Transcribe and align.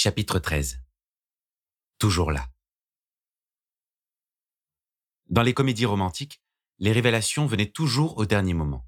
Chapitre 0.00 0.38
13 0.38 0.80
Toujours 1.98 2.30
là. 2.30 2.46
Dans 5.28 5.42
les 5.42 5.54
comédies 5.54 5.86
romantiques, 5.86 6.40
les 6.78 6.92
révélations 6.92 7.46
venaient 7.46 7.72
toujours 7.72 8.16
au 8.16 8.24
dernier 8.24 8.54
moment. 8.54 8.86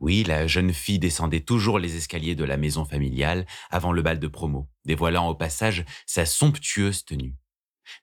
Oui, 0.00 0.22
la 0.22 0.46
jeune 0.46 0.74
fille 0.74 0.98
descendait 0.98 1.40
toujours 1.40 1.78
les 1.78 1.96
escaliers 1.96 2.34
de 2.34 2.44
la 2.44 2.58
maison 2.58 2.84
familiale 2.84 3.46
avant 3.70 3.90
le 3.90 4.02
bal 4.02 4.18
de 4.18 4.28
promo, 4.28 4.68
dévoilant 4.84 5.28
au 5.28 5.34
passage 5.34 5.82
sa 6.04 6.26
somptueuse 6.26 7.06
tenue. 7.06 7.34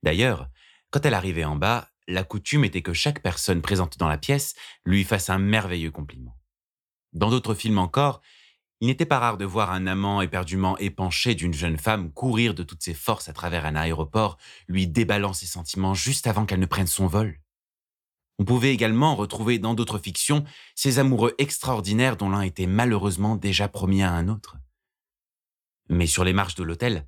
D'ailleurs, 0.01 0.49
quand 0.89 1.05
elle 1.05 1.13
arrivait 1.13 1.45
en 1.45 1.57
bas, 1.57 1.91
la 2.07 2.23
coutume 2.23 2.65
était 2.65 2.81
que 2.81 2.93
chaque 2.93 3.21
personne 3.21 3.61
présente 3.61 3.99
dans 3.99 4.09
la 4.09 4.17
pièce 4.17 4.55
lui 4.83 5.03
fasse 5.03 5.29
un 5.29 5.37
merveilleux 5.37 5.91
compliment. 5.91 6.35
Dans 7.13 7.29
d'autres 7.29 7.53
films 7.53 7.77
encore, 7.77 8.23
il 8.82 8.88
n'était 8.88 9.05
pas 9.05 9.20
rare 9.20 9.38
de 9.38 9.46
voir 9.46 9.71
un 9.71 9.88
amant 9.88 10.21
éperdument 10.21 10.77
épanché 10.77 11.36
d'une 11.36 11.54
jeune 11.54 11.78
femme 11.78 12.11
courir 12.11 12.54
de 12.54 12.64
toutes 12.64 12.82
ses 12.82 12.93
forces 12.93 13.28
à 13.28 13.33
travers 13.33 13.65
un 13.65 13.75
aéroport, 13.75 14.37
lui 14.68 14.87
déballant 14.87 15.33
ses 15.33 15.47
sentiments 15.47 15.93
juste 15.93 16.28
avant 16.28 16.46
qu'elle 16.46 16.61
ne 16.61 16.65
prenne 16.65 16.87
son 16.87 17.07
vol. 17.07 17.42
On 18.39 18.46
pouvait 18.46 18.73
également 18.73 19.15
retrouver 19.15 19.60
dans 19.60 19.73
d'autres 19.73 20.00
fictions 20.00 20.46
ces 20.75 20.97
amoureux 20.97 21.36
extraordinaires 21.39 22.15
dont 22.15 22.29
l'un 22.29 22.42
était 22.42 22.68
malheureusement 22.68 23.36
déjà 23.36 23.68
promis 23.68 24.01
à 24.01 24.14
un 24.14 24.29
autre. 24.29 24.56
Mais 25.89 26.07
sur 26.07 26.23
les 26.23 26.32
marches 26.32 26.56
de 26.56 26.64
l'hôtel, 26.64 27.06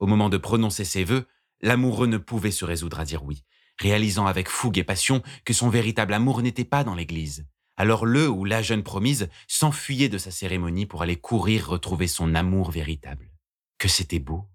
au 0.00 0.06
moment 0.06 0.28
de 0.28 0.36
prononcer 0.36 0.84
ses 0.84 1.04
vœux, 1.04 1.28
l'amoureux 1.60 2.08
ne 2.08 2.18
pouvait 2.18 2.50
se 2.50 2.64
résoudre 2.64 2.98
à 2.98 3.04
dire 3.04 3.22
oui, 3.22 3.44
réalisant 3.78 4.26
avec 4.26 4.48
fougue 4.48 4.78
et 4.78 4.84
passion 4.84 5.22
que 5.44 5.52
son 5.52 5.68
véritable 5.68 6.12
amour 6.12 6.42
n'était 6.42 6.64
pas 6.64 6.82
dans 6.82 6.96
l'église, 6.96 7.46
alors 7.76 8.06
le 8.06 8.28
ou 8.28 8.44
la 8.44 8.62
jeune 8.62 8.82
promise 8.82 9.28
s'enfuyait 9.48 10.08
de 10.08 10.18
sa 10.18 10.30
cérémonie 10.30 10.86
pour 10.86 11.02
aller 11.02 11.16
courir 11.16 11.68
retrouver 11.68 12.06
son 12.06 12.34
amour 12.34 12.70
véritable. 12.70 13.30
Que 13.78 13.88
c'était 13.88 14.20
beau, 14.20 14.48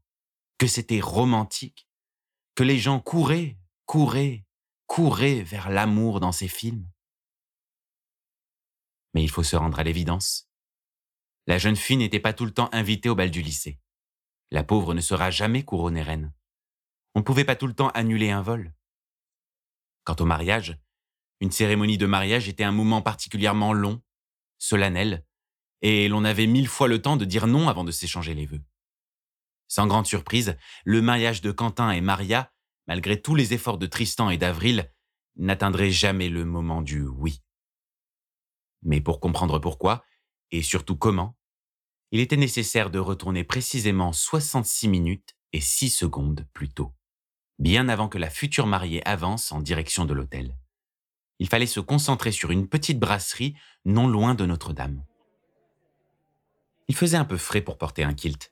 que 0.58 0.68
c'était 0.68 1.02
romantique, 1.02 1.88
que 2.56 2.64
les 2.64 2.78
gens 2.78 3.00
couraient, 3.00 3.58
couraient, 3.86 4.46
couraient 4.88 5.42
vers 5.42 5.70
l'amour 5.70 6.20
dans 6.20 6.32
ces 6.32 6.48
films. 6.48 6.90
Mais 9.14 9.24
il 9.24 9.30
faut 9.30 9.44
se 9.44 9.56
rendre 9.56 9.80
à 9.80 9.84
l'évidence. 9.84 10.50
La 11.48 11.58
jeune 11.58 11.76
fille 11.76 11.98
n'était 11.98 12.20
pas 12.20 12.34
tout 12.34 12.46
le 12.46 12.54
temps 12.54 12.70
invitée 12.72 13.10
au 13.10 13.16
bal 13.16 13.32
du 13.32 13.42
lycée. 13.42 13.80
La 14.52 14.64
pauvre 14.64 14.94
ne 14.94 15.02
sera 15.02 15.32
jamais 15.32 15.64
couronnée 15.64 16.04
reine. 16.04 16.34
On 17.16 17.20
ne 17.20 17.26
pouvait 17.26 17.46
pas 17.46 17.56
tout 17.56 17.68
le 17.68 17.74
temps 17.74 17.90
annuler 17.90 18.30
un 18.30 18.42
vol. 18.42 18.74
Quant 20.04 20.16
au 20.20 20.26
mariage, 20.26 20.80
une 21.40 21.52
cérémonie 21.52 21.98
de 21.98 22.06
mariage 22.06 22.50
était 22.50 22.64
un 22.64 22.72
moment 22.72 23.02
particulièrement 23.02 23.74
long, 23.74 24.02
solennel, 24.58 25.26
et 25.82 26.10
l'on 26.10 26.26
avait 26.26 26.48
mille 26.48 26.68
fois 26.68 26.88
le 26.88 27.02
temps 27.02 27.18
de 27.18 27.26
dire 27.26 27.48
non 27.48 27.70
avant 27.70 27.84
de 27.84 27.92
s'échanger 27.92 28.34
les 28.34 28.46
vœux. 28.46 28.62
Sans 29.68 29.88
grande 29.88 30.08
surprise, 30.08 30.58
le 30.84 31.02
mariage 31.02 31.42
de 31.42 31.52
Quentin 31.52 31.92
et 31.92 32.02
Maria, 32.02 32.52
malgré 32.88 33.22
tous 33.22 33.36
les 33.36 33.54
efforts 33.54 33.78
de 33.78 33.86
Tristan 33.86 34.30
et 34.30 34.38
d'Avril, 34.38 34.92
n'atteindrait 35.38 35.92
jamais 35.92 36.28
le 36.28 36.44
moment 36.44 36.82
du 36.82 37.04
oui. 37.04 37.42
Mais 38.82 39.00
pour 39.00 39.20
comprendre 39.20 39.60
pourquoi, 39.60 40.04
et 40.52 40.64
surtout 40.64 40.98
comment, 40.98 41.38
il 42.12 42.20
était 42.20 42.38
nécessaire 42.38 42.90
de 42.90 43.00
retourner 43.00 43.44
précisément 43.44 44.12
66 44.12 44.88
minutes 44.88 45.36
et 45.54 45.62
6 45.62 45.90
secondes 45.90 46.48
plus 46.54 46.70
tôt, 46.70 46.94
bien 47.60 47.88
avant 47.88 48.10
que 48.10 48.18
la 48.18 48.30
future 48.30 48.66
mariée 48.66 49.06
avance 49.08 49.52
en 49.52 49.62
direction 49.62 50.06
de 50.06 50.14
l'hôtel 50.14 50.58
il 51.40 51.48
fallait 51.48 51.66
se 51.66 51.80
concentrer 51.80 52.32
sur 52.32 52.52
une 52.52 52.68
petite 52.68 53.00
brasserie 53.00 53.56
non 53.86 54.08
loin 54.08 54.36
de 54.36 54.46
Notre-Dame. 54.46 55.04
Il 56.88 56.96
faisait 56.96 57.18
un 57.18 57.26
peu 57.26 57.38
frais 57.38 57.62
pour 57.62 57.78
porter 57.78 58.04
un 58.04 58.14
kilt. 58.14 58.52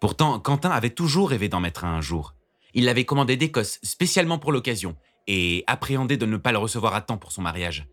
Pourtant, 0.00 0.38
Quentin 0.38 0.70
avait 0.70 0.90
toujours 0.90 1.30
rêvé 1.30 1.48
d'en 1.48 1.60
mettre 1.60 1.84
un 1.84 1.94
un 1.94 2.00
jour. 2.00 2.34
Il 2.74 2.84
l'avait 2.84 3.06
commandé 3.06 3.36
d'Écosse 3.36 3.78
spécialement 3.82 4.38
pour 4.38 4.52
l'occasion 4.52 4.96
et 5.26 5.64
appréhendait 5.66 6.18
de 6.18 6.26
ne 6.26 6.36
pas 6.36 6.52
le 6.52 6.58
recevoir 6.58 6.94
à 6.94 7.00
temps 7.00 7.16
pour 7.16 7.32
son 7.32 7.42
mariage. 7.42 7.88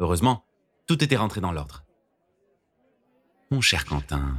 Heureusement, 0.00 0.44
tout 0.86 1.02
était 1.02 1.16
rentré 1.16 1.40
dans 1.40 1.52
l'ordre. 1.52 1.84
Mon 3.50 3.60
cher 3.60 3.84
Quentin, 3.84 4.36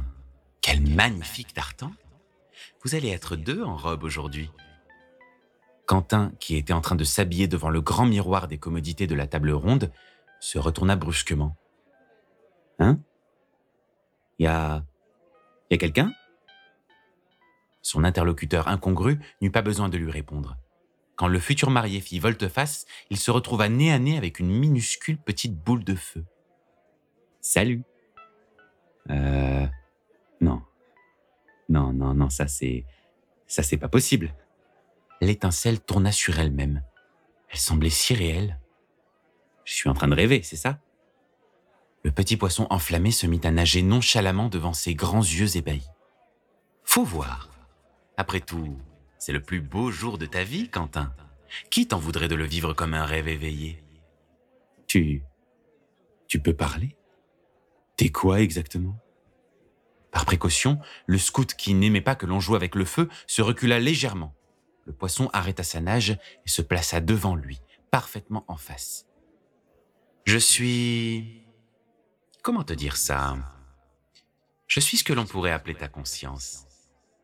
quel 0.60 0.82
magnifique 0.82 1.54
tartan 1.54 1.92
Vous 2.84 2.94
allez 2.94 3.08
être 3.08 3.36
deux 3.36 3.62
en 3.62 3.76
robe 3.76 4.04
aujourd'hui. 4.04 4.50
Quentin, 5.88 6.32
qui 6.38 6.56
était 6.56 6.74
en 6.74 6.82
train 6.82 6.96
de 6.96 7.02
s'habiller 7.02 7.48
devant 7.48 7.70
le 7.70 7.80
grand 7.80 8.04
miroir 8.04 8.46
des 8.46 8.58
commodités 8.58 9.06
de 9.06 9.14
la 9.14 9.26
table 9.26 9.50
ronde, 9.50 9.90
se 10.38 10.58
retourna 10.58 10.96
brusquement. 10.96 11.56
Hein? 12.78 13.00
Y 14.38 14.46
a. 14.46 14.84
Y 15.70 15.74
a 15.74 15.78
quelqu'un? 15.78 16.12
Son 17.80 18.04
interlocuteur 18.04 18.68
incongru 18.68 19.18
n'eut 19.40 19.50
pas 19.50 19.62
besoin 19.62 19.88
de 19.88 19.96
lui 19.96 20.10
répondre. 20.10 20.58
Quand 21.16 21.26
le 21.26 21.38
futur 21.38 21.70
marié 21.70 22.00
fit 22.00 22.18
volte-face, 22.18 22.84
il 23.08 23.16
se 23.16 23.30
retrouva 23.30 23.70
nez 23.70 23.90
à 23.90 23.98
nez 23.98 24.18
avec 24.18 24.40
une 24.40 24.50
minuscule 24.50 25.16
petite 25.16 25.56
boule 25.56 25.84
de 25.84 25.94
feu. 25.94 26.26
Salut. 27.40 27.82
Euh. 29.08 29.66
Non. 30.42 30.62
Non, 31.70 31.94
non, 31.94 32.12
non, 32.12 32.28
ça 32.28 32.46
c'est. 32.46 32.84
Ça 33.46 33.62
c'est 33.62 33.78
pas 33.78 33.88
possible 33.88 34.34
l'étincelle 35.20 35.80
tourna 35.80 36.12
sur 36.12 36.38
elle-même. 36.38 36.82
Elle 37.50 37.58
semblait 37.58 37.90
si 37.90 38.14
réelle. 38.14 38.60
Je 39.64 39.74
suis 39.74 39.88
en 39.88 39.94
train 39.94 40.08
de 40.08 40.14
rêver, 40.14 40.42
c'est 40.42 40.56
ça? 40.56 40.80
Le 42.04 42.12
petit 42.12 42.36
poisson 42.36 42.66
enflammé 42.70 43.10
se 43.10 43.26
mit 43.26 43.40
à 43.44 43.50
nager 43.50 43.82
nonchalamment 43.82 44.48
devant 44.48 44.72
ses 44.72 44.94
grands 44.94 45.22
yeux 45.22 45.56
ébahis. 45.56 45.88
Faut 46.84 47.04
voir. 47.04 47.50
Après 48.16 48.40
tout, 48.40 48.78
c'est 49.18 49.32
le 49.32 49.42
plus 49.42 49.60
beau 49.60 49.90
jour 49.90 50.16
de 50.16 50.26
ta 50.26 50.44
vie, 50.44 50.70
Quentin. 50.70 51.12
Qui 51.70 51.88
t'en 51.88 51.98
voudrait 51.98 52.28
de 52.28 52.34
le 52.34 52.44
vivre 52.44 52.72
comme 52.72 52.94
un 52.94 53.04
rêve 53.04 53.28
éveillé? 53.28 53.82
Tu... 54.86 55.22
Tu 56.28 56.40
peux 56.40 56.54
parler? 56.54 56.96
T'es 57.96 58.10
quoi 58.10 58.40
exactement? 58.40 58.96
Par 60.12 60.24
précaution, 60.24 60.78
le 61.06 61.18
scout 61.18 61.54
qui 61.54 61.74
n'aimait 61.74 62.00
pas 62.00 62.14
que 62.14 62.26
l'on 62.26 62.40
joue 62.40 62.54
avec 62.54 62.74
le 62.74 62.84
feu 62.84 63.08
se 63.26 63.42
recula 63.42 63.80
légèrement 63.80 64.34
le 64.88 64.94
poisson 64.94 65.28
arrêta 65.34 65.62
sa 65.62 65.80
nage 65.80 66.10
et 66.12 66.48
se 66.48 66.62
plaça 66.62 67.00
devant 67.00 67.36
lui, 67.36 67.60
parfaitement 67.90 68.44
en 68.48 68.56
face. 68.56 69.06
Je 70.24 70.38
suis... 70.38 71.42
Comment 72.42 72.64
te 72.64 72.72
dire 72.72 72.96
ça? 72.96 73.36
Je 74.66 74.80
suis 74.80 74.96
ce 74.96 75.04
que 75.04 75.12
l'on 75.12 75.26
pourrait 75.26 75.52
appeler 75.52 75.74
ta 75.74 75.88
conscience. 75.88 76.66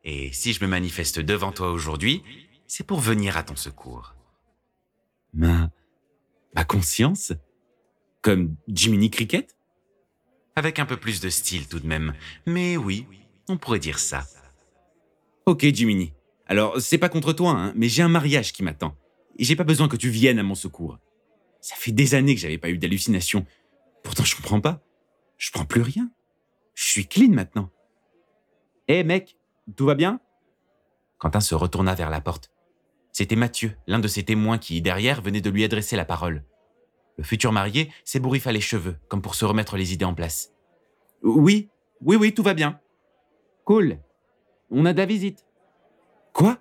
Et 0.04 0.30
si 0.32 0.52
je 0.52 0.62
me 0.62 0.68
manifeste 0.68 1.20
devant 1.20 1.52
toi 1.52 1.70
aujourd'hui, 1.70 2.22
c'est 2.66 2.86
pour 2.86 3.00
venir 3.00 3.38
à 3.38 3.42
ton 3.42 3.56
secours. 3.56 4.14
Ma... 5.32 5.70
Ma 6.54 6.64
conscience? 6.64 7.32
Comme 8.20 8.56
Jiminy 8.68 9.10
Cricket? 9.10 9.56
Avec 10.54 10.78
un 10.78 10.86
peu 10.86 10.98
plus 10.98 11.20
de 11.20 11.30
style 11.30 11.66
tout 11.66 11.80
de 11.80 11.86
même. 11.86 12.14
Mais 12.44 12.76
oui, 12.76 13.06
on 13.48 13.56
pourrait 13.56 13.78
dire 13.78 13.98
ça. 13.98 14.26
Ok, 15.46 15.64
Jiminy. 15.64 16.12
Alors, 16.46 16.80
c'est 16.80 16.98
pas 16.98 17.08
contre 17.08 17.32
toi, 17.32 17.50
hein, 17.50 17.72
mais 17.74 17.88
j'ai 17.88 18.02
un 18.02 18.08
mariage 18.08 18.52
qui 18.52 18.62
m'attend. 18.62 18.96
Et 19.36 19.44
j'ai 19.44 19.56
pas 19.56 19.64
besoin 19.64 19.88
que 19.88 19.96
tu 19.96 20.10
viennes 20.10 20.38
à 20.38 20.42
mon 20.42 20.54
secours. 20.54 20.98
Ça 21.60 21.74
fait 21.76 21.92
des 21.92 22.14
années 22.14 22.34
que 22.34 22.40
j'avais 22.40 22.58
pas 22.58 22.68
eu 22.68 22.78
d'hallucination. 22.78 23.46
Pourtant, 24.02 24.24
je 24.24 24.36
comprends 24.36 24.60
pas. 24.60 24.82
Je 25.38 25.50
prends 25.50 25.64
plus 25.64 25.80
rien. 25.80 26.10
Je 26.74 26.84
suis 26.84 27.06
clean 27.06 27.30
maintenant. 27.30 27.70
Hé, 28.88 29.02
mec, 29.02 29.36
tout 29.76 29.86
va 29.86 29.94
bien? 29.94 30.20
Quentin 31.18 31.40
se 31.40 31.54
retourna 31.54 31.94
vers 31.94 32.10
la 32.10 32.20
porte. 32.20 32.50
C'était 33.12 33.36
Mathieu, 33.36 33.76
l'un 33.86 33.98
de 33.98 34.08
ses 34.08 34.24
témoins 34.24 34.58
qui, 34.58 34.82
derrière, 34.82 35.22
venait 35.22 35.40
de 35.40 35.50
lui 35.50 35.64
adresser 35.64 35.96
la 35.96 36.04
parole. 36.04 36.44
Le 37.16 37.24
futur 37.24 37.52
marié 37.52 37.90
s'ébouriffa 38.04 38.52
les 38.52 38.60
cheveux, 38.60 38.96
comme 39.08 39.22
pour 39.22 39.34
se 39.34 39.44
remettre 39.44 39.76
les 39.76 39.92
idées 39.92 40.04
en 40.04 40.14
place. 40.14 40.52
Oui, 41.22 41.70
oui, 42.00 42.16
oui, 42.16 42.34
tout 42.34 42.42
va 42.42 42.54
bien. 42.54 42.80
Cool. 43.64 43.98
On 44.70 44.84
a 44.84 44.92
de 44.92 44.98
la 44.98 45.06
visite. 45.06 45.46
Quoi? 46.34 46.58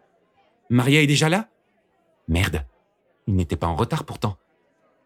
Maria 0.69 1.01
est 1.01 1.07
déjà 1.07 1.27
là? 1.27 1.49
Merde. 2.29 2.65
Il 3.27 3.35
n'était 3.35 3.57
pas 3.57 3.67
en 3.67 3.75
retard 3.75 4.05
pourtant. 4.05 4.37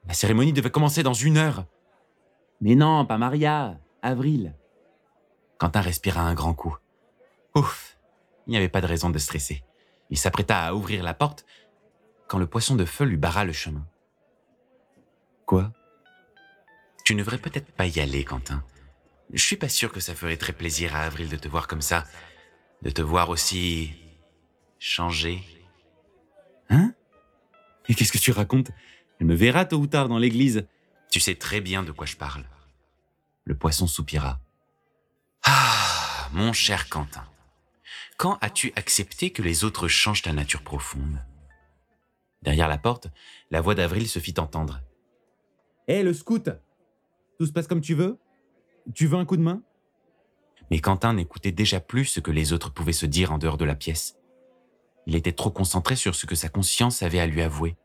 La 0.08 0.14
cérémonie 0.14 0.54
devait 0.54 0.70
commencer 0.70 1.04
dans 1.04 1.14
une 1.14 1.38
heure. 1.38 1.66
Mais 2.62 2.76
non, 2.76 3.06
pas 3.06 3.18
Maria. 3.18 3.80
Avril. 4.02 4.54
Quentin 5.58 5.82
respira 5.82 6.22
un 6.22 6.34
grand 6.34 6.54
coup. 6.54 6.76
Ouf. 7.56 7.98
Il 8.46 8.52
n'y 8.52 8.58
avait 8.58 8.70
pas 8.70 8.82
de 8.82 8.88
raison 8.88 9.10
de 9.10 9.18
stresser. 9.18 9.64
Il 10.10 10.18
s'apprêta 10.18 10.66
à 10.66 10.74
ouvrir 10.74 11.02
la 11.02 11.14
porte 11.14 11.46
quand 12.28 12.38
le 12.38 12.48
poisson 12.48 12.76
de 12.76 12.86
feu 12.86 13.06
lui 13.06 13.18
barra 13.18 13.46
le 13.46 13.54
chemin. 13.54 13.88
Quoi? 15.46 15.72
Tu 17.06 17.16
ne 17.16 17.20
devrais 17.20 17.38
peut-être 17.38 17.72
pas 17.72 17.88
y 17.88 18.00
aller, 18.02 18.26
Quentin. 18.26 18.64
Je 19.32 19.44
suis 19.44 19.56
pas 19.56 19.70
sûr 19.70 19.94
que 19.94 20.02
ça 20.02 20.14
ferait 20.14 20.38
très 20.38 20.54
plaisir 20.54 20.94
à 20.96 21.02
Avril 21.02 21.30
de 21.30 21.38
te 21.38 21.48
voir 21.48 21.68
comme 21.68 21.82
ça, 21.82 22.04
de 22.82 22.90
te 22.90 23.02
voir 23.02 23.30
aussi 23.30 23.94
changer. 24.80 25.42
Hein? 26.70 26.94
Et 27.88 27.96
qu'est-ce 27.96 28.12
que 28.12 28.18
tu 28.18 28.32
racontes? 28.32 28.72
Elle 29.20 29.28
me 29.28 29.36
verra 29.36 29.66
tôt 29.66 29.78
ou 29.78 29.88
tard 29.88 30.10
dans 30.10 30.20
l'église. 30.20 30.68
Tu 31.10 31.20
sais 31.20 31.36
très 31.36 31.62
bien 31.62 31.84
de 31.84 31.92
quoi 31.92 32.06
je 32.06 32.16
parle. 32.16 32.46
Le 33.46 33.56
poisson 33.56 33.88
soupira. 33.88 34.40
Ah, 35.44 36.30
mon 36.34 36.54
cher 36.54 36.90
Quentin, 36.90 37.26
Quand 38.18 38.38
as-tu 38.42 38.74
accepté 38.76 39.32
que 39.32 39.42
les 39.42 39.64
autres 39.64 39.88
changent 39.88 40.24
ta 40.24 40.34
nature 40.34 40.64
profonde? 40.64 41.24
Derrière 42.42 42.68
la 42.68 42.78
porte, 42.78 43.08
la 43.52 43.62
voix 43.62 43.76
d'Avril 43.76 44.08
se 44.08 44.20
fit 44.20 44.34
entendre. 44.38 44.82
Hé, 45.88 46.04
le 46.04 46.14
scout 46.14 46.50
Tout 47.40 47.46
se 47.46 47.52
passe 47.52 47.68
comme 47.68 47.82
tu 47.82 47.94
veux? 47.94 48.20
Tu 48.94 49.08
veux 49.08 49.18
un 49.18 49.26
coup 49.26 49.38
de 49.38 49.42
main? 49.42 49.62
Mais 50.70 50.80
Quentin 50.80 51.14
n'écoutait 51.14 51.52
déjà 51.52 51.80
plus 51.80 52.06
ce 52.06 52.20
que 52.20 52.32
les 52.32 52.52
autres 52.54 52.74
pouvaient 52.74 52.92
se 52.92 53.06
dire 53.06 53.32
en 53.32 53.38
dehors 53.38 53.58
de 53.58 53.66
la 53.66 53.76
pièce. 53.76 54.18
Il 55.08 55.16
était 55.16 55.32
trop 55.32 55.50
concentré 55.50 55.96
sur 55.96 56.16
ce 56.16 56.26
que 56.26 56.36
sa 56.36 56.50
conscience 56.50 57.02
avait 57.02 57.22
à 57.22 57.26
lui 57.26 57.42
avouer. 57.42 57.78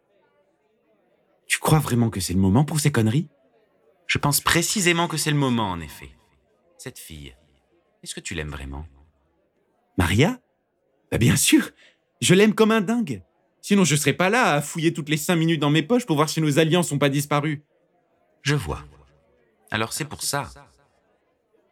Tu 1.47 1.61
crois 1.61 1.79
vraiment 1.79 2.11
que 2.11 2.19
c'est 2.19 2.33
le 2.33 2.41
moment 2.41 2.65
pour 2.65 2.81
ces 2.81 2.91
conneries? 2.91 3.29
Je 4.09 4.19
pense 4.19 4.41
précisément 4.41 5.07
que 5.07 5.17
c'est 5.17 5.31
le 5.31 5.37
moment, 5.37 5.71
en 5.71 5.81
effet. 5.81 6.11
Cette 6.79 6.99
fille, 6.99 7.37
est-ce 8.03 8.17
que 8.17 8.21
tu 8.21 8.35
l'aimes 8.35 8.51
vraiment? 8.51 8.87
Maria? 9.97 10.41
Bah 11.13 11.19
bien 11.19 11.37
sûr 11.37 11.71
Je 12.21 12.35
l'aime 12.35 12.55
comme 12.55 12.73
un 12.73 12.81
dingue 12.81 13.23
Sinon 13.61 13.85
je 13.85 13.95
serais 13.95 14.15
pas 14.15 14.29
là 14.29 14.55
à 14.55 14.61
fouiller 14.61 14.93
toutes 14.93 15.09
les 15.09 15.17
cinq 15.17 15.37
minutes 15.37 15.61
dans 15.61 15.71
mes 15.71 15.85
poches 15.85 16.07
pour 16.07 16.17
voir 16.17 16.29
si 16.29 16.41
nos 16.41 16.59
alliances 16.59 16.89
sont 16.89 16.99
pas 16.99 17.09
disparus. 17.09 17.61
Je 18.43 18.57
vois. 18.57 18.83
Alors 19.71 19.93
c'est 19.93 20.07
pour 20.07 20.25
ça. 20.25 20.51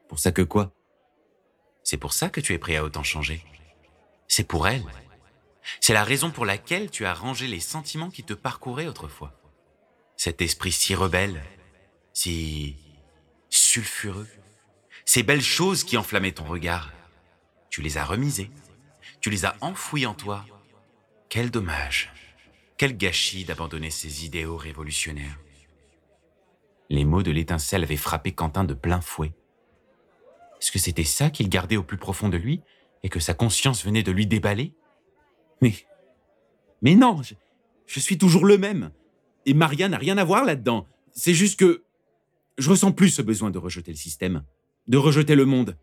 Pour 0.08 0.20
ça 0.20 0.30
que 0.30 0.42
quoi? 0.42 0.72
C'est 1.82 1.96
pour 1.96 2.12
ça 2.12 2.28
que 2.28 2.40
tu 2.40 2.52
es 2.52 2.58
prêt 2.58 2.76
à 2.76 2.84
autant 2.84 3.02
changer. 3.02 3.44
C'est 4.28 4.46
pour 4.46 4.68
elle. 4.68 4.84
C'est 5.80 5.92
la 5.92 6.04
raison 6.04 6.30
pour 6.30 6.44
laquelle 6.44 6.90
tu 6.90 7.04
as 7.04 7.14
rangé 7.14 7.46
les 7.46 7.60
sentiments 7.60 8.10
qui 8.10 8.24
te 8.24 8.34
parcouraient 8.34 8.86
autrefois. 8.86 9.32
Cet 10.16 10.42
esprit 10.42 10.72
si 10.72 10.94
rebelle, 10.94 11.42
si 12.12 12.76
sulfureux, 13.48 14.28
ces 15.04 15.22
belles 15.22 15.42
choses 15.42 15.84
qui 15.84 15.96
enflammaient 15.96 16.32
ton 16.32 16.44
regard, 16.44 16.92
tu 17.68 17.82
les 17.82 17.98
as 17.98 18.04
remisées, 18.04 18.50
tu 19.20 19.30
les 19.30 19.44
as 19.44 19.56
enfouies 19.60 20.06
en 20.06 20.14
toi. 20.14 20.44
Quel 21.28 21.50
dommage, 21.50 22.12
quel 22.76 22.96
gâchis 22.96 23.44
d'abandonner 23.44 23.90
ces 23.90 24.24
idéaux 24.24 24.56
révolutionnaires. 24.56 25.38
Les 26.88 27.04
mots 27.04 27.22
de 27.22 27.30
l'étincelle 27.30 27.84
avaient 27.84 27.96
frappé 27.96 28.32
Quentin 28.32 28.64
de 28.64 28.74
plein 28.74 29.00
fouet. 29.00 29.32
Est-ce 30.60 30.72
que 30.72 30.78
c'était 30.78 31.04
ça 31.04 31.30
qu'il 31.30 31.48
gardait 31.48 31.76
au 31.76 31.82
plus 31.82 31.98
profond 31.98 32.28
de 32.28 32.36
lui 32.36 32.62
et 33.02 33.08
que 33.08 33.20
sa 33.20 33.32
conscience 33.32 33.84
venait 33.84 34.02
de 34.02 34.12
lui 34.12 34.26
déballer? 34.26 34.74
Mais. 35.62 35.74
Mais 36.82 36.94
non 36.94 37.20
je, 37.86 38.00
suis 38.00 38.18
toujours 38.18 38.46
le 38.46 38.56
même. 38.56 38.90
Et 39.46 39.54
Maria 39.54 39.88
n'a 39.88 39.98
rien 39.98 40.16
à 40.18 40.24
voir 40.24 40.44
là-dedans. 40.44 40.86
C'est 41.12 41.34
juste 41.34 41.58
que. 41.58 41.84
Je 42.58 42.70
ressens 42.70 42.92
plus 42.92 43.10
ce 43.10 43.22
besoin 43.22 43.50
de 43.50 43.58
rejeter 43.58 43.90
le 43.90 43.96
système, 43.96 44.44
de 44.86 44.98
rejeter 44.98 45.34
le 45.34 45.46
monde. 45.46 45.76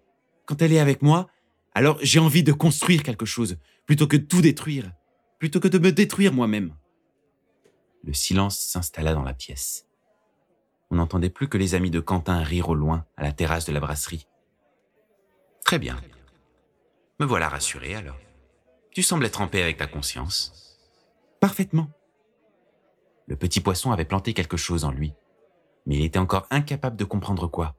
Quand 0.45 0.61
elle 0.61 0.73
est 0.73 0.79
avec 0.79 1.01
moi, 1.01 1.27
alors 1.73 1.97
j'ai 2.01 2.19
envie 2.19 2.43
de 2.43 2.53
construire 2.53 3.03
quelque 3.03 3.25
chose, 3.25 3.57
plutôt 3.85 4.07
que 4.07 4.17
de 4.17 4.25
tout 4.25 4.41
détruire, 4.41 4.91
plutôt 5.39 5.59
que 5.59 5.67
de 5.67 5.79
me 5.79 5.91
détruire 5.91 6.33
moi-même. 6.33 6.75
Le 8.03 8.13
silence 8.13 8.59
s'installa 8.59 9.13
dans 9.13 9.23
la 9.23 9.33
pièce. 9.33 9.87
On 10.89 10.95
n'entendait 10.95 11.29
plus 11.29 11.49
que 11.49 11.57
les 11.57 11.75
amis 11.75 11.91
de 11.91 11.99
Quentin 11.99 12.41
rire 12.43 12.69
au 12.69 12.75
loin, 12.75 13.05
à 13.17 13.23
la 13.23 13.31
terrasse 13.31 13.65
de 13.65 13.73
la 13.73 13.79
brasserie. 13.79 14.27
Très 15.65 15.79
bien. 15.79 15.99
Me 17.19 17.25
voilà 17.25 17.49
rassuré 17.49 17.95
alors. 17.95 18.17
Tu 18.97 19.03
sembles 19.03 19.27
être 19.27 19.41
en 19.41 19.47
paix 19.47 19.61
avec 19.61 19.77
ta 19.77 19.85
conscience. 19.85 20.75
Parfaitement. 21.39 21.91
Le 23.27 23.35
petit 23.35 23.61
poisson 23.61 23.91
avait 23.91 24.05
planté 24.05 24.33
quelque 24.33 24.57
chose 24.57 24.85
en 24.85 24.91
lui, 24.91 25.13
mais 25.85 25.97
il 25.97 26.03
était 26.03 26.17
encore 26.17 26.47
incapable 26.49 26.97
de 26.97 27.03
comprendre 27.03 27.45
quoi. 27.45 27.75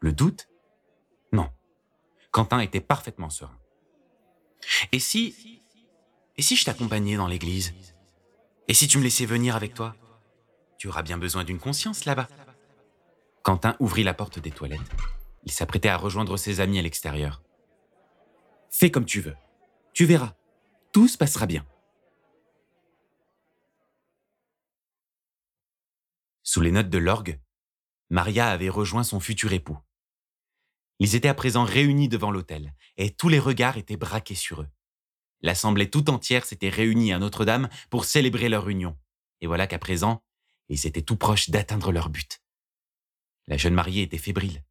Le 0.00 0.12
doute? 0.12 0.50
Non. 1.32 1.48
Quentin 2.32 2.60
était 2.60 2.82
parfaitement 2.82 3.30
serein. 3.30 3.58
Et 4.92 4.98
si... 4.98 5.62
Et 6.36 6.42
si 6.42 6.54
je 6.54 6.66
t'accompagnais 6.66 7.16
dans 7.16 7.26
l'église? 7.26 7.72
Et 8.68 8.74
si 8.74 8.88
tu 8.88 8.98
me 8.98 9.02
laissais 9.02 9.24
venir 9.24 9.56
avec 9.56 9.72
toi? 9.72 9.96
Tu 10.76 10.88
auras 10.88 11.00
bien 11.00 11.16
besoin 11.16 11.44
d'une 11.44 11.58
conscience 11.58 12.04
là-bas. 12.04 12.28
Quentin 13.42 13.74
ouvrit 13.80 14.04
la 14.04 14.12
porte 14.12 14.38
des 14.38 14.50
toilettes. 14.50 14.80
Il 15.44 15.50
s'apprêtait 15.50 15.88
à 15.88 15.96
rejoindre 15.96 16.36
ses 16.36 16.60
amis 16.60 16.78
à 16.78 16.82
l'extérieur. 16.82 17.42
Fais 18.68 18.90
comme 18.90 19.06
tu 19.06 19.22
veux. 19.22 19.34
Tu 19.92 20.04
verras. 20.06 20.34
Tout 20.92 21.08
se 21.08 21.18
passera 21.18 21.46
bien. 21.46 21.66
Sous 26.42 26.60
les 26.60 26.72
notes 26.72 26.90
de 26.90 26.98
l'orgue, 26.98 27.40
Maria 28.08 28.50
avait 28.50 28.68
rejoint 28.68 29.04
son 29.04 29.20
futur 29.20 29.52
époux. 29.52 29.78
Ils 30.98 31.14
étaient 31.14 31.28
à 31.28 31.34
présent 31.34 31.64
réunis 31.64 32.08
devant 32.08 32.30
l'autel, 32.30 32.74
et 32.96 33.10
tous 33.10 33.28
les 33.28 33.38
regards 33.38 33.76
étaient 33.76 33.96
braqués 33.96 34.34
sur 34.34 34.62
eux. 34.62 34.68
L'assemblée 35.42 35.88
tout 35.88 36.10
entière 36.10 36.44
s'était 36.44 36.68
réunie 36.68 37.12
à 37.12 37.18
Notre-Dame 37.18 37.68
pour 37.88 38.04
célébrer 38.04 38.48
leur 38.48 38.68
union, 38.68 38.98
et 39.40 39.46
voilà 39.46 39.66
qu'à 39.66 39.78
présent, 39.78 40.22
ils 40.68 40.86
étaient 40.86 41.02
tout 41.02 41.16
proches 41.16 41.50
d'atteindre 41.50 41.92
leur 41.92 42.10
but. 42.10 42.42
La 43.46 43.56
jeune 43.56 43.74
mariée 43.74 44.02
était 44.02 44.18
fébrile. 44.18 44.64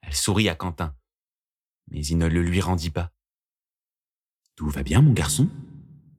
Elle 0.00 0.14
sourit 0.14 0.48
à 0.48 0.54
Quentin, 0.54 0.96
mais 1.88 2.04
il 2.04 2.18
ne 2.18 2.26
le 2.26 2.42
lui 2.42 2.60
rendit 2.60 2.90
pas. 2.90 3.12
Tout 4.62 4.70
va 4.70 4.84
bien, 4.84 5.02
mon 5.02 5.12
garçon? 5.12 5.50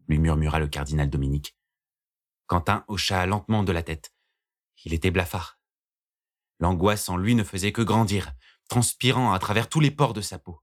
lui 0.10 0.20
murmura 0.20 0.60
le 0.60 0.68
cardinal 0.68 1.10
Dominique. 1.10 1.56
Quentin 2.46 2.84
hocha 2.90 3.26
lentement 3.26 3.64
de 3.64 3.72
la 3.72 3.84
tête. 3.84 4.14
Il 4.84 4.94
était 4.94 5.12
blafard. 5.12 5.62
L'angoisse 6.60 7.08
en 7.08 7.16
lui 7.16 7.36
ne 7.36 7.46
faisait 7.46 7.72
que 7.72 7.82
grandir, 7.82 8.34
transpirant 8.68 9.32
à 9.32 9.40
travers 9.40 9.70
tous 9.70 9.80
les 9.80 9.92
pores 9.92 10.14
de 10.14 10.20
sa 10.20 10.40
peau. 10.40 10.62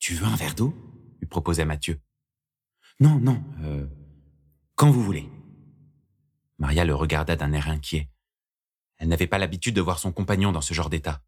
Tu 0.00 0.16
veux 0.16 0.26
un 0.26 0.36
verre 0.36 0.54
d'eau? 0.54 0.74
lui 1.18 1.26
proposait 1.26 1.64
Mathieu. 1.64 1.98
Non, 3.00 3.18
non, 3.20 3.42
euh, 3.62 3.86
quand 4.74 4.90
vous 4.90 5.02
voulez. 5.02 5.30
Maria 6.58 6.84
le 6.84 6.94
regarda 6.94 7.36
d'un 7.36 7.54
air 7.54 7.68
inquiet. 7.70 8.10
Elle 8.98 9.08
n'avait 9.08 9.26
pas 9.26 9.38
l'habitude 9.38 9.76
de 9.76 9.80
voir 9.80 9.98
son 9.98 10.12
compagnon 10.12 10.52
dans 10.52 10.60
ce 10.60 10.74
genre 10.74 10.90
d'état. 10.90 11.22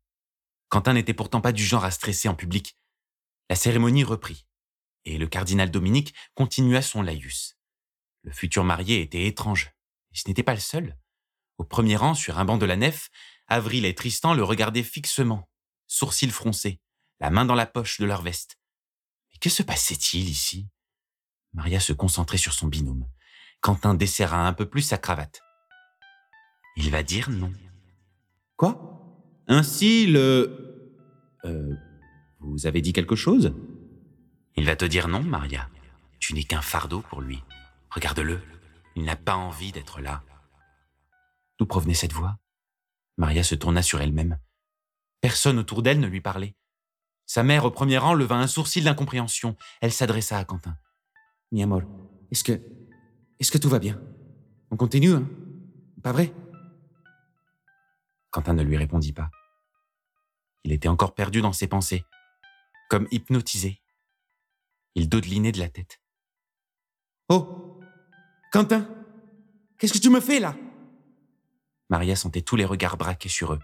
Quentin 0.69 0.93
n'était 0.93 1.15
pourtant 1.15 1.41
pas 1.41 1.53
du 1.53 1.65
genre 1.65 1.87
à 1.87 1.91
stresser 1.91 2.29
en 2.29 2.35
public. 2.35 2.77
La 3.49 3.57
cérémonie 3.57 4.05
reprit, 4.05 4.47
et 5.05 5.19
le 5.19 5.27
cardinal 5.27 5.71
Dominique 5.71 6.15
continua 6.35 6.83
son 6.83 7.03
laïus. 7.03 7.57
Le 8.23 8.33
futur 8.33 8.65
marié 8.65 9.01
était 9.01 9.27
étrange, 9.27 9.73
et 10.13 10.19
ce 10.19 10.29
n'était 10.29 10.43
pas 10.43 10.55
le 10.55 10.61
seul. 10.61 10.99
Au 11.57 11.65
premier 11.65 11.97
rang, 11.97 12.15
sur 12.15 12.39
un 12.39 12.45
banc 12.45 12.59
de 12.59 12.67
la 12.67 12.77
nef, 12.77 13.11
Avril 13.47 13.85
et 13.85 13.95
Tristan 13.95 14.35
le 14.35 14.45
regardaient 14.45 14.83
fixement, 14.83 15.49
sourcils 15.87 16.31
froncés, 16.31 16.81
la 17.21 17.31
main 17.31 17.45
dans 17.45 17.55
la 17.55 17.67
poche 17.67 17.99
de 17.99 18.07
leur 18.07 18.23
veste. 18.23 18.59
Mais 19.31 19.39
que 19.39 19.51
se 19.51 19.63
passait-il 19.63 20.29
ici? 20.29 20.69
Maria 21.53 21.81
se 21.81 21.93
concentrait 21.93 22.39
sur 22.39 22.53
son 22.53 22.69
binôme. 22.69 23.09
Quentin 23.61 23.95
desserra 23.95 24.47
un 24.47 24.53
peu 24.53 24.69
plus 24.69 24.83
sa 24.83 24.99
cravate. 24.99 25.41
Il 26.77 26.91
va 26.91 27.03
dire 27.03 27.31
non. 27.31 27.53
Quoi? 28.57 29.43
Ainsi 29.49 30.07
le... 30.07 30.95
Euh, 31.45 31.75
vous 32.41 32.67
avez 32.67 32.81
dit 32.81 32.93
quelque 32.93 33.17
chose? 33.17 33.55
Il 34.59 34.65
va 34.65 34.75
te 34.75 34.85
dire 34.85 35.07
non, 35.07 35.23
Maria. 35.23 35.71
Tu 36.19 36.35
n'es 36.35 36.43
qu'un 36.43 36.63
fardeau 36.63 37.01
pour 37.01 37.21
lui. 37.21 37.45
Regarde-le. 37.91 38.41
Il 38.97 39.05
n'a 39.05 39.15
pas 39.15 39.37
envie 39.37 39.71
d'être 39.71 40.01
là. 40.01 40.25
D'où 41.59 41.65
provenait 41.65 41.95
cette 41.95 42.13
voix? 42.13 42.39
Maria 43.19 43.45
se 43.45 43.55
tourna 43.55 43.83
sur 43.83 44.01
elle-même. 44.01 44.37
Personne 45.21 45.61
autour 45.61 45.81
d'elle 45.81 46.01
ne 46.01 46.09
lui 46.09 46.21
parlait. 46.21 46.57
Sa 47.25 47.45
mère, 47.45 47.67
au 47.67 47.71
premier 47.71 47.99
rang, 47.99 48.15
leva 48.15 48.35
un 48.35 48.49
sourcil 48.49 48.83
d'incompréhension. 48.83 49.57
Elle 49.81 49.93
s'adressa 49.93 50.37
à 50.37 50.45
Quentin. 50.45 50.77
Mi 51.53 51.63
amor, 51.63 51.83
est-ce 52.33 52.43
que. 52.43 52.61
Est-ce 53.39 53.53
que 53.53 53.59
tout 53.59 53.69
va 53.69 53.79
bien? 53.79 54.03
On 54.73 54.77
continue, 54.77 55.13
hein? 55.13 55.29
Pas 56.03 56.11
vrai? 56.11 56.35
Quentin 58.33 58.55
ne 58.55 58.65
lui 58.65 58.77
répondit 58.77 59.13
pas. 59.13 59.31
Il 60.65 60.73
était 60.73 60.89
encore 60.89 61.15
perdu 61.15 61.43
dans 61.43 61.53
ses 61.53 61.69
pensées, 61.69 62.05
comme 62.91 63.07
hypnotisé. 63.13 63.81
Il 64.99 65.09
dodelinait 65.09 65.53
de 65.53 65.61
la 65.61 65.69
tête. 65.69 66.01
Oh 67.29 67.81
Quentin 68.51 68.89
Qu'est-ce 69.79 69.93
que 69.93 69.99
tu 69.99 70.11
me 70.11 70.21
fais 70.21 70.41
là? 70.41 70.57
Maria 71.89 72.17
sentait 72.17 72.43
tous 72.43 72.57
les 72.57 72.65
regards 72.65 72.97
braqués 72.97 73.29
sur 73.29 73.53
eux. 73.53 73.61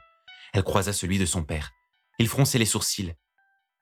Elle 0.52 0.62
croisa 0.62 0.92
celui 0.92 1.18
de 1.18 1.26
son 1.26 1.42
père. 1.42 1.72
Il 2.20 2.28
fronçait 2.28 2.60
les 2.60 2.66
sourcils. 2.66 3.14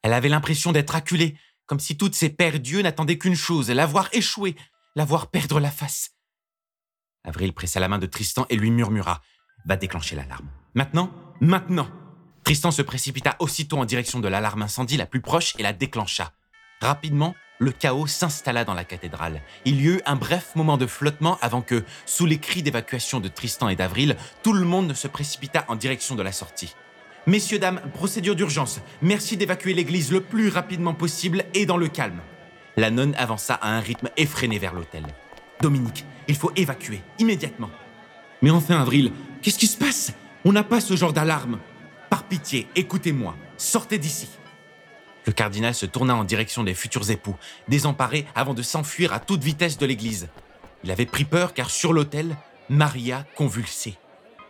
Elle 0.01 0.15
avait 0.15 0.31
l'impression 0.31 0.73
d'être 0.73 0.97
acculée, 0.97 1.37
comme 1.67 1.79
si 1.79 1.99
toutes 1.99 2.15
ses 2.15 2.31
pères 2.31 2.59
dieux 2.59 2.81
n'attendaient 2.81 3.19
qu'une 3.19 3.35
chose, 3.35 3.71
la 3.71 3.85
voir 3.85 4.09
échouer, 4.15 4.57
la 4.97 5.05
voir 5.05 5.31
perdre 5.31 5.61
la 5.61 5.71
face. 5.71 6.13
Avril 7.23 7.53
pressa 7.53 7.81
la 7.81 7.89
main 7.89 7.99
de 7.99 8.07
Tristan 8.07 8.47
et 8.49 8.57
lui 8.57 8.71
murmura 8.71 9.21
Va 9.67 9.77
déclencher 9.77 10.17
l'alarme. 10.17 10.49
Maintenant 10.73 11.13
Maintenant 11.43 11.91
Tristan 12.45 12.71
se 12.71 12.81
précipita 12.81 13.37
aussitôt 13.41 13.77
en 13.77 13.85
direction 13.85 14.21
de 14.21 14.29
l'alarme 14.29 14.63
incendie 14.63 14.97
la 14.97 15.07
plus 15.07 15.21
proche 15.21 15.55
et 15.59 15.63
la 15.63 15.75
déclencha. 15.75 16.33
Rapidement, 16.83 17.37
le 17.61 17.71
chaos 17.71 18.09
s'installa 18.09 18.65
dans 18.65 18.75
la 18.75 18.83
cathédrale. 18.83 19.41
Il 19.65 19.81
y 19.81 19.87
eut 19.87 20.01
un 20.05 20.17
bref 20.17 20.57
moment 20.57 20.77
de 20.77 20.89
flottement 20.89 21.39
avant 21.41 21.63
que, 21.63 21.85
sous 22.07 22.27
les 22.27 22.39
cris 22.39 22.65
d'évacuation 22.65 23.21
de 23.21 23.29
Tristan 23.29 23.69
et 23.69 23.77
d'Avril, 23.77 24.17
tout 24.43 24.53
le 24.53 24.65
monde 24.65 24.89
ne 24.89 24.95
se 24.95 25.07
précipita 25.07 25.65
en 25.69 25.77
direction 25.77 26.17
de 26.17 26.25
la 26.25 26.33
sortie. 26.33 26.75
Messieurs, 27.29 27.61
dames, 27.61 27.81
procédure 27.95 28.35
d'urgence. 28.35 28.81
Merci 29.01 29.37
d'évacuer 29.37 29.75
l'église 29.75 30.11
le 30.11 30.23
plus 30.23 30.49
rapidement 30.49 30.93
possible 30.93 31.45
et 31.55 31.67
dans 31.67 31.77
le 31.77 31.87
calme. 31.87 32.21
La 32.77 32.91
nonne 32.91 33.15
avança 33.15 33.55
à 33.55 33.69
un 33.69 33.79
rythme 33.79 34.09
effréné 34.17 34.59
vers 34.59 34.75
l'hôtel. 34.75 35.07
Dominique, 35.61 36.05
il 36.27 36.35
faut 36.35 36.51
évacuer, 36.57 37.01
immédiatement. 37.21 37.71
Mais 38.43 38.51
enfin, 38.51 38.81
Avril, 38.81 39.13
qu'est-ce 39.41 39.59
qui 39.59 39.69
se 39.69 39.79
passe? 39.79 40.13
On 40.45 40.51
n'a 40.51 40.65
pas 40.65 40.81
ce 40.81 40.97
genre 40.97 41.13
d'alarme. 41.13 41.61
Par 42.11 42.25
pitié, 42.25 42.67
écoutez-moi, 42.75 43.37
sortez 43.57 43.99
d'ici. 43.99 44.27
Le 45.27 45.33
cardinal 45.33 45.75
se 45.75 45.87
tourna 45.87 46.17
en 46.17 46.25
direction 46.25 46.65
des 46.65 46.75
futurs 46.75 47.11
époux, 47.11 47.37
désemparés 47.69 48.27
avant 48.35 48.55
de 48.55 48.63
s'enfuir 48.63 49.13
à 49.13 49.21
toute 49.21 49.43
vitesse 49.43 49.79
de 49.79 49.87
l'église. 49.87 50.29
Il 50.85 50.91
avait 50.91 51.07
pris 51.07 51.25
peur 51.25 51.55
car 51.55 51.71
sur 51.71 51.93
l'autel, 51.93 52.37
Maria 52.69 53.25
convulsait. 53.37 53.99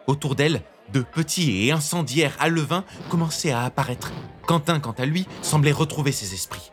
Autour 0.07 0.35
d'elle, 0.35 0.62
de 0.93 1.00
petits 1.00 1.67
et 1.67 1.73
incendiaires 1.73 2.37
alevins 2.41 2.85
commençaient 3.09 3.50
à 3.50 3.64
apparaître. 3.64 4.12
Quentin, 4.47 4.81
quant 4.81 4.93
à 4.93 5.07
lui, 5.07 5.26
semblait 5.43 5.73
retrouver 5.73 6.12
ses 6.12 6.35
esprits. 6.35 6.73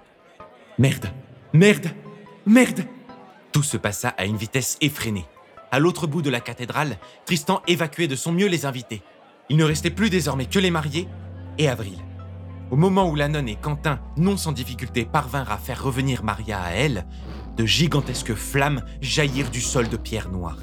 Merde 0.78 1.12
Merde 1.54 1.92
Merde 2.46 2.86
Tout 3.52 3.64
se 3.64 3.78
passa 3.78 4.10
à 4.10 4.26
une 4.26 4.38
vitesse 4.38 4.78
effrénée. 4.82 5.26
À 5.72 5.80
l'autre 5.80 6.08
bout 6.08 6.22
de 6.22 6.30
la 6.30 6.40
cathédrale, 6.40 6.98
Tristan 7.26 7.62
évacuait 7.68 8.08
de 8.08 8.16
son 8.16 8.32
mieux 8.32 8.48
les 8.48 8.66
invités. 8.66 9.02
Il 9.50 9.58
ne 9.58 9.64
restait 9.64 9.90
plus 9.90 10.10
désormais 10.10 10.46
que 10.46 10.60
les 10.60 10.72
mariés 10.72 11.08
et 11.58 11.68
Avril. 11.68 11.98
Au 12.72 12.76
moment 12.76 13.10
où 13.10 13.16
la 13.16 13.28
nonne 13.28 13.50
et 13.50 13.56
Quentin, 13.56 14.00
non 14.16 14.38
sans 14.38 14.52
difficulté, 14.52 15.04
parvinrent 15.04 15.52
à 15.52 15.58
faire 15.58 15.84
revenir 15.84 16.24
Maria 16.24 16.62
à 16.62 16.70
elle, 16.70 17.08
de 17.58 17.66
gigantesques 17.66 18.36
flammes 18.36 18.84
jaillirent 19.02 19.50
du 19.50 19.60
sol 19.60 19.90
de 19.90 19.98
pierre 19.98 20.30
noire. 20.30 20.58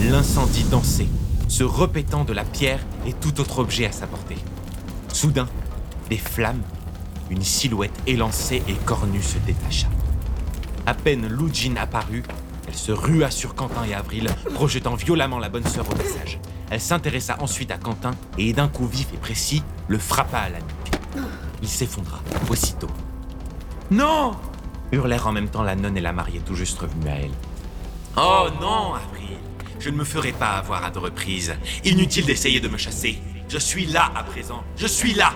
L'incendie 0.00 0.64
dansait, 0.64 1.08
se 1.48 1.62
répétant 1.62 2.24
de 2.24 2.32
la 2.32 2.44
pierre 2.44 2.80
et 3.06 3.12
tout 3.12 3.38
autre 3.38 3.58
objet 3.58 3.84
à 3.84 3.92
sa 3.92 4.06
portée. 4.06 4.38
Soudain, 5.12 5.46
des 6.08 6.16
flammes, 6.16 6.62
une 7.28 7.42
silhouette 7.42 8.00
élancée 8.06 8.62
et 8.66 8.74
cornue 8.86 9.22
se 9.22 9.38
détacha. 9.38 9.88
À 10.86 10.94
peine 10.94 11.28
Lujin 11.28 11.76
apparut, 11.76 12.22
elle 12.66 12.74
se 12.74 12.92
rua 12.92 13.30
sur 13.30 13.54
Quentin 13.54 13.84
et 13.84 13.94
Avril, 13.94 14.30
projetant 14.54 14.94
violemment 14.94 15.38
la 15.38 15.50
bonne 15.50 15.66
sœur 15.66 15.86
au 15.90 15.94
passage. 15.94 16.40
Elle 16.70 16.80
s'intéressa 16.80 17.36
ensuite 17.40 17.70
à 17.70 17.76
Quentin 17.76 18.12
et 18.38 18.54
d'un 18.54 18.68
coup 18.68 18.86
vif 18.86 19.08
et 19.12 19.18
précis, 19.18 19.62
le 19.88 19.98
frappa 19.98 20.38
à 20.38 20.48
la 20.48 20.58
nuque. 20.58 20.81
Il 21.62 21.68
s'effondra, 21.68 22.20
aussitôt. 22.50 22.90
Non 23.90 24.32
hurlèrent 24.92 25.26
en 25.26 25.32
même 25.32 25.48
temps 25.48 25.62
la 25.62 25.74
nonne 25.74 25.96
et 25.96 26.00
la 26.00 26.12
mariée 26.12 26.40
tout 26.40 26.54
juste 26.54 26.78
revenue 26.78 27.08
à 27.08 27.16
elle. 27.16 27.30
Oh 28.16 28.48
non, 28.60 28.94
Avril 28.94 29.38
Je 29.80 29.90
ne 29.90 29.96
me 29.96 30.04
ferai 30.04 30.32
pas 30.32 30.50
avoir 30.50 30.84
à 30.84 30.90
deux 30.90 31.00
reprises. 31.00 31.54
Inutile 31.84 32.26
d'essayer 32.26 32.60
de 32.60 32.68
me 32.68 32.76
chasser. 32.76 33.18
Je 33.48 33.58
suis 33.58 33.86
là 33.86 34.12
à 34.14 34.22
présent. 34.22 34.62
Je 34.76 34.86
suis 34.86 35.14
là 35.14 35.32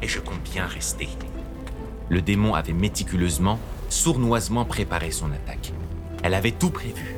Et 0.00 0.08
je 0.08 0.20
compte 0.20 0.42
bien 0.52 0.66
rester. 0.66 1.08
Le 2.08 2.22
démon 2.22 2.54
avait 2.54 2.72
méticuleusement, 2.72 3.58
sournoisement 3.88 4.64
préparé 4.64 5.10
son 5.10 5.30
attaque. 5.32 5.72
Elle 6.22 6.34
avait 6.34 6.52
tout 6.52 6.70
prévu. 6.70 7.16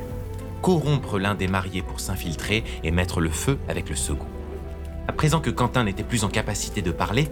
Corrompre 0.61 1.19
l'un 1.19 1.35
des 1.35 1.47
mariés 1.47 1.81
pour 1.81 1.99
s'infiltrer 1.99 2.63
et 2.83 2.91
mettre 2.91 3.21
le 3.21 3.29
feu 3.29 3.59
avec 3.67 3.89
le 3.89 3.95
second. 3.95 4.27
À 5.07 5.11
présent 5.11 5.41
que 5.41 5.49
Quentin 5.49 5.83
n'était 5.83 6.03
plus 6.03 6.23
en 6.23 6.29
capacité 6.29 6.81
de 6.81 6.91
parler, 6.91 7.27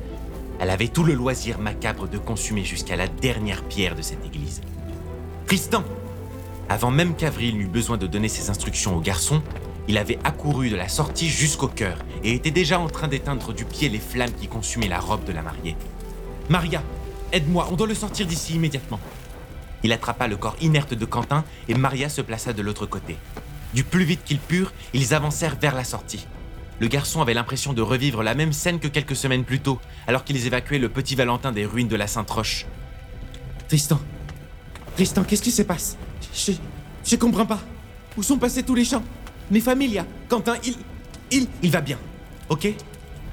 elle 0.62 0.70
avait 0.70 0.90
tout 0.90 1.04
le 1.04 1.16
loisir 1.16 1.58
macabre 1.58 2.08
de 2.08 2.20
consumer 2.20 2.64
jusqu'à 2.64 2.96
la 2.96 3.08
dernière 3.08 3.64
pierre 3.64 3.96
de 3.96 4.04
cette 4.04 4.24
église. 4.24 4.62
Tristan 5.48 5.84
Avant 6.70 6.92
même 6.92 7.16
qu'Avril 7.16 7.58
n'eût 7.58 7.66
besoin 7.66 7.98
de 7.98 8.06
donner 8.06 8.30
ses 8.30 8.52
instructions 8.52 8.96
au 8.96 9.00
garçon, 9.00 9.42
il 9.88 9.98
avait 9.98 10.20
accouru 10.24 10.70
de 10.70 10.76
la 10.76 10.88
sortie 10.88 11.30
jusqu'au 11.30 11.68
cœur 11.68 11.98
et 12.24 12.36
était 12.36 12.52
déjà 12.52 12.80
en 12.80 12.88
train 12.90 13.08
d'éteindre 13.08 13.54
du 13.54 13.66
pied 13.66 13.90
les 13.90 13.98
flammes 14.00 14.34
qui 14.40 14.48
consumaient 14.48 14.88
la 14.88 15.00
robe 15.00 15.26
de 15.26 15.32
la 15.32 15.42
mariée. 15.42 15.76
Maria, 16.48 16.84
aide-moi, 17.32 17.68
on 17.72 17.76
doit 17.76 17.88
le 17.88 17.96
sortir 17.96 18.28
d'ici 18.28 18.54
immédiatement. 18.54 19.00
Il 19.82 19.92
attrapa 19.92 20.28
le 20.28 20.38
corps 20.38 20.58
inerte 20.62 20.94
de 20.94 21.06
Quentin 21.06 21.44
et 21.70 21.74
Maria 21.74 22.08
se 22.08 22.22
plaça 22.22 22.54
de 22.54 22.62
l'autre 22.62 22.86
côté. 22.86 23.18
Du 23.74 23.84
plus 23.84 24.04
vite 24.04 24.24
qu'ils 24.24 24.38
purent, 24.38 24.74
ils 24.94 25.16
avancèrent 25.16 25.58
vers 25.60 25.74
la 25.74 25.84
sortie. 25.84 26.28
Le 26.82 26.88
garçon 26.88 27.22
avait 27.22 27.36
l'impression 27.36 27.74
de 27.74 27.82
revivre 27.84 28.24
la 28.24 28.34
même 28.34 28.52
scène 28.52 28.80
que 28.80 28.88
quelques 28.88 29.16
semaines 29.16 29.44
plus 29.44 29.60
tôt, 29.60 29.80
alors 30.08 30.24
qu'ils 30.24 30.48
évacuaient 30.48 30.80
le 30.80 30.90
petit 30.90 31.14
Valentin 31.14 31.52
des 31.52 31.64
ruines 31.64 31.88
de 31.88 31.96
la 31.96 32.08
Sainte-Roche. 32.08 32.66
Tristan 33.68 34.02
Tristan, 34.96 35.24
qu'est-ce 35.24 35.44
qui 35.44 35.52
se 35.52 35.62
passe? 35.62 35.96
Je, 36.34 36.54
je 37.06 37.16
comprends 37.18 37.46
pas. 37.46 37.60
Où 38.18 38.24
sont 38.24 38.40
passés 38.40 38.64
tous 38.64 38.74
les 38.74 38.84
gens? 38.84 39.04
Mes 39.52 39.60
familles, 39.60 40.04
Quentin, 40.28 40.56
il. 40.66 40.76
Il. 41.30 41.48
Il 41.62 41.70
va 41.70 41.82
bien. 41.82 42.00
Ok? 42.50 42.68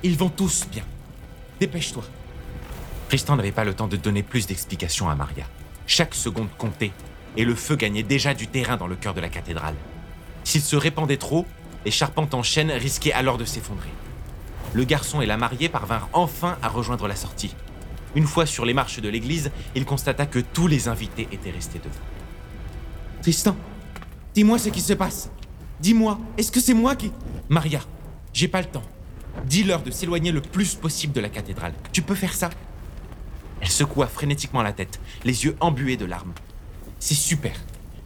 Ils 0.02 0.18
vont 0.18 0.28
tous 0.28 0.66
bien. 0.70 0.84
Dépêche-toi. 1.58 2.04
Tristan 3.08 3.36
n'avait 3.36 3.50
pas 3.50 3.64
le 3.64 3.72
temps 3.72 3.88
de 3.88 3.96
donner 3.96 4.22
plus 4.22 4.46
d'explications 4.46 5.08
à 5.08 5.14
Maria. 5.14 5.46
Chaque 5.86 6.14
seconde 6.14 6.50
comptait, 6.58 6.92
et 7.38 7.46
le 7.46 7.54
feu 7.54 7.76
gagnait 7.76 8.02
déjà 8.02 8.34
du 8.34 8.46
terrain 8.46 8.76
dans 8.76 8.88
le 8.88 8.96
cœur 8.96 9.14
de 9.14 9.22
la 9.22 9.30
cathédrale. 9.30 9.76
S'il 10.44 10.60
se 10.60 10.76
répandait 10.76 11.16
trop, 11.16 11.46
les 11.84 11.90
charpentes 11.90 12.34
en 12.34 12.42
chaîne 12.42 12.70
risquaient 12.70 13.12
alors 13.12 13.38
de 13.38 13.44
s'effondrer. 13.44 13.90
Le 14.74 14.84
garçon 14.84 15.20
et 15.20 15.26
la 15.26 15.36
mariée 15.36 15.68
parvinrent 15.68 16.08
enfin 16.12 16.58
à 16.62 16.68
rejoindre 16.68 17.08
la 17.08 17.16
sortie. 17.16 17.54
Une 18.14 18.26
fois 18.26 18.46
sur 18.46 18.64
les 18.64 18.74
marches 18.74 19.00
de 19.00 19.08
l'église, 19.08 19.50
il 19.74 19.84
constata 19.84 20.26
que 20.26 20.38
tous 20.38 20.66
les 20.66 20.88
invités 20.88 21.28
étaient 21.32 21.50
restés 21.50 21.78
devant. 21.78 21.94
Tristan, 23.22 23.56
dis-moi 24.34 24.58
ce 24.58 24.68
qui 24.68 24.80
se 24.80 24.92
passe. 24.92 25.30
Dis-moi, 25.80 26.18
est-ce 26.36 26.50
que 26.50 26.60
c'est 26.60 26.74
moi 26.74 26.96
qui... 26.96 27.12
Maria, 27.48 27.80
j'ai 28.32 28.48
pas 28.48 28.60
le 28.60 28.66
temps. 28.66 28.82
Dis-leur 29.46 29.82
de 29.82 29.90
s'éloigner 29.90 30.32
le 30.32 30.40
plus 30.40 30.74
possible 30.74 31.12
de 31.12 31.20
la 31.20 31.28
cathédrale. 31.28 31.72
Tu 31.92 32.02
peux 32.02 32.14
faire 32.14 32.34
ça? 32.34 32.50
Elle 33.60 33.68
secoua 33.68 34.06
frénétiquement 34.06 34.62
la 34.62 34.72
tête, 34.72 35.00
les 35.24 35.44
yeux 35.44 35.56
embués 35.60 35.96
de 35.96 36.04
larmes. 36.04 36.32
C'est 36.98 37.14
super. 37.14 37.54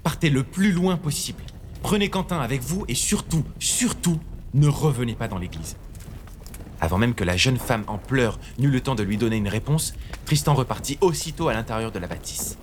Partez 0.03 0.31
le 0.31 0.43
plus 0.43 0.73
loin 0.73 0.97
possible. 0.97 1.43
Prenez 1.83 2.09
Quentin 2.09 2.41
avec 2.41 2.63
vous 2.63 2.85
et 2.89 2.95
surtout, 2.95 3.45
surtout, 3.59 4.19
ne 4.55 4.69
revenez 4.69 5.15
pas 5.15 5.29
dans 5.29 5.39
l'église. 5.39 5.77
Avant 6.81 6.99
même 6.99 7.15
que 7.15 7.25
la 7.25 7.37
jeune 7.37 7.59
femme 7.59 7.85
en 7.87 7.99
pleurs 7.99 8.39
n'eût 8.59 8.71
le 8.71 8.81
temps 8.81 8.95
de 8.95 9.03
lui 9.03 9.17
donner 9.17 9.37
une 9.37 9.49
réponse, 9.49 9.95
Tristan 10.25 10.55
repartit 10.55 10.99
aussitôt 11.01 11.49
à 11.49 11.55
l'intérieur 11.55 11.93
de 11.93 11.99
la 11.99 12.07
bâtisse. 12.07 12.57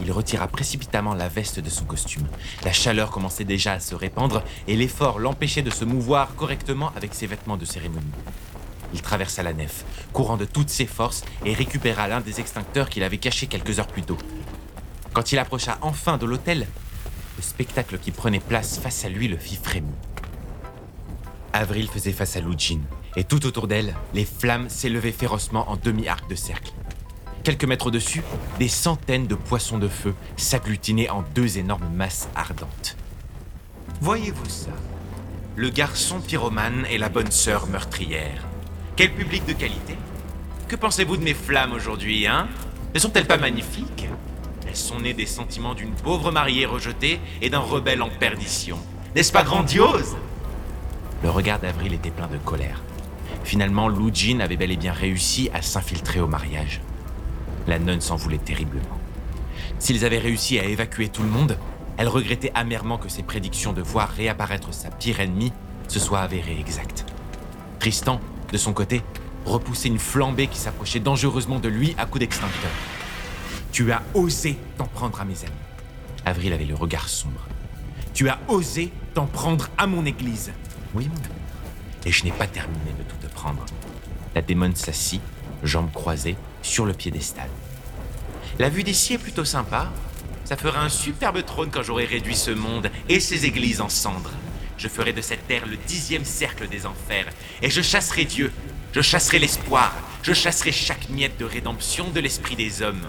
Il 0.00 0.10
retira 0.12 0.48
précipitamment 0.48 1.14
la 1.14 1.28
veste 1.28 1.60
de 1.60 1.70
son 1.70 1.84
costume. 1.84 2.26
La 2.64 2.72
chaleur 2.72 3.10
commençait 3.10 3.44
déjà 3.44 3.72
à 3.72 3.80
se 3.80 3.94
répandre 3.94 4.42
et 4.68 4.76
l'effort 4.76 5.18
l'empêchait 5.18 5.62
de 5.62 5.70
se 5.70 5.84
mouvoir 5.84 6.34
correctement 6.34 6.92
avec 6.96 7.14
ses 7.14 7.26
vêtements 7.26 7.56
de 7.56 7.64
cérémonie. 7.64 8.06
Il 8.94 9.02
traversa 9.02 9.42
la 9.42 9.52
nef, 9.52 9.84
courant 10.12 10.36
de 10.36 10.44
toutes 10.44 10.70
ses 10.70 10.86
forces 10.86 11.24
et 11.44 11.54
récupéra 11.54 12.08
l'un 12.08 12.20
des 12.20 12.40
extincteurs 12.40 12.90
qu'il 12.90 13.02
avait 13.02 13.18
caché 13.18 13.46
quelques 13.46 13.78
heures 13.78 13.86
plus 13.86 14.02
tôt. 14.02 14.18
Quand 15.12 15.32
il 15.32 15.38
approcha 15.38 15.78
enfin 15.82 16.16
de 16.16 16.26
l'hôtel, 16.26 16.66
le 17.42 17.44
spectacle 17.44 17.98
qui 17.98 18.12
prenait 18.12 18.38
place 18.38 18.78
face 18.78 19.04
à 19.04 19.08
lui 19.08 19.26
le 19.26 19.36
fit 19.36 19.56
frémir. 19.56 19.92
Avril 21.52 21.88
faisait 21.88 22.12
face 22.12 22.36
à 22.36 22.40
Lujin, 22.40 22.78
et 23.16 23.24
tout 23.24 23.44
autour 23.46 23.66
d'elle, 23.66 23.96
les 24.14 24.24
flammes 24.24 24.68
s'élevaient 24.68 25.10
férocement 25.10 25.68
en 25.68 25.76
demi-arc 25.76 26.30
de 26.30 26.36
cercle. 26.36 26.72
Quelques 27.42 27.64
mètres 27.64 27.88
au-dessus, 27.88 28.22
des 28.60 28.68
centaines 28.68 29.26
de 29.26 29.34
poissons 29.34 29.78
de 29.78 29.88
feu 29.88 30.14
s'agglutinaient 30.36 31.10
en 31.10 31.24
deux 31.34 31.58
énormes 31.58 31.92
masses 31.92 32.28
ardentes. 32.36 32.96
Voyez-vous 34.00 34.48
ça? 34.48 34.70
Le 35.56 35.68
garçon 35.68 36.20
pyromane 36.20 36.86
et 36.90 36.96
la 36.96 37.08
bonne 37.08 37.32
sœur 37.32 37.66
meurtrière. 37.66 38.46
Quel 38.94 39.12
public 39.12 39.44
de 39.46 39.52
qualité? 39.52 39.96
Que 40.68 40.76
pensez-vous 40.76 41.16
de 41.16 41.24
mes 41.24 41.34
flammes 41.34 41.72
aujourd'hui, 41.72 42.24
hein? 42.24 42.46
Ne 42.94 43.00
sont-elles 43.00 43.26
pas 43.26 43.36
magnifiques? 43.36 44.06
Elles 44.72 44.78
sont 44.78 45.00
nées 45.00 45.12
des 45.12 45.26
sentiments 45.26 45.74
d'une 45.74 45.90
pauvre 45.90 46.32
mariée 46.32 46.64
rejetée 46.64 47.20
et 47.42 47.50
d'un 47.50 47.58
rebelle 47.58 48.00
en 48.00 48.08
perdition. 48.08 48.78
N'est-ce 49.14 49.30
pas 49.30 49.42
grandiose? 49.42 50.16
Le 51.22 51.28
regard 51.28 51.58
d'Avril 51.58 51.92
était 51.92 52.10
plein 52.10 52.26
de 52.26 52.38
colère. 52.38 52.80
Finalement, 53.44 53.88
Lou 53.88 54.10
Jean 54.14 54.40
avait 54.40 54.56
bel 54.56 54.70
et 54.70 54.78
bien 54.78 54.94
réussi 54.94 55.50
à 55.52 55.60
s'infiltrer 55.60 56.20
au 56.20 56.26
mariage. 56.26 56.80
La 57.66 57.78
nonne 57.78 58.00
s'en 58.00 58.16
voulait 58.16 58.38
terriblement. 58.38 58.98
S'ils 59.78 60.06
avaient 60.06 60.18
réussi 60.18 60.58
à 60.58 60.64
évacuer 60.64 61.10
tout 61.10 61.22
le 61.22 61.28
monde, 61.28 61.58
elle 61.98 62.08
regrettait 62.08 62.52
amèrement 62.54 62.96
que 62.96 63.10
ses 63.10 63.22
prédictions 63.22 63.74
de 63.74 63.82
voir 63.82 64.08
réapparaître 64.08 64.72
sa 64.72 64.88
pire 64.88 65.20
ennemie 65.20 65.52
se 65.86 66.00
soient 66.00 66.20
avérées 66.20 66.56
exactes. 66.58 67.04
Tristan, 67.78 68.22
de 68.50 68.56
son 68.56 68.72
côté, 68.72 69.02
repoussait 69.44 69.88
une 69.88 69.98
flambée 69.98 70.46
qui 70.46 70.58
s'approchait 70.58 70.98
dangereusement 70.98 71.58
de 71.58 71.68
lui 71.68 71.94
à 71.98 72.06
coups 72.06 72.20
d'extincteur. 72.20 72.70
Tu 73.72 73.90
as 73.90 74.02
osé 74.12 74.58
t'en 74.76 74.84
prendre 74.84 75.18
à 75.18 75.24
mes 75.24 75.40
amis. 75.40 75.50
Avril 76.26 76.52
avait 76.52 76.66
le 76.66 76.74
regard 76.74 77.08
sombre. 77.08 77.48
Tu 78.12 78.28
as 78.28 78.38
osé 78.48 78.92
t'en 79.14 79.24
prendre 79.24 79.70
à 79.78 79.86
mon 79.86 80.04
église. 80.04 80.52
Oui, 80.94 81.08
mon 81.08 81.16
ami. 81.16 81.34
Et 82.04 82.12
je 82.12 82.24
n'ai 82.24 82.32
pas 82.32 82.46
terminé 82.46 82.92
de 82.98 83.02
tout 83.04 83.16
te 83.16 83.32
prendre. 83.32 83.64
La 84.34 84.42
démone 84.42 84.76
s'assit, 84.76 85.22
jambes 85.62 85.90
croisées, 85.90 86.36
sur 86.60 86.84
le 86.84 86.92
piédestal. 86.92 87.48
La 88.58 88.68
vue 88.68 88.82
d'ici 88.82 89.14
est 89.14 89.18
plutôt 89.18 89.46
sympa. 89.46 89.90
Ça 90.44 90.58
fera 90.58 90.82
un 90.82 90.90
superbe 90.90 91.42
trône 91.42 91.70
quand 91.70 91.82
j'aurai 91.82 92.04
réduit 92.04 92.36
ce 92.36 92.50
monde 92.50 92.90
et 93.08 93.20
ses 93.20 93.46
églises 93.46 93.80
en 93.80 93.88
cendres. 93.88 94.32
Je 94.76 94.88
ferai 94.88 95.14
de 95.14 95.22
cette 95.22 95.46
terre 95.46 95.66
le 95.66 95.78
dixième 95.78 96.26
cercle 96.26 96.68
des 96.68 96.84
enfers, 96.84 97.26
et 97.62 97.70
je 97.70 97.80
chasserai 97.80 98.26
Dieu. 98.26 98.52
Je 98.92 99.00
chasserai 99.00 99.38
l'espoir. 99.38 99.94
Je 100.22 100.34
chasserai 100.34 100.72
chaque 100.72 101.08
miette 101.08 101.38
de 101.38 101.46
rédemption 101.46 102.10
de 102.10 102.20
l'esprit 102.20 102.56
des 102.56 102.82
hommes. 102.82 103.08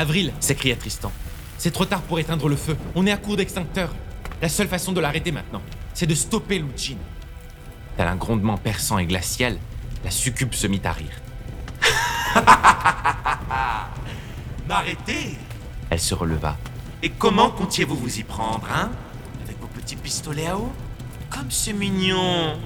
Avril, 0.00 0.32
s'écria 0.40 0.76
Tristan. 0.76 1.12
C'est 1.58 1.72
trop 1.72 1.84
tard 1.84 2.00
pour 2.00 2.18
éteindre 2.18 2.48
le 2.48 2.56
feu. 2.56 2.74
On 2.94 3.06
est 3.06 3.12
à 3.12 3.18
court 3.18 3.36
d'extincteur. 3.36 3.94
La 4.40 4.48
seule 4.48 4.66
façon 4.66 4.92
de 4.92 5.00
l'arrêter 5.00 5.30
maintenant, 5.30 5.60
c'est 5.92 6.06
de 6.06 6.14
stopper 6.14 6.58
Lujin. 6.58 6.96
Tel 7.98 8.08
un 8.08 8.16
grondement 8.16 8.56
perçant 8.56 8.96
et 8.96 9.04
glacial, 9.04 9.58
la 10.02 10.10
succube 10.10 10.54
se 10.54 10.66
mit 10.66 10.80
à 10.84 10.92
rire. 10.92 11.20
M'arrêter 14.66 15.36
Elle 15.90 16.00
se 16.00 16.14
releva. 16.14 16.56
Et 17.02 17.10
comment 17.10 17.50
comptiez-vous 17.50 17.96
vous 17.96 18.20
y 18.20 18.22
prendre, 18.22 18.66
hein? 18.74 18.88
Avec 19.44 19.60
vos 19.60 19.66
petits 19.66 19.96
pistolets 19.96 20.46
à 20.46 20.56
eau? 20.56 20.72
Comme 21.28 21.50
c'est 21.50 21.74
mignon 21.74 22.58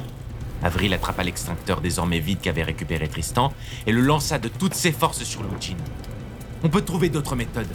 Avril 0.62 0.94
attrapa 0.94 1.24
l'extincteur 1.24 1.80
désormais 1.80 2.20
vide 2.20 2.38
qu'avait 2.40 2.62
récupéré 2.62 3.08
Tristan 3.08 3.52
et 3.88 3.92
le 3.92 4.02
lança 4.02 4.38
de 4.38 4.46
toutes 4.46 4.74
ses 4.74 4.92
forces 4.92 5.24
sur 5.24 5.42
Lujin. 5.42 5.74
On 6.64 6.70
peut 6.70 6.80
trouver 6.80 7.10
d'autres 7.10 7.36
méthodes. 7.36 7.68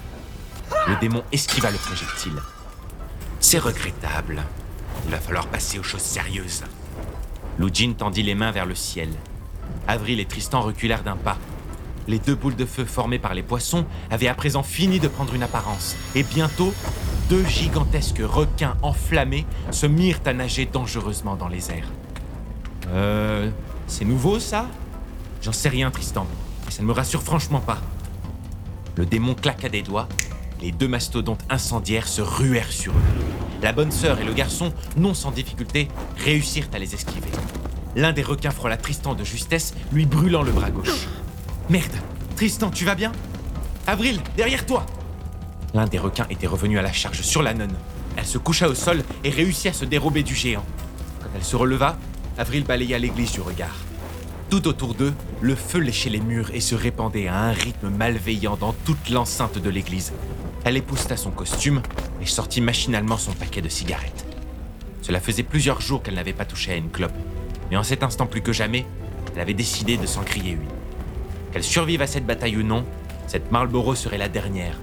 Le 0.87 0.99
démon 0.99 1.23
esquiva 1.31 1.69
le 1.69 1.77
projectile. 1.77 2.33
C'est 3.39 3.59
regrettable. 3.59 4.41
Il 5.05 5.11
va 5.11 5.19
falloir 5.19 5.45
passer 5.45 5.77
aux 5.77 5.83
choses 5.83 6.01
sérieuses. 6.01 6.63
Lujin 7.59 7.93
tendit 7.93 8.23
les 8.23 8.33
mains 8.33 8.49
vers 8.49 8.65
le 8.65 8.73
ciel. 8.73 9.09
Avril 9.87 10.19
et 10.19 10.25
Tristan 10.25 10.61
reculèrent 10.61 11.03
d'un 11.03 11.17
pas. 11.17 11.37
Les 12.07 12.17
deux 12.17 12.33
boules 12.33 12.55
de 12.55 12.65
feu 12.65 12.83
formées 12.83 13.19
par 13.19 13.35
les 13.35 13.43
poissons 13.43 13.85
avaient 14.09 14.27
à 14.27 14.33
présent 14.33 14.63
fini 14.63 14.99
de 14.99 15.07
prendre 15.07 15.35
une 15.35 15.43
apparence, 15.43 15.95
et 16.15 16.23
bientôt, 16.23 16.73
deux 17.29 17.45
gigantesques 17.45 18.23
requins 18.23 18.75
enflammés 18.81 19.45
se 19.69 19.85
mirent 19.85 20.21
à 20.25 20.33
nager 20.33 20.65
dangereusement 20.65 21.35
dans 21.35 21.47
les 21.47 21.69
airs. 21.69 21.91
Euh. 22.87 23.51
C'est 23.85 24.05
nouveau 24.05 24.39
ça? 24.39 24.67
J'en 25.43 25.51
sais 25.51 25.69
rien, 25.69 25.91
Tristan, 25.91 26.25
et 26.67 26.71
ça 26.71 26.81
ne 26.81 26.87
me 26.87 26.93
rassure 26.93 27.21
franchement 27.21 27.59
pas. 27.59 27.79
Le 28.99 29.05
démon 29.05 29.33
claqua 29.33 29.69
des 29.69 29.81
doigts, 29.81 30.09
les 30.61 30.73
deux 30.73 30.89
mastodontes 30.89 31.39
incendiaires 31.49 32.09
se 32.09 32.21
ruèrent 32.21 32.73
sur 32.73 32.91
eux. 32.91 33.01
La 33.61 33.71
bonne 33.71 33.91
sœur 33.91 34.19
et 34.19 34.25
le 34.25 34.33
garçon, 34.33 34.73
non 34.97 35.13
sans 35.13 35.31
difficulté, 35.31 35.87
réussirent 36.17 36.67
à 36.73 36.79
les 36.79 36.95
esquiver. 36.95 37.29
L'un 37.95 38.11
des 38.11 38.23
requins 38.23 38.51
frôla 38.51 38.75
Tristan 38.75 39.15
de 39.15 39.23
justesse, 39.23 39.73
lui 39.93 40.05
brûlant 40.05 40.41
le 40.41 40.51
bras 40.51 40.69
gauche. 40.69 41.07
Merde 41.69 41.95
Tristan, 42.35 42.71
tu 42.71 42.83
vas 42.83 42.95
bien? 42.95 43.13
Avril, 43.87 44.19
derrière 44.35 44.65
toi 44.65 44.85
L'un 45.73 45.85
des 45.85 45.97
requins 45.97 46.27
était 46.29 46.47
revenu 46.47 46.77
à 46.77 46.81
la 46.81 46.91
charge 46.91 47.21
sur 47.21 47.41
la 47.41 47.53
nonne. 47.53 47.77
Elle 48.17 48.25
se 48.25 48.37
coucha 48.37 48.67
au 48.67 48.75
sol 48.75 49.01
et 49.23 49.29
réussit 49.29 49.67
à 49.67 49.73
se 49.73 49.85
dérober 49.85 50.23
du 50.23 50.35
géant. 50.35 50.65
Quand 51.21 51.29
elle 51.33 51.45
se 51.45 51.55
releva, 51.55 51.97
Avril 52.37 52.65
balaya 52.65 52.99
l'église 52.99 53.31
du 53.31 53.39
regard. 53.39 53.77
Tout 54.49 54.67
autour 54.67 54.95
d'eux, 54.95 55.13
le 55.41 55.53
feu 55.53 55.77
léchait 55.77 56.09
les 56.09 56.19
murs 56.19 56.49
et 56.55 56.59
se 56.59 56.73
répandait 56.73 57.27
à 57.27 57.37
un 57.37 57.51
rythme 57.51 57.89
malveillant 57.89 58.57
dans 58.57 58.73
toute 58.73 59.11
l'enceinte 59.11 59.59
de 59.59 59.69
l'église. 59.69 60.11
Elle 60.63 60.75
épousta 60.75 61.17
son 61.17 61.29
costume 61.29 61.83
et 62.19 62.25
sortit 62.25 62.59
machinalement 62.59 63.17
son 63.17 63.31
paquet 63.33 63.61
de 63.61 63.69
cigarettes. 63.69 64.25
Cela 65.03 65.19
faisait 65.19 65.43
plusieurs 65.43 65.81
jours 65.81 66.01
qu'elle 66.01 66.15
n'avait 66.15 66.33
pas 66.33 66.45
touché 66.45 66.71
à 66.71 66.77
une 66.77 66.89
clope, 66.89 67.13
mais 67.69 67.77
en 67.77 67.83
cet 67.83 68.01
instant 68.01 68.25
plus 68.25 68.41
que 68.41 68.51
jamais, 68.51 68.87
elle 69.35 69.41
avait 69.41 69.53
décidé 69.53 69.97
de 69.97 70.07
s'en 70.07 70.23
crier 70.23 70.53
une. 70.53 70.67
Qu'elle 71.51 71.63
survive 71.63 72.01
à 72.01 72.07
cette 72.07 72.25
bataille 72.25 72.57
ou 72.57 72.63
non, 72.63 72.85
cette 73.27 73.51
Marlboro 73.51 73.93
serait 73.93 74.17
la 74.17 74.29
dernière. 74.29 74.79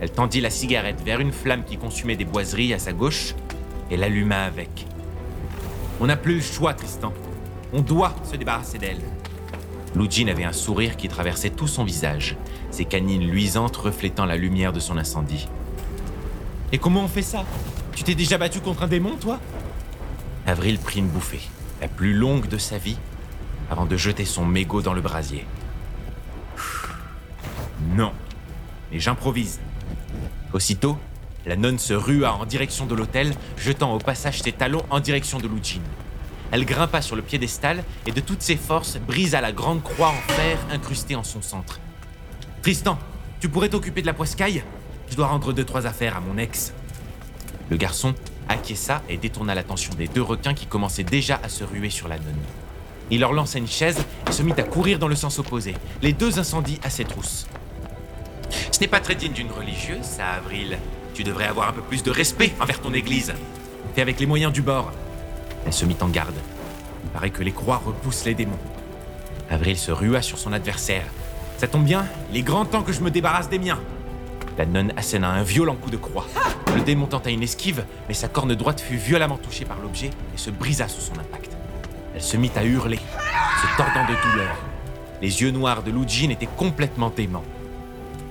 Elle 0.00 0.10
tendit 0.10 0.40
la 0.40 0.50
cigarette 0.50 1.00
vers 1.04 1.20
une 1.20 1.32
flamme 1.32 1.64
qui 1.64 1.76
consumait 1.76 2.16
des 2.16 2.24
boiseries 2.24 2.74
à 2.74 2.80
sa 2.80 2.92
gauche 2.92 3.36
et 3.88 3.96
l'alluma 3.96 4.42
avec. 4.42 4.84
On 6.00 6.06
n'a 6.06 6.16
plus 6.16 6.34
le 6.34 6.42
choix, 6.42 6.74
Tristan. 6.74 7.12
On 7.72 7.80
doit 7.80 8.14
se 8.24 8.36
débarrasser 8.36 8.78
d'elle. 8.78 9.02
Lujin 9.94 10.28
avait 10.28 10.44
un 10.44 10.52
sourire 10.52 10.96
qui 10.96 11.08
traversait 11.08 11.50
tout 11.50 11.66
son 11.66 11.84
visage, 11.84 12.36
ses 12.70 12.84
canines 12.84 13.26
luisantes 13.26 13.76
reflétant 13.76 14.26
la 14.26 14.36
lumière 14.36 14.72
de 14.72 14.80
son 14.80 14.98
incendie. 14.98 15.48
Et 16.72 16.78
comment 16.78 17.04
on 17.04 17.08
fait 17.08 17.22
ça? 17.22 17.44
Tu 17.94 18.04
t'es 18.04 18.14
déjà 18.14 18.38
battu 18.38 18.60
contre 18.60 18.82
un 18.82 18.88
démon, 18.88 19.16
toi? 19.16 19.40
Avril 20.46 20.78
prit 20.78 21.00
une 21.00 21.08
bouffée, 21.08 21.40
la 21.80 21.88
plus 21.88 22.12
longue 22.12 22.48
de 22.48 22.58
sa 22.58 22.78
vie, 22.78 22.98
avant 23.70 23.86
de 23.86 23.96
jeter 23.96 24.24
son 24.24 24.44
mégot 24.44 24.82
dans 24.82 24.92
le 24.92 25.00
brasier. 25.00 25.46
Non, 27.94 28.12
mais 28.92 29.00
j'improvise. 29.00 29.60
Aussitôt, 30.52 30.98
la 31.46 31.56
nonne 31.56 31.78
se 31.78 31.94
rua 31.94 32.34
en 32.34 32.44
direction 32.44 32.86
de 32.86 32.94
l'hôtel, 32.94 33.32
jetant 33.56 33.94
au 33.94 33.98
passage 33.98 34.42
ses 34.42 34.52
talons 34.52 34.84
en 34.90 35.00
direction 35.00 35.38
de 35.38 35.48
Lujin. 35.48 35.80
Elle 36.52 36.64
grimpa 36.64 37.02
sur 37.02 37.16
le 37.16 37.22
piédestal 37.22 37.84
et 38.06 38.12
de 38.12 38.20
toutes 38.20 38.42
ses 38.42 38.56
forces 38.56 38.98
brisa 38.98 39.40
la 39.40 39.52
grande 39.52 39.82
croix 39.82 40.08
en 40.08 40.32
fer 40.32 40.58
incrustée 40.70 41.16
en 41.16 41.24
son 41.24 41.42
centre. 41.42 41.80
Tristan, 42.62 42.98
tu 43.40 43.48
pourrais 43.48 43.68
t'occuper 43.68 44.00
de 44.00 44.06
la 44.06 44.14
poiscaille? 44.14 44.62
Je 45.10 45.16
dois 45.16 45.26
rendre 45.26 45.52
deux 45.52 45.64
trois 45.64 45.86
affaires 45.86 46.16
à 46.16 46.20
mon 46.20 46.38
ex. 46.38 46.72
Le 47.70 47.76
garçon 47.76 48.14
acquiesça 48.48 49.02
et 49.08 49.16
détourna 49.16 49.54
l'attention 49.54 49.92
des 49.94 50.08
deux 50.08 50.22
requins 50.22 50.54
qui 50.54 50.66
commençaient 50.66 51.04
déjà 51.04 51.40
à 51.42 51.48
se 51.48 51.64
ruer 51.64 51.90
sur 51.90 52.08
la 52.08 52.18
nonne. 52.18 52.34
Il 53.10 53.20
leur 53.20 53.32
lança 53.32 53.58
une 53.58 53.68
chaise 53.68 54.04
et 54.28 54.32
se 54.32 54.42
mit 54.42 54.52
à 54.52 54.62
courir 54.62 54.98
dans 54.98 55.08
le 55.08 55.14
sens 55.14 55.38
opposé, 55.38 55.74
les 56.02 56.12
deux 56.12 56.38
incendies 56.38 56.80
à 56.82 56.90
ses 56.90 57.04
trousses. 57.04 57.46
Ce 58.70 58.80
n'est 58.80 58.88
pas 58.88 59.00
très 59.00 59.14
digne 59.14 59.32
d'une 59.32 59.50
religieuse, 59.50 60.02
ça, 60.02 60.28
Avril. 60.28 60.78
Tu 61.14 61.24
devrais 61.24 61.46
avoir 61.46 61.68
un 61.68 61.72
peu 61.72 61.82
plus 61.82 62.02
de 62.02 62.10
respect 62.10 62.52
envers 62.60 62.80
ton 62.80 62.92
église. 62.92 63.32
Fais 63.94 64.02
avec 64.02 64.20
les 64.20 64.26
moyens 64.26 64.52
du 64.52 64.62
bord. 64.62 64.92
Elle 65.66 65.72
se 65.72 65.84
mit 65.84 65.96
en 66.00 66.08
garde. 66.08 66.36
Il 67.04 67.10
paraît 67.10 67.30
que 67.30 67.42
les 67.42 67.52
croix 67.52 67.82
repoussent 67.84 68.24
les 68.24 68.34
démons. 68.34 68.58
Avril 69.50 69.76
se 69.76 69.90
rua 69.90 70.22
sur 70.22 70.38
son 70.38 70.52
adversaire. 70.52 71.04
Ça 71.58 71.68
tombe 71.68 71.84
bien, 71.84 72.06
il 72.30 72.36
est 72.38 72.42
grand 72.42 72.64
temps 72.64 72.82
que 72.82 72.92
je 72.92 73.00
me 73.00 73.10
débarrasse 73.10 73.48
des 73.48 73.58
miens. 73.58 73.80
La 74.58 74.66
nonne 74.66 74.92
asséna 74.96 75.30
un 75.30 75.42
violent 75.42 75.74
coup 75.74 75.90
de 75.90 75.96
croix. 75.96 76.26
Le 76.74 76.80
démon 76.82 77.06
tenta 77.06 77.30
une 77.30 77.42
esquive, 77.42 77.84
mais 78.08 78.14
sa 78.14 78.28
corne 78.28 78.54
droite 78.54 78.80
fut 78.80 78.96
violemment 78.96 79.38
touchée 79.38 79.64
par 79.64 79.78
l'objet 79.80 80.10
et 80.34 80.38
se 80.38 80.50
brisa 80.50 80.88
sous 80.88 81.00
son 81.00 81.14
impact. 81.14 81.56
Elle 82.14 82.22
se 82.22 82.36
mit 82.36 82.50
à 82.56 82.64
hurler, 82.64 82.98
se 82.98 83.76
tordant 83.76 84.04
de 84.04 84.30
douleur. 84.30 84.56
Les 85.20 85.42
yeux 85.42 85.50
noirs 85.50 85.82
de 85.82 85.90
Lujin 85.90 86.30
étaient 86.30 86.48
complètement 86.56 87.10
déments. 87.10 87.44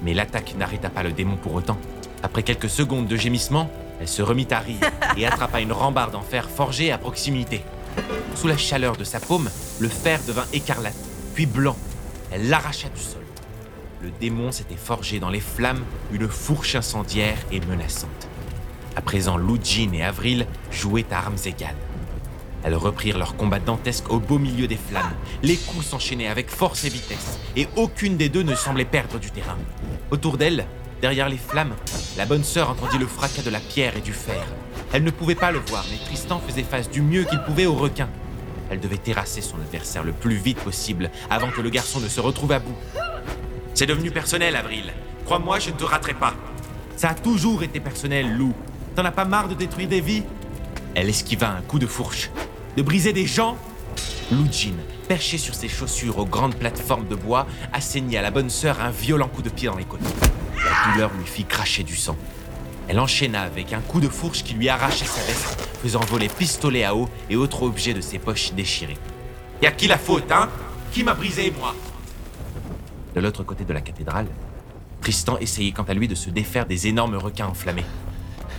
Mais 0.04 0.14
l'attaque 0.14 0.56
n'arrêta 0.58 0.90
pas 0.90 1.04
le 1.04 1.12
démon 1.12 1.36
pour 1.36 1.54
autant. 1.54 1.78
Après 2.24 2.44
quelques 2.44 2.70
secondes 2.70 3.08
de 3.08 3.16
gémissement, 3.16 3.70
elle 4.00 4.08
se 4.08 4.22
remit 4.22 4.48
à 4.52 4.60
rire 4.60 4.80
et 5.18 5.26
attrapa 5.26 5.62
une 5.62 5.72
rambarde 5.72 6.16
en 6.16 6.22
fer 6.22 6.50
forgée 6.50 6.92
à 6.92 6.98
proximité. 6.98 7.64
Sous 8.36 8.48
la 8.48 8.58
chaleur 8.58 8.98
de 8.98 9.04
sa 9.04 9.20
paume, 9.20 9.50
le 9.80 9.90
fer 9.90 10.20
devint 10.28 10.46
écarlate, 10.54 10.96
puis 11.34 11.46
blanc. 11.46 11.78
Elle 12.32 12.50
l'arracha 12.50 12.90
du 12.90 13.02
sol. 13.02 13.22
Le 14.02 14.12
démon 14.20 14.52
s'était 14.52 14.76
forgé 14.76 15.20
dans 15.20 15.30
les 15.30 15.40
flammes 15.40 15.84
une 16.12 16.28
fourche 16.28 16.76
incendiaire 16.76 17.38
et 17.52 17.60
menaçante. 17.62 18.28
À 18.96 19.02
présent, 19.02 19.38
Lujin 19.38 19.92
et 19.94 20.04
Avril 20.04 20.46
jouaient 20.72 21.06
à 21.12 21.18
armes 21.20 21.38
égales. 21.46 21.76
Elles 22.64 22.76
reprirent 22.76 23.18
leur 23.18 23.36
combat 23.36 23.60
dantesque 23.60 24.12
au 24.12 24.20
beau 24.20 24.40
milieu 24.40 24.68
des 24.68 24.78
flammes. 24.78 25.14
Les 25.44 25.56
coups 25.56 25.86
s'enchaînaient 25.86 26.28
avec 26.28 26.50
force 26.50 26.84
et 26.84 26.90
vitesse, 26.90 27.40
et 27.56 27.68
aucune 27.76 28.18
des 28.18 28.28
deux 28.30 28.42
ne 28.42 28.56
semblait 28.56 28.86
perdre 28.86 29.20
du 29.20 29.32
terrain. 29.32 29.58
Autour 30.12 30.38
d'elle, 30.38 30.66
derrière 31.02 31.30
les 31.30 31.38
flammes, 31.38 31.76
la 32.18 32.26
bonne 32.26 32.44
sœur 32.44 32.70
entendit 32.70 32.98
le 32.98 33.08
fracas 33.08 33.42
de 33.44 33.50
la 33.50 33.60
pierre 33.60 33.98
et 33.98 34.02
du 34.02 34.14
fer. 34.14 34.44
Elle 34.94 35.04
ne 35.04 35.12
pouvait 35.12 35.36
pas 35.36 35.52
le 35.52 35.60
voir, 35.60 35.86
mais 35.92 35.98
Tristan 36.06 36.42
faisait 36.46 36.64
face 36.64 36.90
du 36.90 37.02
mieux 37.02 37.24
qu'il 37.24 37.42
pouvait 37.44 37.66
au 37.66 37.74
requin. 37.74 38.10
Elle 38.70 38.80
devait 38.80 38.98
terrasser 38.98 39.42
son 39.42 39.58
adversaire 39.58 40.04
le 40.04 40.12
plus 40.12 40.36
vite 40.36 40.60
possible 40.60 41.12
avant 41.30 41.50
que 41.50 41.62
le 41.62 41.70
garçon 41.70 42.00
ne 42.00 42.08
se 42.08 42.20
retrouve 42.20 42.52
à 42.52 42.60
bout. 42.60 42.76
C'est 43.74 43.86
devenu 43.86 44.10
personnel, 44.10 44.56
Avril. 44.56 44.94
Crois-moi, 45.26 45.60
je 45.60 45.72
ne 45.72 45.76
te 45.76 45.84
raterai 45.84 46.14
pas. 46.14 46.34
Ça 46.96 47.10
a 47.10 47.14
toujours 47.14 47.64
été 47.64 47.80
personnel, 47.80 48.36
Lou. 48.38 48.54
T'en 48.96 49.06
as 49.06 49.12
pas 49.12 49.26
marre 49.26 49.50
de 49.50 49.54
détruire 49.54 49.90
des 49.90 50.02
vies? 50.02 50.24
Elle 50.96 51.10
esquiva 51.10 51.50
un 51.50 51.62
coup 51.62 51.80
de 51.80 51.88
fourche. 51.88 52.30
De 52.78 52.82
briser 52.82 53.12
des 53.12 53.26
gens? 53.26 53.58
Lujin, 54.32 54.74
perché 55.08 55.38
sur 55.38 55.54
ses 55.54 55.68
chaussures 55.68 56.18
aux 56.18 56.26
grandes 56.26 56.56
plateformes 56.56 57.08
de 57.08 57.16
bois, 57.16 57.46
assaigna 57.74 58.20
à 58.20 58.22
la 58.24 58.32
bonne 58.32 58.50
sœur 58.50 58.82
un 58.82 58.90
violent 58.90 59.28
coup 59.28 59.42
de 59.42 59.50
pied 59.50 59.68
dans 59.68 59.76
les 59.76 59.84
côtes. 59.84 60.00
La 60.64 60.92
douleur 60.92 61.12
lui 61.18 61.26
fit 61.26 61.46
cracher 61.46 61.84
du 61.84 61.96
sang. 61.96 62.18
Elle 62.88 63.00
enchaîna 63.00 63.42
avec 63.42 63.74
un 63.74 63.82
coup 63.82 64.00
de 64.00 64.08
fourche 64.08 64.44
qui 64.44 64.54
lui 64.54 64.70
arrachait 64.70 65.06
sa 65.06 65.22
veste, 65.22 65.68
faisant 65.82 66.02
voler 66.02 66.30
pistolet 66.30 66.84
à 66.84 66.96
eau 66.96 67.10
et 67.30 67.36
autres 67.36 67.64
objets 67.64 67.94
de 67.94 68.02
ses 68.02 68.20
poches 68.20 68.54
déchirées. 68.54 68.98
Et 69.62 69.68
à 69.68 69.72
qui 69.72 69.88
la 69.88 69.98
faute, 69.98 70.32
hein? 70.32 70.50
Qui 70.92 71.04
m'a 71.04 71.14
brisé, 71.14 71.52
moi? 71.58 71.76
De 73.16 73.22
l'autre 73.22 73.44
côté 73.44 73.64
de 73.66 73.74
la 73.74 73.82
cathédrale, 73.82 74.28
Tristan 75.02 75.38
essayait 75.38 75.72
quant 75.72 75.84
à 75.84 75.94
lui 75.94 76.08
de 76.08 76.16
se 76.16 76.30
défaire 76.30 76.66
des 76.66 76.88
énormes 76.88 77.16
requins 77.16 77.48
enflammés. 77.48 77.86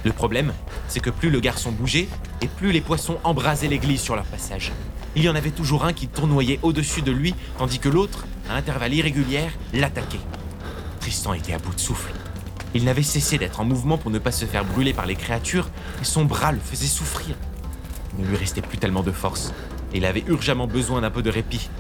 Le 0.05 0.13
problème, 0.13 0.53
c'est 0.89 1.01
que 1.01 1.11
plus 1.11 1.31
le 1.31 1.41
garçon 1.41 1.73
bougeait, 1.73 2.09
et 2.41 2.47
plus 2.47 2.73
les 2.73 2.81
poissons 2.81 3.19
embrasaient 3.25 3.69
l'église 3.69 4.01
sur 4.01 4.17
leur 4.17 4.25
passage. 4.25 4.73
Il 5.15 5.23
y 5.23 5.29
en 5.29 5.35
avait 5.35 5.51
toujours 5.51 5.85
un 5.85 5.93
qui 5.93 6.09
tournoyait 6.09 6.61
au-dessus 6.63 7.03
de 7.03 7.11
lui, 7.11 7.35
tandis 7.59 7.79
que 7.79 7.89
l'autre, 7.89 8.27
à 8.49 8.55
intervalles 8.55 8.95
irréguliers, 8.95 9.49
l'attaquait. 9.73 10.21
Tristan 11.07 11.35
était 11.35 11.53
à 11.53 11.59
bout 11.59 11.73
de 11.73 11.79
souffle. 11.79 12.11
Il 12.75 12.83
n'avait 12.83 13.05
cessé 13.05 13.39
d'être 13.39 13.61
en 13.61 13.65
mouvement 13.65 13.97
pour 13.97 14.11
ne 14.11 14.19
pas 14.19 14.33
se 14.33 14.45
faire 14.45 14.65
brûler 14.65 14.93
par 14.93 15.07
les 15.07 15.15
créatures, 15.15 15.71
et 16.03 16.05
son 16.05 16.25
bras 16.25 16.51
le 16.51 16.59
faisait 16.59 16.89
souffrir. 16.89 17.37
Il 18.19 18.25
ne 18.25 18.31
lui 18.31 18.37
restait 18.37 18.61
plus 18.61 18.77
tellement 18.77 19.05
de 19.05 19.13
force, 19.13 19.55
et 19.95 19.99
il 19.99 20.05
avait 20.05 20.25
urgemment 20.27 20.67
besoin 20.67 21.03
d'un 21.03 21.13
peu 21.13 21.23
de 21.23 21.31
répit. 21.31 21.71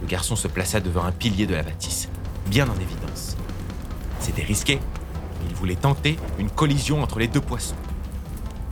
le 0.00 0.06
garçon 0.06 0.34
se 0.34 0.48
plaça 0.48 0.80
devant 0.80 1.04
un 1.04 1.12
pilier 1.12 1.46
de 1.46 1.54
la 1.54 1.62
bâtisse, 1.62 2.08
bien 2.46 2.66
en 2.66 2.80
évidence. 2.80 3.36
C'était 4.18 4.44
risqué, 4.44 4.76
mais 4.76 5.50
il 5.50 5.54
voulait 5.54 5.76
tenter 5.76 6.16
une 6.38 6.48
collision 6.48 7.02
entre 7.02 7.18
les 7.18 7.28
deux 7.28 7.42
poissons. 7.42 7.76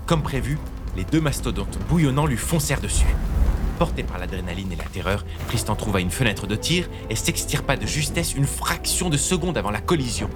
Comme 0.06 0.22
prévu, 0.22 0.58
les 0.96 1.04
deux 1.04 1.20
mastodontes 1.20 1.78
bouillonnants 1.90 2.24
lui 2.24 2.38
foncèrent 2.38 2.80
dessus. 2.80 3.14
Porté 3.78 4.02
par 4.02 4.18
l'adrénaline 4.18 4.72
et 4.72 4.76
la 4.76 4.84
terreur, 4.84 5.24
Tristan 5.48 5.74
trouva 5.74 6.00
une 6.00 6.10
fenêtre 6.10 6.46
de 6.46 6.56
tir 6.56 6.88
et 7.10 7.16
s'extirpa 7.16 7.76
de 7.76 7.86
justesse 7.86 8.34
une 8.34 8.46
fraction 8.46 9.10
de 9.10 9.16
seconde 9.16 9.58
avant 9.58 9.70
la 9.70 9.80
collision. 9.80 10.30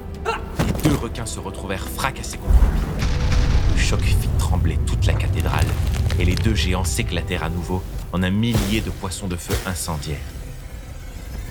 Les 0.58 0.82
deux 0.90 0.96
requins 0.96 1.26
se 1.26 1.38
retrouvèrent 1.38 1.88
fracassés 1.88 2.38
contre 2.38 2.58
pilier. 2.58 3.06
Le 3.76 3.80
choc 3.80 4.00
fit 4.02 4.28
trembler 4.38 4.78
toute 4.86 5.06
la 5.06 5.12
cathédrale 5.14 5.66
et 6.18 6.24
les 6.24 6.34
deux 6.34 6.54
géants 6.54 6.84
s'éclatèrent 6.84 7.44
à 7.44 7.50
nouveau 7.50 7.82
en 8.12 8.22
un 8.22 8.30
millier 8.30 8.80
de 8.80 8.90
poissons 8.90 9.28
de 9.28 9.36
feu 9.36 9.54
incendiaires. 9.66 10.18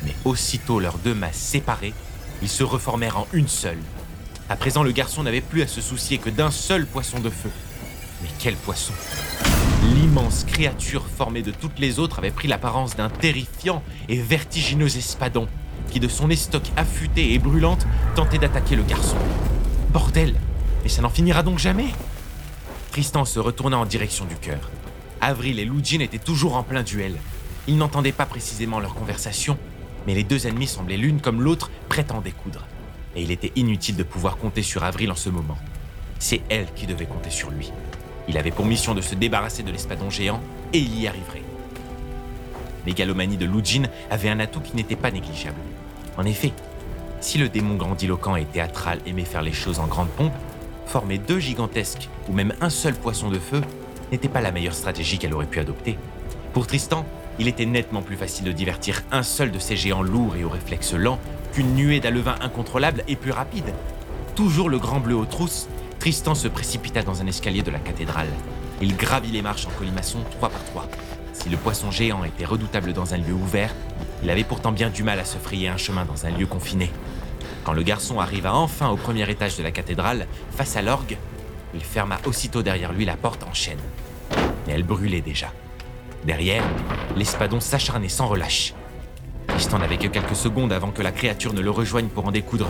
Mais 0.03 0.15
aussitôt 0.25 0.79
leurs 0.79 0.97
deux 0.97 1.15
masses 1.15 1.37
séparées, 1.37 1.93
ils 2.41 2.49
se 2.49 2.63
reformèrent 2.63 3.17
en 3.17 3.27
une 3.33 3.47
seule. 3.47 3.79
À 4.49 4.55
présent, 4.55 4.83
le 4.83 4.91
garçon 4.91 5.23
n'avait 5.23 5.41
plus 5.41 5.61
à 5.61 5.67
se 5.67 5.81
soucier 5.81 6.17
que 6.17 6.29
d'un 6.29 6.51
seul 6.51 6.85
poisson 6.85 7.19
de 7.19 7.29
feu. 7.29 7.49
Mais 8.21 8.29
quel 8.39 8.55
poisson? 8.55 8.93
L'immense 10.15 10.45
créature 10.45 11.05
formée 11.05 11.41
de 11.41 11.51
toutes 11.51 11.77
les 11.77 11.99
autres 11.99 12.19
avait 12.19 12.31
pris 12.31 12.47
l'apparence 12.47 12.95
d'un 12.95 13.09
terrifiant 13.09 13.83
et 14.07 14.15
vertigineux 14.15 14.95
espadon 14.95 15.49
qui, 15.91 15.99
de 15.99 16.07
son 16.07 16.29
estoc 16.29 16.63
affûté 16.77 17.33
et 17.33 17.37
brûlante, 17.37 17.85
tentait 18.15 18.37
d'attaquer 18.37 18.77
le 18.77 18.83
garçon. 18.83 19.17
Bordel 19.91 20.35
Mais 20.83 20.89
ça 20.89 21.01
n'en 21.01 21.09
finira 21.09 21.43
donc 21.43 21.59
jamais 21.59 21.87
Tristan 22.91 23.25
se 23.25 23.39
retourna 23.39 23.77
en 23.77 23.85
direction 23.85 24.23
du 24.23 24.37
cœur. 24.37 24.71
Avril 25.19 25.59
et 25.59 25.65
Lujin 25.65 25.99
étaient 25.99 26.17
toujours 26.17 26.55
en 26.55 26.63
plein 26.63 26.83
duel. 26.83 27.17
Ils 27.67 27.75
n'entendaient 27.75 28.13
pas 28.13 28.25
précisément 28.25 28.79
leur 28.79 28.95
conversation, 28.95 29.57
mais 30.07 30.15
les 30.15 30.23
deux 30.23 30.47
ennemis 30.47 30.67
semblaient 30.67 30.95
l'une 30.95 31.19
comme 31.19 31.41
l'autre 31.41 31.71
prêtes 31.89 32.11
à 32.11 32.15
en 32.15 32.21
découdre. 32.21 32.65
Et 33.17 33.23
il 33.23 33.31
était 33.31 33.51
inutile 33.57 33.97
de 33.97 34.03
pouvoir 34.03 34.37
compter 34.37 34.61
sur 34.61 34.85
Avril 34.85 35.11
en 35.11 35.15
ce 35.15 35.27
moment. 35.27 35.57
C'est 36.19 36.41
elle 36.47 36.67
qui 36.73 36.87
devait 36.87 37.05
compter 37.05 37.31
sur 37.31 37.51
lui. 37.51 37.73
Il 38.27 38.37
avait 38.37 38.51
pour 38.51 38.65
mission 38.65 38.93
de 38.93 39.01
se 39.01 39.15
débarrasser 39.15 39.63
de 39.63 39.71
l'espadon 39.71 40.09
géant, 40.09 40.41
et 40.73 40.79
il 40.79 40.99
y 40.99 41.07
arriverait. 41.07 41.43
Mégalomanie 42.85 43.37
de 43.37 43.45
Lujin 43.45 43.83
avait 44.09 44.29
un 44.29 44.39
atout 44.39 44.61
qui 44.61 44.75
n'était 44.75 44.95
pas 44.95 45.11
négligeable. 45.11 45.59
En 46.17 46.25
effet, 46.25 46.53
si 47.19 47.37
le 47.37 47.49
démon 47.49 47.75
grandiloquent 47.75 48.35
et 48.35 48.45
théâtral 48.45 48.99
aimait 49.05 49.25
faire 49.25 49.41
les 49.41 49.53
choses 49.53 49.79
en 49.79 49.87
grande 49.87 50.09
pompe, 50.09 50.33
former 50.85 51.17
deux 51.17 51.39
gigantesques 51.39 52.09
ou 52.29 52.33
même 52.33 52.53
un 52.61 52.69
seul 52.69 52.93
poisson 52.93 53.29
de 53.29 53.39
feu 53.39 53.61
n'était 54.11 54.29
pas 54.29 54.41
la 54.41 54.51
meilleure 54.51 54.75
stratégie 54.75 55.17
qu'elle 55.17 55.33
aurait 55.33 55.47
pu 55.47 55.59
adopter. 55.59 55.97
Pour 56.53 56.67
Tristan, 56.67 57.05
il 57.39 57.47
était 57.47 57.65
nettement 57.65 58.01
plus 58.01 58.15
facile 58.15 58.45
de 58.45 58.51
divertir 58.51 59.01
un 59.11 59.23
seul 59.23 59.51
de 59.51 59.59
ces 59.59 59.75
géants 59.75 60.03
lourds 60.03 60.35
et 60.35 60.43
aux 60.43 60.49
réflexes 60.49 60.93
lents 60.93 61.19
qu'une 61.53 61.73
nuée 61.73 61.99
d'alevins 61.99 62.35
incontrôlables 62.41 63.03
et 63.07 63.15
plus 63.15 63.31
rapides. 63.31 63.73
Toujours 64.35 64.69
le 64.69 64.77
grand 64.77 64.99
bleu 64.99 65.15
aux 65.15 65.25
trousses, 65.25 65.67
Tristan 66.05 66.35
se 66.35 66.47
précipita 66.47 67.01
dans 67.01 67.23
un 67.23 67.25
escalier 67.25 67.63
de 67.63 67.71
la 67.71 67.79
cathédrale. 67.79 68.27
Il 68.79 68.95
gravit 68.95 69.31
les 69.31 69.41
marches 69.41 69.65
en 69.65 69.71
colimaçon 69.71 70.19
trois 70.29 70.49
par 70.49 70.63
trois. 70.65 70.87
Si 71.33 71.49
le 71.49 71.57
poisson 71.57 71.89
géant 71.89 72.23
était 72.23 72.45
redoutable 72.45 72.93
dans 72.93 73.15
un 73.15 73.17
lieu 73.17 73.33
ouvert, 73.33 73.73
il 74.21 74.29
avait 74.29 74.43
pourtant 74.43 74.71
bien 74.71 74.91
du 74.91 75.01
mal 75.01 75.19
à 75.19 75.25
se 75.25 75.39
frayer 75.39 75.67
un 75.67 75.77
chemin 75.77 76.05
dans 76.05 76.27
un 76.27 76.29
lieu 76.29 76.45
confiné. 76.45 76.91
Quand 77.63 77.73
le 77.73 77.81
garçon 77.81 78.19
arriva 78.19 78.53
enfin 78.53 78.89
au 78.89 78.97
premier 78.97 79.27
étage 79.27 79.57
de 79.57 79.63
la 79.63 79.71
cathédrale, 79.71 80.27
face 80.51 80.75
à 80.75 80.83
l'orgue, 80.83 81.17
il 81.73 81.83
ferma 81.83 82.19
aussitôt 82.27 82.61
derrière 82.61 82.93
lui 82.93 83.05
la 83.05 83.17
porte 83.17 83.41
en 83.41 83.53
chaîne. 83.55 83.81
Mais 84.67 84.73
elle 84.73 84.83
brûlait 84.83 85.21
déjà. 85.21 85.51
Derrière, 86.23 86.65
l'espadon 87.15 87.59
s'acharnait 87.59 88.09
sans 88.09 88.27
relâche. 88.27 88.75
Tristan 89.47 89.79
n'avait 89.79 89.97
que 89.97 90.07
quelques 90.07 90.35
secondes 90.35 90.71
avant 90.71 90.91
que 90.91 91.01
la 91.01 91.11
créature 91.11 91.55
ne 91.55 91.61
le 91.61 91.71
rejoigne 91.71 92.09
pour 92.09 92.27
en 92.27 92.31
découdre. 92.31 92.69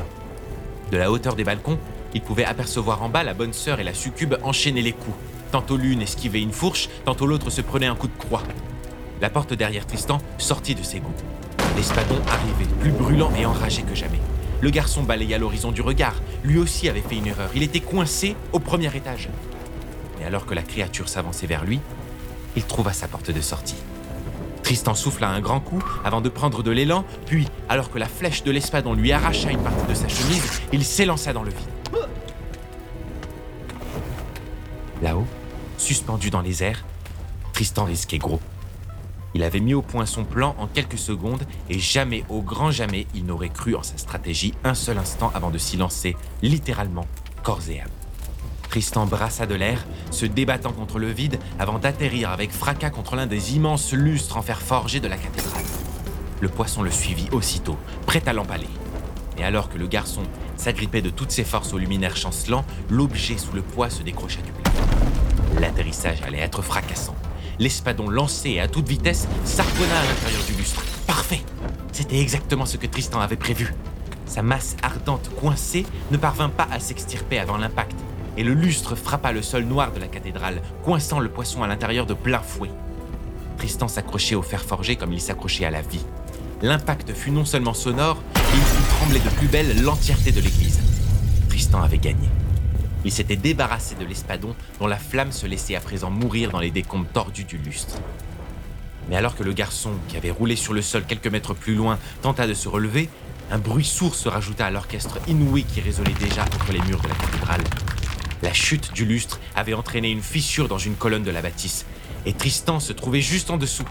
De 0.90 0.96
la 0.96 1.12
hauteur 1.12 1.36
des 1.36 1.44
balcons, 1.44 1.80
il 2.16 2.22
pouvait 2.22 2.46
apercevoir 2.46 3.04
en 3.04 3.10
bas 3.10 3.24
la 3.24 3.34
bonne 3.34 3.54
sœur 3.54 3.80
et 3.80 3.84
la 3.84 3.94
succube 3.94 4.36
enchaîner 4.42 4.82
les 4.82 4.94
coups. 4.94 5.18
Tantôt 5.52 5.76
l'une 5.76 6.02
esquivait 6.02 6.42
une 6.42 6.54
fourche, 6.54 6.90
tantôt 7.04 7.28
l'autre 7.28 7.50
se 7.50 7.62
prenait 7.62 7.86
un 7.86 7.96
coup 7.96 8.08
de 8.08 8.18
croix. 8.18 8.42
La 9.22 9.30
porte 9.30 9.54
derrière 9.54 9.86
Tristan 9.86 10.20
sortit 10.38 10.76
de 10.76 10.82
ses 10.84 11.02
gonds. 11.02 11.14
L'espadon 11.76 12.16
arrivait, 12.30 12.72
plus 12.80 12.92
brûlant 12.92 13.32
et 13.38 13.46
enragé 13.46 13.84
que 13.84 13.94
jamais. 13.94 14.22
Le 14.62 14.70
garçon 14.70 15.04
balaya 15.04 15.38
l'horizon 15.38 15.74
du 15.74 15.82
regard. 15.82 16.16
Lui 16.46 16.58
aussi 16.58 16.88
avait 16.88 17.02
fait 17.02 17.18
une 17.18 17.28
erreur. 17.28 17.50
Il 17.54 17.64
était 17.64 17.82
coincé 17.82 18.38
au 18.54 18.60
premier 18.60 18.96
étage. 18.96 19.28
Mais 20.18 20.26
alors 20.26 20.46
que 20.46 20.54
la 20.54 20.64
créature 20.64 21.10
s'avançait 21.10 21.48
vers 21.48 21.66
lui, 21.66 21.82
il 22.56 22.64
trouva 22.64 22.94
sa 22.94 23.10
porte 23.10 23.30
de 23.30 23.42
sortie. 23.42 23.76
Tristan 24.64 24.96
souffla 24.96 25.30
un 25.30 25.42
grand 25.42 25.60
coup 25.60 25.84
avant 26.06 26.22
de 26.22 26.30
prendre 26.30 26.64
de 26.64 26.72
l'élan, 26.72 27.04
puis, 27.26 27.46
alors 27.68 27.92
que 27.92 28.00
la 28.00 28.08
flèche 28.08 28.44
de 28.44 28.52
l'espadon 28.52 28.94
lui 28.94 29.12
arracha 29.12 29.52
une 29.52 29.62
partie 29.62 29.86
de 29.86 29.94
sa 29.94 30.08
chemise, 30.08 30.62
il 30.72 30.86
s'élança 30.86 31.34
dans 31.34 31.44
le 31.44 31.52
vide. 31.52 31.75
Là-haut, 35.02 35.28
suspendu 35.78 36.30
dans 36.30 36.42
les 36.42 36.64
airs, 36.64 36.86
Tristan 37.54 37.86
risquait 37.86 38.18
gros. 38.18 38.40
Il 39.34 39.44
avait 39.44 39.60
mis 39.60 39.74
au 39.74 39.82
point 39.82 40.06
son 40.06 40.24
plan 40.24 40.56
en 40.58 40.68
quelques 40.68 40.98
secondes 40.98 41.44
et 41.70 41.78
jamais, 41.78 42.24
au 42.30 42.42
grand 42.42 42.72
jamais, 42.72 43.06
il 43.14 43.26
n'aurait 43.26 43.50
cru 43.50 43.76
en 43.76 43.84
sa 43.84 43.98
stratégie 43.98 44.54
un 44.64 44.74
seul 44.74 44.98
instant 44.98 45.32
avant 45.36 45.50
de 45.50 45.58
s'y 45.58 45.76
lancer, 45.76 46.16
littéralement, 46.42 47.06
corps 47.44 47.70
et 47.70 47.82
âme. 47.82 47.90
Tristan 48.70 49.06
brassa 49.06 49.46
de 49.46 49.56
l'air, 49.56 49.86
se 50.10 50.26
débattant 50.26 50.72
contre 50.72 51.00
le 51.00 51.12
vide 51.12 51.38
avant 51.60 51.80
d'atterrir 51.80 52.30
avec 52.30 52.52
fracas 52.52 52.90
contre 52.90 53.16
l'un 53.16 53.28
des 53.28 53.56
immenses 53.56 53.94
lustres 53.94 54.38
en 54.38 54.42
fer 54.42 54.62
forgé 54.62 55.02
de 55.02 55.08
la 55.08 55.18
cathédrale. 55.18 55.64
Le 56.40 56.50
poisson 56.50 56.82
le 56.82 56.92
suivit 56.92 57.30
aussitôt, 57.32 57.78
prêt 58.06 58.24
à 58.26 58.34
l'empaler. 58.34 58.68
Et 59.38 59.44
alors 59.44 59.70
que 59.70 59.78
le 59.78 59.88
garçon 59.88 60.24
s'agrippait 60.58 61.02
de 61.02 61.10
toutes 61.10 61.32
ses 61.32 61.44
forces 61.44 61.74
au 61.74 61.78
luminaire 61.78 62.16
chancelant, 62.16 62.66
l'objet 62.90 63.38
sous 63.38 63.54
le 63.54 63.62
poids 63.62 63.90
se 63.90 64.04
décrocha 64.04 64.42
du 64.42 64.52
plafond. 64.52 64.86
L'atterrissage 65.60 66.22
allait 66.24 66.40
être 66.40 66.62
fracassant. 66.62 67.16
L'espadon 67.60 68.10
lancé 68.10 68.60
à 68.60 68.68
toute 68.68 68.88
vitesse 68.88 69.28
s'argonna 69.46 70.00
à 70.00 70.06
l'intérieur 70.06 70.44
du 70.46 70.54
lustre. 70.54 70.84
Parfait 71.08 71.42
C'était 71.92 72.20
exactement 72.20 72.66
ce 72.66 72.78
que 72.78 72.88
Tristan 72.88 73.22
avait 73.22 73.38
prévu. 73.38 73.74
Sa 74.26 74.42
masse 74.42 74.76
ardente 74.82 75.30
coincée 75.40 75.86
ne 76.12 76.18
parvint 76.18 76.50
pas 76.50 76.68
à 76.72 76.80
s'extirper 76.80 77.40
avant 77.40 77.58
l'impact, 77.58 77.96
et 78.38 78.44
le 78.44 78.54
lustre 78.54 78.96
frappa 78.96 79.32
le 79.32 79.42
sol 79.42 79.64
noir 79.64 79.94
de 79.94 80.00
la 80.00 80.08
cathédrale, 80.08 80.62
coinçant 80.84 81.20
le 81.20 81.30
poisson 81.30 81.64
à 81.64 81.68
l'intérieur 81.68 82.06
de 82.06 82.14
plein 82.14 82.40
fouet. 82.40 82.72
Tristan 83.58 83.88
s'accrochait 83.88 84.36
au 84.36 84.42
fer 84.42 84.62
forgé 84.62 84.96
comme 84.98 85.14
il 85.14 85.22
s'accrochait 85.22 85.66
à 85.66 85.72
la 85.72 85.82
vie. 85.82 86.06
L'impact 86.62 87.14
fut 87.14 87.32
non 87.32 87.46
seulement 87.46 87.74
sonore, 87.74 88.22
il 88.56 88.62
fit 88.62 88.96
trembler 88.96 89.20
de 89.20 89.30
plus 89.30 89.48
belle 89.48 89.82
l'entièreté 89.84 90.32
de 90.32 90.40
l'église. 90.40 90.80
Tristan 91.50 91.82
avait 91.82 91.98
gagné. 91.98 92.30
Il 93.04 93.12
s'était 93.12 93.36
débarrassé 93.36 93.96
de 93.96 94.06
l'espadon 94.06 94.56
dont 94.80 94.88
la 94.88 94.98
flamme 94.98 95.34
se 95.34 95.46
laissait 95.46 95.76
à 95.76 95.82
présent 95.82 96.10
mourir 96.10 96.52
dans 96.52 96.60
les 96.60 96.72
décombres 96.72 97.08
tordus 97.12 97.44
du 97.44 97.58
lustre. 97.58 97.98
Mais 99.10 99.18
alors 99.18 99.36
que 99.36 99.44
le 99.44 99.52
garçon, 99.52 99.92
qui 100.08 100.16
avait 100.16 100.32
roulé 100.32 100.56
sur 100.56 100.74
le 100.74 100.82
sol 100.82 101.04
quelques 101.06 101.28
mètres 101.28 101.54
plus 101.54 101.76
loin, 101.76 102.00
tenta 102.22 102.48
de 102.48 102.54
se 102.54 102.70
relever, 102.70 103.10
un 103.52 103.60
bruit 103.60 103.84
sourd 103.84 104.16
se 104.16 104.30
rajouta 104.30 104.66
à 104.66 104.72
l'orchestre 104.72 105.20
inouï 105.28 105.66
qui 105.66 105.82
résonnait 105.82 106.14
déjà 106.14 106.44
entre 106.44 106.72
les 106.72 106.82
murs 106.82 107.02
de 107.02 107.10
la 107.10 107.16
cathédrale. 107.16 107.64
La 108.42 108.54
chute 108.54 108.94
du 108.94 109.06
lustre 109.06 109.40
avait 109.56 109.74
entraîné 109.74 110.10
une 110.10 110.24
fissure 110.24 110.70
dans 110.70 110.80
une 110.80 110.96
colonne 110.96 111.24
de 111.24 111.32
la 111.32 111.42
bâtisse, 111.42 111.86
et 112.26 112.34
Tristan 112.34 112.80
se 112.80 112.94
trouvait 112.94 113.22
juste 113.22 113.52
en 113.52 113.58
dessous. 113.58 113.86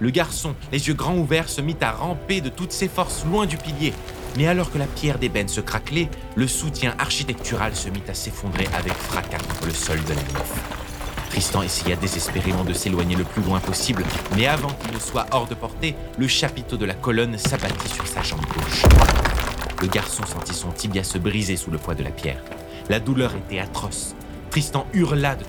Le 0.00 0.10
garçon, 0.10 0.54
les 0.72 0.88
yeux 0.88 0.94
grands 0.94 1.16
ouverts, 1.16 1.48
se 1.48 1.60
mit 1.60 1.76
à 1.80 1.92
ramper 1.92 2.40
de 2.40 2.48
toutes 2.48 2.72
ses 2.72 2.88
forces 2.88 3.24
loin 3.24 3.46
du 3.46 3.56
pilier. 3.56 3.92
Mais 4.36 4.48
alors 4.48 4.72
que 4.72 4.78
la 4.78 4.86
pierre 4.86 5.18
d'ébène 5.18 5.48
se 5.48 5.60
craquelait, 5.60 6.08
le 6.34 6.48
soutien 6.48 6.94
architectural 6.98 7.76
se 7.76 7.88
mit 7.88 8.02
à 8.08 8.14
s'effondrer 8.14 8.66
avec 8.74 8.94
fracas 8.94 9.38
contre 9.38 9.66
le 9.66 9.74
sol 9.74 10.02
de 10.04 10.10
la 10.10 10.16
nef. 10.16 10.84
Tristan 11.30 11.62
essaya 11.62 11.96
désespérément 11.96 12.64
de 12.64 12.72
s'éloigner 12.72 13.16
le 13.16 13.24
plus 13.24 13.42
loin 13.42 13.60
possible, 13.60 14.04
mais 14.36 14.46
avant 14.46 14.68
qu'il 14.68 14.92
ne 14.92 14.98
soit 14.98 15.26
hors 15.30 15.46
de 15.46 15.54
portée, 15.54 15.94
le 16.18 16.28
chapiteau 16.28 16.76
de 16.76 16.84
la 16.84 16.94
colonne 16.94 17.38
s'abattit 17.38 17.88
sur 17.88 18.06
sa 18.06 18.22
jambe 18.22 18.44
gauche. 18.54 18.82
Le 19.80 19.88
garçon 19.88 20.24
sentit 20.26 20.54
son 20.54 20.70
tibia 20.70 21.04
se 21.04 21.18
briser 21.18 21.56
sous 21.56 21.70
le 21.70 21.78
poids 21.78 21.94
de 21.94 22.02
la 22.02 22.10
pierre. 22.10 22.42
La 22.88 23.00
douleur 23.00 23.32
était 23.34 23.58
atroce. 23.58 24.14
Tristan 24.50 24.86
hurla 24.92 25.34
de 25.34 25.44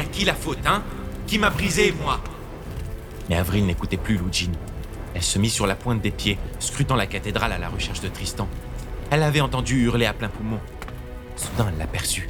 À 0.00 0.04
qui 0.04 0.24
la 0.24 0.34
faute, 0.34 0.58
hein? 0.66 0.82
Qui 1.26 1.38
m'a 1.38 1.50
brisé, 1.50 1.94
moi? 2.02 2.20
Mais 3.28 3.36
Avril 3.36 3.64
n'écoutait 3.64 3.96
plus 3.96 4.18
Lujin. 4.18 4.50
Elle 5.14 5.22
se 5.22 5.38
mit 5.38 5.48
sur 5.48 5.66
la 5.66 5.76
pointe 5.76 6.02
des 6.02 6.10
pieds, 6.10 6.38
scrutant 6.58 6.96
la 6.96 7.06
cathédrale 7.06 7.52
à 7.52 7.58
la 7.58 7.68
recherche 7.68 8.00
de 8.00 8.08
Tristan. 8.08 8.48
Elle 9.10 9.22
avait 9.22 9.40
entendu 9.40 9.84
hurler 9.84 10.06
à 10.06 10.12
plein 10.12 10.28
poumon. 10.28 10.58
Soudain, 11.36 11.68
elle 11.70 11.78
l'aperçut. 11.78 12.26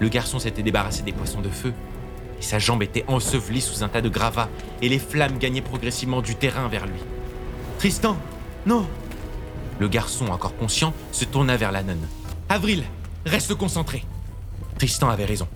Le 0.00 0.08
garçon 0.08 0.38
s'était 0.38 0.62
débarrassé 0.62 1.02
des 1.02 1.12
poissons 1.12 1.40
de 1.40 1.48
feu, 1.48 1.72
et 2.38 2.42
sa 2.42 2.58
jambe 2.58 2.82
était 2.82 3.04
ensevelie 3.06 3.60
sous 3.60 3.84
un 3.84 3.88
tas 3.88 4.00
de 4.00 4.08
gravats, 4.08 4.48
et 4.82 4.88
les 4.88 4.98
flammes 4.98 5.38
gagnaient 5.38 5.62
progressivement 5.62 6.20
du 6.20 6.34
terrain 6.34 6.68
vers 6.68 6.86
lui. 6.86 7.00
Tristan? 7.78 8.16
Non 8.66 8.86
Le 9.78 9.88
garçon, 9.88 10.26
encore 10.26 10.56
conscient, 10.56 10.92
se 11.12 11.24
tourna 11.24 11.56
vers 11.56 11.72
la 11.72 11.82
nonne. 11.82 12.06
Avril, 12.48 12.82
reste 13.24 13.54
concentré. 13.54 14.04
Tristan 14.76 15.08
avait 15.08 15.24
raison. 15.24 15.48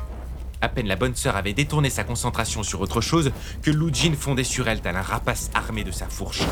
À 0.62 0.68
peine 0.68 0.86
la 0.86 0.94
bonne 0.94 1.16
sœur 1.16 1.34
avait 1.34 1.54
détourné 1.54 1.90
sa 1.90 2.04
concentration 2.04 2.62
sur 2.62 2.80
autre 2.80 3.00
chose 3.00 3.32
que 3.62 3.72
Lujin 3.72 4.12
fondait 4.16 4.44
sur 4.44 4.68
elle 4.68 4.80
tel 4.80 4.94
un 4.94 5.02
rapace 5.02 5.50
armé 5.54 5.82
de 5.82 5.90
sa 5.90 6.06
fourche. 6.06 6.42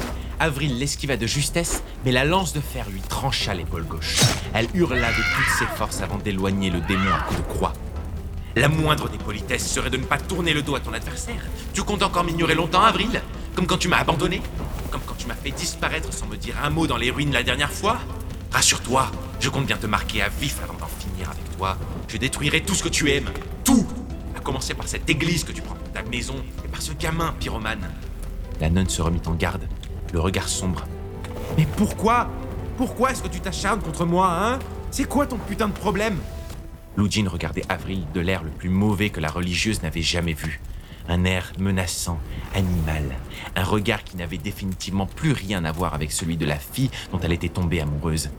Avril 0.40 0.80
l'esquiva 0.80 1.16
de 1.16 1.28
justesse, 1.28 1.84
mais 2.04 2.10
la 2.10 2.24
lance 2.24 2.52
de 2.52 2.60
fer 2.60 2.90
lui 2.90 3.00
trancha 3.02 3.54
l'épaule 3.54 3.84
gauche. 3.84 4.16
Elle 4.52 4.66
hurla 4.74 5.12
de 5.12 5.22
toutes 5.36 5.54
ses 5.56 5.76
forces 5.76 6.00
avant 6.00 6.18
d'éloigner 6.18 6.70
le 6.70 6.80
démon 6.80 7.08
à 7.08 7.20
coups 7.20 7.38
de 7.38 7.46
croix. 7.46 7.72
La 8.56 8.68
moindre 8.68 9.08
des 9.08 9.16
politesses 9.16 9.70
serait 9.70 9.90
de 9.90 9.96
ne 9.98 10.04
pas 10.04 10.18
tourner 10.18 10.54
le 10.54 10.62
dos 10.62 10.74
à 10.74 10.80
ton 10.80 10.92
adversaire. 10.92 11.44
Tu 11.72 11.84
comptes 11.84 12.02
encore 12.02 12.24
m'ignorer 12.24 12.56
longtemps, 12.56 12.82
Avril? 12.82 13.22
Comme 13.54 13.68
quand 13.68 13.78
tu 13.78 13.86
m'as 13.86 13.98
abandonné? 13.98 14.42
Comme 14.90 15.02
quand 15.06 15.14
tu 15.16 15.28
m'as 15.28 15.36
fait 15.36 15.52
disparaître 15.52 16.12
sans 16.12 16.26
me 16.26 16.36
dire 16.36 16.56
un 16.60 16.70
mot 16.70 16.88
dans 16.88 16.96
les 16.96 17.12
ruines 17.12 17.32
la 17.32 17.44
dernière 17.44 17.70
fois? 17.70 18.00
Rassure-toi, 18.50 19.08
je 19.38 19.48
compte 19.50 19.66
bien 19.66 19.76
te 19.76 19.86
marquer 19.86 20.20
à 20.22 20.28
vif 20.28 20.56
avant 20.64 20.74
d'en 20.74 20.88
finir 20.88 21.30
avec 21.30 21.56
toi. 21.56 21.76
Je 22.08 22.16
détruirai 22.16 22.62
tout 22.62 22.74
ce 22.74 22.82
que 22.82 22.88
tu 22.88 23.08
aimes. 23.12 23.30
À 24.40 24.42
commencer 24.42 24.72
par 24.72 24.88
cette 24.88 25.10
église 25.10 25.44
que 25.44 25.52
tu 25.52 25.60
prends 25.60 25.74
pour 25.74 25.92
ta 25.92 26.02
maison 26.02 26.36
et 26.64 26.68
par 26.68 26.80
ce 26.80 26.94
gamin 26.94 27.34
pyromane. 27.38 27.90
La 28.58 28.70
nonne 28.70 28.88
se 28.88 29.02
remit 29.02 29.20
en 29.26 29.34
garde, 29.34 29.68
le 30.14 30.18
regard 30.18 30.48
sombre. 30.48 30.86
Mais 31.58 31.66
pourquoi? 31.76 32.30
Pourquoi 32.78 33.10
est-ce 33.10 33.22
que 33.22 33.28
tu 33.28 33.40
t'acharnes 33.40 33.82
contre 33.82 34.06
moi, 34.06 34.32
hein? 34.32 34.58
C'est 34.90 35.04
quoi 35.04 35.26
ton 35.26 35.36
putain 35.36 35.68
de 35.68 35.74
problème? 35.74 36.16
Lujin 36.96 37.28
regardait 37.28 37.64
Avril 37.68 38.06
de 38.14 38.20
l'air 38.20 38.42
le 38.42 38.48
plus 38.48 38.70
mauvais 38.70 39.10
que 39.10 39.20
la 39.20 39.28
religieuse 39.28 39.82
n'avait 39.82 40.00
jamais 40.00 40.32
vu. 40.32 40.62
Un 41.06 41.24
air 41.24 41.52
menaçant, 41.58 42.18
animal, 42.54 43.04
un 43.56 43.64
regard 43.64 44.04
qui 44.04 44.16
n'avait 44.16 44.38
définitivement 44.38 45.04
plus 45.04 45.32
rien 45.32 45.66
à 45.66 45.72
voir 45.72 45.92
avec 45.92 46.12
celui 46.12 46.38
de 46.38 46.46
la 46.46 46.56
fille 46.56 46.90
dont 47.12 47.20
elle 47.20 47.32
était 47.32 47.50
tombée 47.50 47.82
amoureuse. 47.82 48.30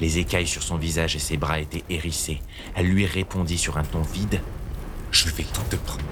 Les 0.00 0.16
écailles 0.16 0.46
sur 0.46 0.62
son 0.62 0.78
visage 0.78 1.14
et 1.14 1.18
ses 1.18 1.36
bras 1.36 1.60
étaient 1.60 1.84
hérissés. 1.90 2.40
Elle 2.74 2.86
lui 2.86 3.04
répondit 3.04 3.58
sur 3.58 3.76
un 3.76 3.84
ton 3.84 4.00
vide 4.00 4.40
Je 5.12 5.28
vais 5.28 5.44
tout 5.44 5.62
te 5.68 5.76
prendre. 5.76 6.02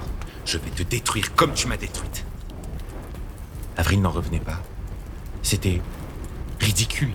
Je 0.45 0.59
vais 0.59 0.71
te 0.71 0.83
détruire 0.83 1.35
comme 1.35 1.55
tu 1.55 1.67
m'as 1.67 1.79
détruite. 1.79 2.25
Avril 3.77 4.03
n'en 4.03 4.11
revenait 4.11 4.41
pas. 4.41 4.63
C'était 5.43 5.81
ridicule. 6.61 7.13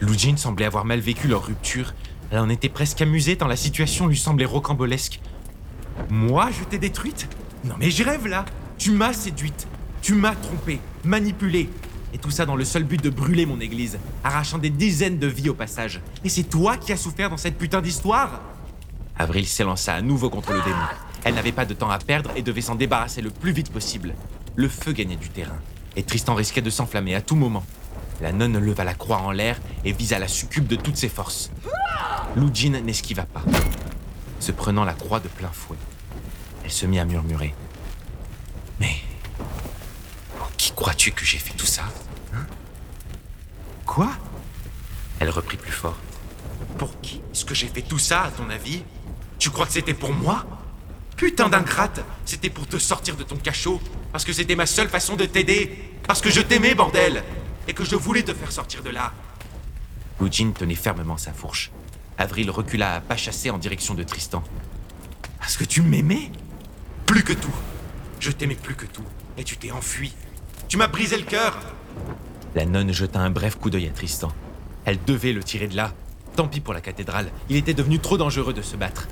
Lujin 0.00 0.36
semblait 0.36 0.64
avoir 0.64 0.86
mal 0.86 1.00
vécu 1.00 1.28
leur 1.28 1.44
rupture. 1.44 1.94
Elle 2.30 2.38
en 2.38 2.48
était 2.48 2.70
presque 2.70 3.02
amusée 3.02 3.36
tant 3.36 3.46
la 3.46 3.56
situation 3.56 4.06
lui 4.06 4.16
semblait 4.16 4.46
rocambolesque. 4.46 5.20
Moi, 6.08 6.48
je 6.58 6.64
t'ai 6.64 6.78
détruite? 6.78 7.28
Non 7.64 7.74
mais 7.78 7.90
je 7.90 8.02
rêve 8.02 8.26
là 8.26 8.46
Tu 8.78 8.90
m'as 8.90 9.12
séduite, 9.12 9.68
tu 10.00 10.14
m'as 10.14 10.34
trompée, 10.34 10.80
manipulée. 11.04 11.68
Et 12.14 12.18
tout 12.18 12.30
ça 12.30 12.46
dans 12.46 12.56
le 12.56 12.64
seul 12.64 12.84
but 12.84 13.02
de 13.02 13.10
brûler 13.10 13.44
mon 13.44 13.60
église, 13.60 13.98
arrachant 14.24 14.58
des 14.58 14.70
dizaines 14.70 15.18
de 15.18 15.26
vies 15.26 15.50
au 15.50 15.54
passage. 15.54 16.00
Et 16.24 16.30
c'est 16.30 16.44
toi 16.44 16.78
qui 16.78 16.92
as 16.92 16.96
souffert 16.96 17.28
dans 17.28 17.36
cette 17.36 17.58
putain 17.58 17.82
d'histoire? 17.82 18.40
Avril 19.20 19.46
s'élança 19.46 19.94
à 19.94 20.00
nouveau 20.00 20.30
contre 20.30 20.54
le 20.54 20.62
démon. 20.62 20.78
Elle 21.24 21.34
n'avait 21.34 21.52
pas 21.52 21.66
de 21.66 21.74
temps 21.74 21.90
à 21.90 21.98
perdre 21.98 22.30
et 22.36 22.42
devait 22.42 22.62
s'en 22.62 22.74
débarrasser 22.74 23.20
le 23.20 23.28
plus 23.28 23.52
vite 23.52 23.70
possible. 23.70 24.14
Le 24.56 24.66
feu 24.66 24.92
gagnait 24.92 25.16
du 25.16 25.28
terrain, 25.28 25.58
et 25.94 26.02
Tristan 26.02 26.34
risquait 26.34 26.62
de 26.62 26.70
s'enflammer 26.70 27.14
à 27.14 27.20
tout 27.20 27.36
moment. 27.36 27.62
La 28.22 28.32
nonne 28.32 28.56
leva 28.56 28.82
la 28.82 28.94
croix 28.94 29.18
en 29.18 29.30
l'air 29.30 29.60
et 29.84 29.92
visa 29.92 30.18
la 30.18 30.26
succube 30.26 30.66
de 30.66 30.76
toutes 30.76 30.96
ses 30.96 31.10
forces. 31.10 31.50
Lujin 32.34 32.80
n'esquiva 32.80 33.24
pas, 33.24 33.42
se 34.38 34.52
prenant 34.52 34.86
la 34.86 34.94
croix 34.94 35.20
de 35.20 35.28
plein 35.28 35.50
fouet. 35.52 35.76
Elle 36.64 36.70
se 36.70 36.86
mit 36.86 36.98
à 36.98 37.04
murmurer. 37.04 37.54
Mais 38.80 38.94
pour 40.38 40.50
qui 40.52 40.72
crois-tu 40.72 41.12
que 41.12 41.26
j'ai 41.26 41.38
fait 41.38 41.52
tout 41.58 41.66
ça 41.66 41.82
hein? 42.34 42.46
Quoi? 43.84 44.08
Elle 45.18 45.28
reprit 45.28 45.58
plus 45.58 45.72
fort. 45.72 45.98
Pour 46.78 46.98
qui 47.02 47.20
est-ce 47.34 47.44
que 47.44 47.54
j'ai 47.54 47.68
fait 47.68 47.82
tout 47.82 47.98
ça, 47.98 48.22
à 48.22 48.30
ton 48.30 48.48
avis? 48.48 48.82
Tu 49.40 49.48
crois 49.50 49.66
que 49.66 49.72
c'était 49.72 49.94
pour 49.94 50.12
moi? 50.12 50.44
Putain 51.16 51.48
d'ingrate 51.48 52.04
C'était 52.26 52.50
pour 52.50 52.66
te 52.68 52.78
sortir 52.78 53.16
de 53.16 53.24
ton 53.24 53.36
cachot, 53.36 53.80
parce 54.12 54.24
que 54.24 54.32
c'était 54.34 54.54
ma 54.54 54.66
seule 54.66 54.88
façon 54.88 55.16
de 55.16 55.24
t'aider, 55.24 55.76
parce 56.06 56.20
que 56.20 56.30
je 56.30 56.42
t'aimais, 56.42 56.74
bordel 56.74 57.24
Et 57.66 57.72
que 57.72 57.84
je 57.84 57.96
voulais 57.96 58.22
te 58.22 58.34
faire 58.34 58.52
sortir 58.52 58.82
de 58.82 58.90
là 58.90 59.12
Lujin 60.20 60.52
tenait 60.52 60.74
fermement 60.74 61.16
sa 61.16 61.32
fourche. 61.32 61.70
Avril 62.18 62.50
recula 62.50 62.96
à 62.96 63.00
pas 63.00 63.16
chassé 63.16 63.48
en 63.48 63.56
direction 63.56 63.94
de 63.94 64.02
Tristan. 64.02 64.44
Parce 65.38 65.56
que 65.56 65.64
tu 65.64 65.80
m'aimais? 65.80 66.30
Plus 67.06 67.24
que 67.24 67.32
tout. 67.32 67.54
Je 68.20 68.30
t'aimais 68.30 68.56
plus 68.56 68.74
que 68.74 68.84
tout. 68.84 69.06
Et 69.38 69.44
tu 69.44 69.56
t'es 69.56 69.70
enfui. 69.70 70.12
Tu 70.68 70.76
m'as 70.76 70.88
brisé 70.88 71.16
le 71.16 71.24
cœur 71.24 71.58
La 72.54 72.66
nonne 72.66 72.92
jeta 72.92 73.18
un 73.20 73.30
bref 73.30 73.56
coup 73.56 73.70
d'œil 73.70 73.88
à 73.88 73.92
Tristan. 73.92 74.30
Elle 74.84 75.02
devait 75.06 75.32
le 75.32 75.42
tirer 75.42 75.68
de 75.68 75.76
là. 75.76 75.94
Tant 76.36 76.48
pis 76.48 76.60
pour 76.60 76.74
la 76.74 76.80
cathédrale. 76.80 77.30
Il 77.48 77.56
était 77.56 77.74
devenu 77.74 77.98
trop 77.98 78.16
dangereux 78.16 78.52
de 78.52 78.62
se 78.62 78.76
battre. 78.76 79.08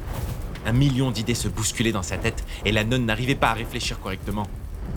Un 0.67 0.73
million 0.73 1.11
d'idées 1.11 1.35
se 1.35 1.49
bousculaient 1.49 1.93
dans 1.93 2.03
sa 2.03 2.19
tête 2.19 2.45
et 2.65 2.73
la 2.73 2.85
nonne 2.85 3.07
n'arrivait 3.07 3.35
pas 3.35 3.51
à 3.51 3.55
réfléchir 3.55 4.01
correctement. 4.01 4.47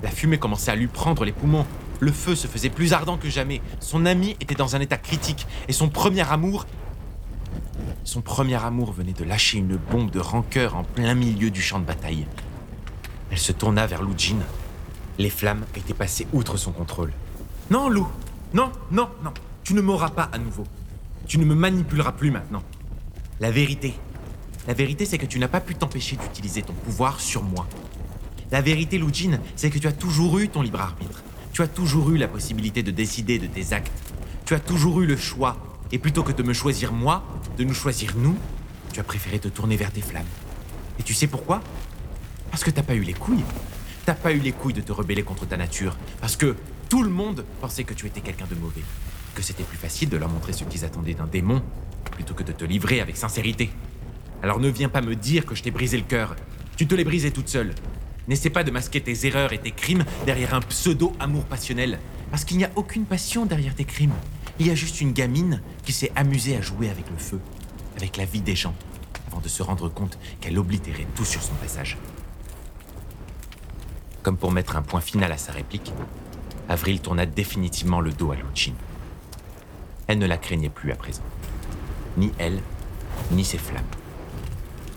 La 0.03 0.09
fumée 0.09 0.37
commençait 0.37 0.71
à 0.71 0.75
lui 0.75 0.87
prendre 0.87 1.25
les 1.25 1.31
poumons. 1.31 1.65
Le 1.99 2.11
feu 2.11 2.35
se 2.35 2.47
faisait 2.47 2.69
plus 2.69 2.93
ardent 2.93 3.17
que 3.17 3.29
jamais. 3.29 3.61
Son 3.79 4.05
ami 4.05 4.35
était 4.39 4.55
dans 4.55 4.75
un 4.75 4.79
état 4.79 4.97
critique 4.97 5.45
et 5.67 5.73
son 5.73 5.89
premier 5.89 6.29
amour 6.29 6.65
son 8.03 8.21
premier 8.21 8.55
amour 8.63 8.91
venait 8.91 9.13
de 9.13 9.23
lâcher 9.23 9.59
une 9.59 9.77
bombe 9.77 10.09
de 10.09 10.19
rancœur 10.19 10.75
en 10.75 10.83
plein 10.83 11.13
milieu 11.13 11.51
du 11.51 11.61
champ 11.61 11.79
de 11.79 11.85
bataille. 11.85 12.25
Elle 13.29 13.37
se 13.37 13.51
tourna 13.51 13.85
vers 13.85 14.01
Lujin. 14.01 14.39
Les 15.17 15.29
flammes 15.29 15.65
étaient 15.75 15.93
passées 15.93 16.27
outre 16.33 16.57
son 16.57 16.71
contrôle. 16.71 17.11
Non, 17.69 17.89
Lou 17.89 18.07
Non, 18.53 18.71
non, 18.91 19.09
non 19.23 19.33
Tu 19.63 19.73
ne 19.73 19.81
m'auras 19.81 20.09
pas 20.09 20.29
à 20.33 20.37
nouveau. 20.39 20.65
Tu 21.31 21.39
ne 21.39 21.45
me 21.45 21.55
manipuleras 21.55 22.11
plus 22.11 22.29
maintenant. 22.29 22.61
La 23.39 23.51
vérité. 23.51 23.93
La 24.67 24.73
vérité, 24.73 25.05
c'est 25.05 25.17
que 25.17 25.25
tu 25.25 25.39
n'as 25.39 25.47
pas 25.47 25.61
pu 25.61 25.75
t'empêcher 25.75 26.17
d'utiliser 26.17 26.61
ton 26.61 26.73
pouvoir 26.73 27.21
sur 27.21 27.41
moi. 27.41 27.69
La 28.51 28.59
vérité, 28.59 28.97
Lujin, 28.97 29.39
c'est 29.55 29.69
que 29.69 29.79
tu 29.79 29.87
as 29.87 29.93
toujours 29.93 30.39
eu 30.39 30.49
ton 30.49 30.61
libre 30.61 30.81
arbitre. 30.81 31.23
Tu 31.53 31.61
as 31.61 31.69
toujours 31.69 32.09
eu 32.09 32.17
la 32.17 32.27
possibilité 32.27 32.83
de 32.83 32.91
décider 32.91 33.39
de 33.39 33.47
tes 33.47 33.71
actes. 33.71 33.93
Tu 34.43 34.53
as 34.53 34.59
toujours 34.59 34.99
eu 34.99 35.05
le 35.05 35.15
choix 35.15 35.55
et 35.93 35.99
plutôt 35.99 36.21
que 36.21 36.33
de 36.33 36.43
me 36.43 36.51
choisir 36.51 36.91
moi, 36.91 37.23
de 37.57 37.63
nous 37.63 37.73
choisir 37.73 38.17
nous, 38.17 38.35
tu 38.91 38.99
as 38.99 39.03
préféré 39.03 39.39
te 39.39 39.47
tourner 39.47 39.77
vers 39.77 39.93
tes 39.93 40.01
flammes. 40.01 40.25
Et 40.99 41.03
tu 41.03 41.13
sais 41.13 41.27
pourquoi? 41.27 41.61
Parce 42.49 42.65
que 42.65 42.71
t'as 42.71 42.83
pas 42.83 42.95
eu 42.95 43.03
les 43.03 43.13
couilles. 43.13 43.45
T'as 44.05 44.15
pas 44.15 44.33
eu 44.33 44.39
les 44.39 44.51
couilles 44.51 44.73
de 44.73 44.81
te 44.81 44.91
rebeller 44.91 45.23
contre 45.23 45.47
ta 45.47 45.55
nature. 45.55 45.95
Parce 46.19 46.35
que 46.35 46.57
tout 46.89 47.03
le 47.03 47.09
monde 47.09 47.45
pensait 47.61 47.85
que 47.85 47.93
tu 47.93 48.05
étais 48.05 48.19
quelqu'un 48.19 48.47
de 48.47 48.55
mauvais. 48.55 48.83
Que 49.35 49.41
c'était 49.41 49.63
plus 49.63 49.77
facile 49.77 50.09
de 50.09 50.17
leur 50.17 50.29
montrer 50.29 50.53
ce 50.53 50.63
qu'ils 50.63 50.85
attendaient 50.85 51.13
d'un 51.13 51.27
démon, 51.27 51.63
plutôt 52.11 52.33
que 52.33 52.43
de 52.43 52.51
te 52.51 52.65
livrer 52.65 53.01
avec 53.01 53.17
sincérité. 53.17 53.69
Alors 54.43 54.59
ne 54.59 54.69
viens 54.69 54.89
pas 54.89 55.01
me 55.01 55.15
dire 55.15 55.45
que 55.45 55.55
je 55.55 55.63
t'ai 55.63 55.71
brisé 55.71 55.97
le 55.97 56.03
cœur. 56.03 56.35
Tu 56.75 56.87
te 56.87 56.95
l'es 56.95 57.03
brisé 57.03 57.31
toute 57.31 57.47
seule. 57.47 57.73
N'essaie 58.27 58.49
pas 58.49 58.63
de 58.63 58.71
masquer 58.71 59.01
tes 59.01 59.25
erreurs 59.25 59.53
et 59.53 59.57
tes 59.57 59.71
crimes 59.71 60.03
derrière 60.25 60.53
un 60.53 60.61
pseudo-amour 60.61 61.45
passionnel. 61.45 61.99
Parce 62.29 62.45
qu'il 62.45 62.57
n'y 62.57 62.65
a 62.65 62.71
aucune 62.75 63.05
passion 63.05 63.45
derrière 63.45 63.75
tes 63.75 63.85
crimes. 63.85 64.13
Il 64.59 64.67
y 64.67 64.69
a 64.71 64.75
juste 64.75 65.01
une 65.01 65.11
gamine 65.11 65.61
qui 65.83 65.91
s'est 65.91 66.11
amusée 66.15 66.55
à 66.55 66.61
jouer 66.61 66.89
avec 66.89 67.09
le 67.09 67.17
feu, 67.17 67.39
avec 67.97 68.17
la 68.17 68.25
vie 68.25 68.41
des 68.41 68.55
gens, 68.55 68.75
avant 69.27 69.41
de 69.41 69.47
se 69.47 69.63
rendre 69.63 69.89
compte 69.89 70.17
qu'elle 70.39 70.57
oblitérait 70.59 71.07
tout 71.15 71.25
sur 71.25 71.41
son 71.41 71.53
passage. 71.55 71.97
Comme 74.23 74.37
pour 74.37 74.51
mettre 74.51 74.75
un 74.75 74.81
point 74.81 75.01
final 75.01 75.31
à 75.31 75.37
sa 75.37 75.51
réplique, 75.51 75.91
Avril 76.69 77.01
tourna 77.01 77.25
définitivement 77.25 77.99
le 77.99 78.11
dos 78.11 78.31
à 78.31 78.35
Lucine. 78.35 78.75
Elle 80.11 80.19
ne 80.19 80.27
la 80.27 80.37
craignait 80.37 80.67
plus 80.67 80.91
à 80.91 80.97
présent. 80.97 81.23
Ni 82.17 82.33
elle, 82.37 82.61
ni 83.31 83.45
ses 83.45 83.57
flammes. 83.57 83.85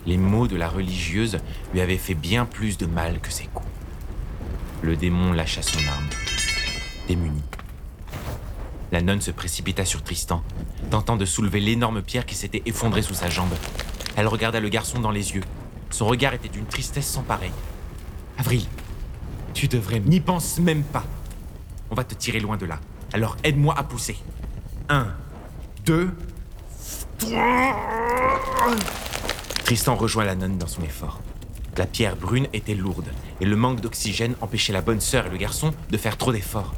Les 0.05 0.17
mots 0.17 0.49
de 0.49 0.57
la 0.57 0.67
religieuse 0.67 1.37
lui 1.73 1.79
avaient 1.79 1.95
fait 1.95 2.15
bien 2.15 2.45
plus 2.45 2.77
de 2.77 2.85
mal 2.85 3.21
que 3.21 3.31
ses 3.31 3.45
coups. 3.45 3.69
Le 4.81 4.97
démon 4.97 5.31
lâcha 5.31 5.61
son 5.61 5.79
arme, 5.87 6.09
démuni. 7.07 7.41
La 8.91 9.01
nonne 9.01 9.21
se 9.21 9.31
précipita 9.31 9.85
sur 9.85 10.03
Tristan, 10.03 10.43
tentant 10.89 11.15
de 11.15 11.23
soulever 11.23 11.61
l'énorme 11.61 12.01
pierre 12.01 12.25
qui 12.25 12.35
s'était 12.35 12.63
effondrée 12.65 13.01
sous 13.01 13.13
sa 13.13 13.29
jambe. 13.29 13.55
Elle 14.17 14.27
regarda 14.27 14.59
le 14.59 14.67
garçon 14.67 14.99
dans 14.99 15.11
les 15.11 15.33
yeux. 15.33 15.43
Son 15.91 16.07
regard 16.07 16.33
était 16.33 16.49
d'une 16.49 16.65
tristesse 16.65 17.07
sans 17.07 17.23
pareille. 17.23 17.53
Avril, 18.37 18.65
tu 19.53 19.69
devrais 19.69 20.01
n'y 20.01 20.19
pense 20.19 20.59
même 20.59 20.83
pas. 20.83 21.05
On 21.89 21.95
va 21.95 22.03
te 22.03 22.15
tirer 22.15 22.41
loin 22.41 22.57
de 22.57 22.65
là. 22.65 22.81
Alors 23.13 23.37
aide-moi 23.45 23.73
à 23.77 23.83
pousser. 23.83 24.17
Un, 24.87 25.07
deux, 25.83 26.11
trois. 27.17 27.75
Tristan 29.63 29.95
rejoint 29.95 30.25
la 30.25 30.35
nonne 30.35 30.59
dans 30.59 30.67
son 30.67 30.83
effort. 30.83 31.21
La 31.75 31.87
pierre 31.87 32.15
brune 32.15 32.47
était 32.53 32.75
lourde, 32.75 33.11
et 33.41 33.45
le 33.45 33.55
manque 33.55 33.81
d'oxygène 33.81 34.35
empêchait 34.41 34.73
la 34.73 34.81
bonne 34.81 35.01
sœur 35.01 35.25
et 35.25 35.29
le 35.29 35.37
garçon 35.37 35.73
de 35.89 35.97
faire 35.97 36.17
trop 36.17 36.31
d'efforts. 36.31 36.75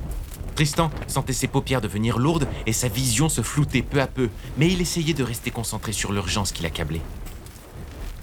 Tristan 0.56 0.90
sentait 1.08 1.34
ses 1.34 1.48
paupières 1.48 1.82
devenir 1.82 2.18
lourdes 2.18 2.48
et 2.66 2.74
sa 2.74 2.88
vision 2.88 3.28
se 3.28 3.42
flouter 3.42 3.82
peu 3.82 4.02
à 4.02 4.08
peu, 4.08 4.30
mais 4.58 4.72
il 4.72 4.80
essayait 4.80 5.14
de 5.14 5.24
rester 5.24 5.52
concentré 5.52 5.92
sur 5.92 6.14
l'urgence 6.14 6.54
qui 6.54 6.64
l'accablait. 6.64 7.02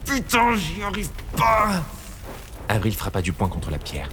Putain, 0.07 0.57
j'y 0.57 0.83
arrive 0.83 1.11
pas 1.37 1.83
Avril 2.69 2.95
frappa 2.95 3.21
du 3.21 3.33
poing 3.33 3.49
contre 3.49 3.71
la 3.71 3.79
pierre. 3.79 4.09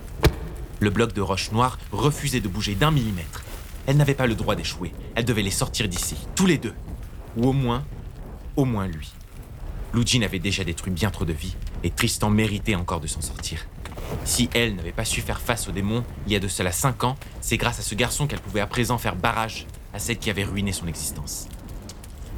Le 0.80 0.90
bloc 0.90 1.14
de 1.14 1.22
roche 1.22 1.52
noire 1.52 1.80
refusait 1.92 2.42
de 2.42 2.48
bouger 2.50 2.76
d'un 2.76 2.92
millimètre. 2.92 3.44
Elle 3.88 3.98
n'avait 3.98 4.13
pas 4.13 4.28
le 4.28 4.36
droit 4.36 4.56
d'échouer. 4.56 4.91
Elle 5.15 5.26
devait 5.26 5.41
les 5.41 5.52
sortir 5.52 5.88
d'ici, 5.88 6.15
tous 6.36 6.46
les 6.46 6.58
deux. 6.58 6.74
Ou 7.38 7.48
au 7.48 7.54
moins, 7.54 7.84
au 8.56 8.65
moins 8.65 8.88
lui. 8.88 9.12
Lujin 9.94 10.22
avait 10.22 10.39
déjà 10.39 10.63
détruit 10.63 10.91
bien 10.91 11.10
trop 11.10 11.26
de 11.26 11.34
vies, 11.34 11.56
Et 11.84 11.89
Tristan 11.89 12.30
méritait 12.30 12.76
encore 12.76 13.02
de 13.02 13.08
s'en 13.08 13.22
sortir. 13.22 13.65
Si 14.24 14.50
elle 14.54 14.76
n'avait 14.76 14.91
pas 14.91 15.06
su 15.06 15.22
faire 15.22 15.41
face 15.41 15.67
au 15.67 15.72
démon 15.72 16.04
il 16.28 16.34
y 16.34 16.36
a 16.36 16.39
de 16.39 16.48
cela 16.48 16.72
cinq 16.72 17.04
ans, 17.04 17.17
c'est 17.41 17.58
grâce 17.58 17.80
à 17.80 17.82
ce 17.82 17.96
garçon 17.96 18.28
qu'elle 18.28 18.39
pouvait 18.39 18.62
à 18.62 18.67
présent 18.67 18.98
faire 18.98 19.15
barrage 19.15 19.65
à 19.94 20.00
celle 20.00 20.17
qui 20.17 20.30
avait 20.30 20.44
ruiné 20.44 20.72
son 20.72 20.88
existence. 20.88 21.48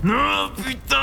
Non, 0.03 0.51
putain 0.57 0.97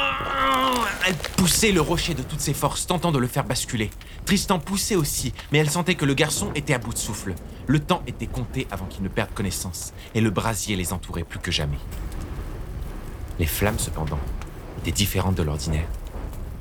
Elle 1.06 1.14
poussait 1.36 1.72
le 1.72 1.80
rocher 1.80 2.12
de 2.12 2.22
toutes 2.22 2.40
ses 2.40 2.52
forces, 2.52 2.86
tentant 2.86 3.12
de 3.12 3.18
le 3.18 3.26
faire 3.26 3.44
basculer. 3.44 3.88
Tristan 4.26 4.58
poussait 4.58 4.96
aussi, 4.96 5.32
mais 5.50 5.58
elle 5.58 5.70
sentait 5.70 5.94
que 5.94 6.04
le 6.04 6.12
garçon 6.12 6.50
était 6.54 6.74
à 6.74 6.78
bout 6.78 6.92
de 6.92 6.98
souffle. 6.98 7.34
Le 7.66 7.78
temps 7.78 8.02
était 8.06 8.26
compté 8.26 8.66
avant 8.70 8.84
qu'il 8.84 9.02
ne 9.02 9.08
perde 9.08 9.32
connaissance, 9.32 9.94
et 10.14 10.20
le 10.20 10.28
brasier 10.28 10.76
les 10.76 10.92
entourait 10.92 11.24
plus 11.24 11.38
que 11.38 11.50
jamais. 11.50 11.78
Les 13.38 13.46
flammes, 13.46 13.78
cependant, 13.78 14.18
étaient 14.78 14.92
différentes 14.92 15.36
de 15.36 15.42
l'ordinaire. 15.42 15.88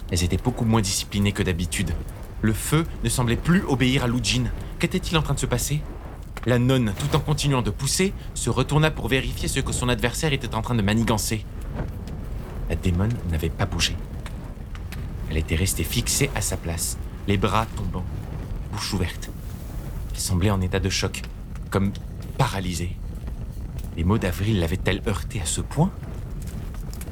Elles 0.10 0.24
étaient 0.24 0.38
beaucoup 0.38 0.66
moins 0.66 0.82
disciplinées 0.82 1.34
que 1.34 1.44
d'habitude. 1.44 1.94
Le 2.42 2.54
feu 2.54 2.86
ne 3.04 3.10
semblait 3.10 3.36
plus 3.36 3.64
obéir 3.64 4.06
à 4.06 4.08
Lujin. 4.08 4.46
Qu'était-il 4.80 5.18
en 5.18 5.22
train 5.22 5.34
de 5.34 5.40
se 5.40 5.46
passer? 5.46 5.82
La 6.46 6.58
nonne, 6.58 6.94
tout 6.98 7.18
en 7.18 7.20
continuant 7.20 7.62
de 7.62 7.70
pousser, 7.70 8.14
se 8.34 8.50
retourna 8.50 8.92
pour 8.92 9.10
vérifier 9.10 9.50
ce 9.50 9.60
que 9.60 9.74
son 9.74 9.90
adversaire 9.90 10.32
était 10.32 10.56
en 10.56 10.62
train 10.62 10.76
de 10.76 10.82
manigancer. 10.82 11.46
La 12.70 12.76
démon 12.76 13.10
n'avait 13.32 13.50
pas 13.50 13.66
bougé. 13.66 13.96
Elle 15.30 15.38
était 15.38 15.56
restée 15.56 15.84
fixée 15.84 16.30
à 16.36 16.42
sa 16.42 16.56
place, 16.56 16.98
les 17.28 17.38
bras 17.38 17.66
tombant, 17.76 18.06
bouche 18.72 18.94
ouverte. 18.94 19.30
Elle 20.12 20.20
semblait 20.20 20.52
en 20.52 20.62
état 20.62 20.80
de 20.80 20.90
choc, 20.90 21.24
comme 21.72 21.92
paralysée. 22.38 22.96
Les 23.98 24.04
mots 24.04 24.18
d'Avril 24.18 24.60
l'avaient-elles 24.60 25.02
heurtée 25.08 25.42
à 25.42 25.46
ce 25.46 25.62
point? 25.62 25.92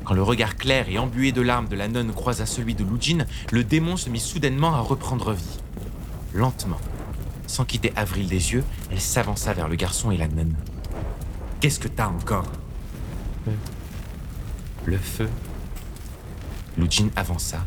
Quand 0.06 0.14
le 0.14 0.24
regard 0.24 0.56
clair 0.56 0.88
et 0.90 0.98
embué 0.98 1.32
de 1.32 1.42
larmes 1.42 1.68
de 1.68 1.76
la 1.76 1.88
nonne 1.88 2.14
croisa 2.14 2.46
celui 2.46 2.76
de 2.76 2.84
Lujin, 2.84 3.26
le 3.52 3.64
démon 3.64 3.98
se 3.98 4.10
mit 4.10 4.20
soudainement 4.20 4.74
à 4.74 4.80
reprendre 4.80 5.34
vie. 5.34 5.60
Lentement, 6.34 6.80
sans 7.46 7.66
quitter 7.66 7.92
Avril 7.96 8.28
des 8.28 8.54
yeux, 8.54 8.64
elle 8.92 9.02
s'avança 9.02 9.54
vers 9.54 9.68
le 9.68 9.76
garçon 9.76 10.12
et 10.12 10.18
la 10.18 10.28
nonne. 10.28 10.56
Qu'est-ce 11.60 11.80
que 11.80 11.88
t'as 11.88 12.08
encore? 12.08 12.46
Le 14.88 14.98
feu. 14.98 15.28
Lujin 16.78 17.10
avança, 17.18 17.66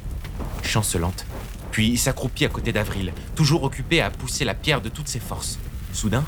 chancelante, 0.62 1.26
puis 1.70 1.98
s'accroupit 1.98 2.46
à 2.46 2.48
côté 2.48 2.72
d'Avril, 2.72 3.12
toujours 3.35 3.62
occupée 3.62 4.00
à 4.00 4.09
pousser 4.09 4.46
la 4.46 4.54
pierre 4.54 4.80
de 4.80 4.88
toutes 4.88 5.09
ses 5.09 5.20
forces. 5.20 5.59
Soudain, 5.92 6.24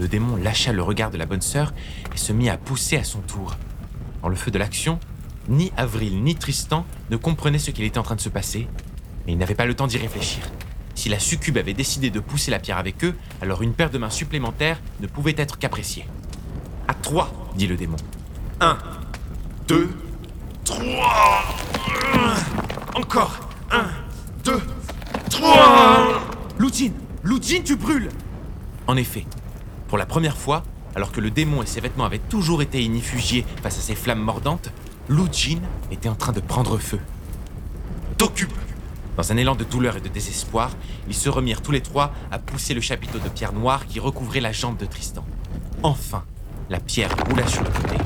le 0.00 0.08
démon 0.08 0.34
lâcha 0.34 0.72
le 0.72 0.82
regard 0.82 1.12
de 1.12 1.16
la 1.16 1.26
bonne 1.26 1.42
sœur 1.42 1.72
et 2.12 2.18
se 2.18 2.32
mit 2.32 2.48
à 2.48 2.56
pousser 2.56 2.96
à 2.96 3.04
son 3.04 3.20
tour. 3.20 3.56
Dans 4.20 4.28
le 4.28 4.34
feu 4.34 4.50
de 4.50 4.58
l'action, 4.58 4.98
ni 5.48 5.70
Avril 5.76 6.24
ni 6.24 6.34
Tristan 6.34 6.84
ne 7.10 7.16
comprenaient 7.16 7.60
ce 7.60 7.70
qu'il 7.70 7.84
était 7.84 7.98
en 7.98 8.02
train 8.02 8.16
de 8.16 8.20
se 8.20 8.28
passer, 8.28 8.66
mais 9.26 9.34
ils 9.34 9.38
n'avaient 9.38 9.54
pas 9.54 9.66
le 9.66 9.74
temps 9.74 9.86
d'y 9.86 9.98
réfléchir. 9.98 10.42
Si 10.96 11.08
la 11.08 11.20
succube 11.20 11.56
avait 11.56 11.72
décidé 11.72 12.10
de 12.10 12.18
pousser 12.18 12.50
la 12.50 12.58
pierre 12.58 12.78
avec 12.78 13.04
eux, 13.04 13.14
alors 13.40 13.62
une 13.62 13.74
paire 13.74 13.90
de 13.90 13.98
mains 13.98 14.10
supplémentaires 14.10 14.80
ne 14.98 15.06
pouvait 15.06 15.36
être 15.36 15.56
qu'appréciée. 15.56 16.04
À 16.88 16.94
trois, 16.94 17.52
dit 17.54 17.68
le 17.68 17.76
démon. 17.76 17.96
Un, 18.60 18.76
deux, 19.70 19.88
trois. 20.64 21.44
Encore. 22.96 23.38
Un, 23.70 23.86
deux, 24.42 24.60
trois. 25.30 26.20
Loutine, 26.58 26.92
Loutine, 27.22 27.62
tu 27.62 27.76
brûles. 27.76 28.08
En 28.88 28.96
effet, 28.96 29.24
pour 29.86 29.96
la 29.96 30.06
première 30.06 30.36
fois, 30.36 30.64
alors 30.96 31.12
que 31.12 31.20
le 31.20 31.30
démon 31.30 31.62
et 31.62 31.66
ses 31.66 31.80
vêtements 31.80 32.04
avaient 32.04 32.18
toujours 32.18 32.62
été 32.62 32.82
inifugiés 32.82 33.46
face 33.62 33.78
à 33.78 33.80
ces 33.80 33.94
flammes 33.94 34.18
mordantes, 34.18 34.70
Lujin 35.08 35.60
était 35.92 36.08
en 36.08 36.16
train 36.16 36.32
de 36.32 36.40
prendre 36.40 36.76
feu. 36.76 36.98
T'occupe 38.18 38.52
Dans 39.16 39.30
un 39.30 39.36
élan 39.36 39.54
de 39.54 39.62
douleur 39.62 39.96
et 39.96 40.00
de 40.00 40.08
désespoir, 40.08 40.72
ils 41.06 41.14
se 41.14 41.28
remirent 41.28 41.62
tous 41.62 41.70
les 41.70 41.80
trois 41.80 42.12
à 42.32 42.40
pousser 42.40 42.74
le 42.74 42.80
chapiteau 42.80 43.20
de 43.20 43.28
pierre 43.28 43.52
noire 43.52 43.86
qui 43.86 44.00
recouvrait 44.00 44.40
la 44.40 44.50
jambe 44.50 44.78
de 44.78 44.86
Tristan. 44.86 45.24
Enfin, 45.84 46.24
la 46.68 46.80
pierre 46.80 47.14
roula 47.28 47.46
sur 47.46 47.62
le 47.62 47.70
côté. 47.70 47.99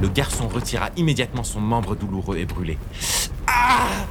Le 0.00 0.08
garçon 0.08 0.48
retira 0.48 0.90
immédiatement 0.96 1.44
son 1.44 1.60
membre 1.60 1.96
douloureux 1.96 2.36
et 2.36 2.44
brûlé. 2.44 2.78
Ah 3.46 4.06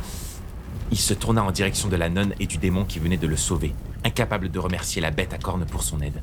Il 0.92 0.98
se 0.98 1.14
tourna 1.14 1.44
en 1.44 1.52
direction 1.52 1.90
de 1.90 1.96
la 1.96 2.10
nonne 2.10 2.34
et 2.40 2.48
du 2.48 2.58
démon 2.58 2.86
qui 2.86 3.00
venait 3.00 3.18
de 3.18 3.28
le 3.28 3.38
sauver, 3.38 3.74
incapable 4.04 4.50
de 4.50 4.60
remercier 4.60 5.02
la 5.02 5.12
bête 5.12 5.34
à 5.34 5.38
cornes 5.38 5.66
pour 5.66 5.84
son 5.84 6.02
aide. 6.02 6.22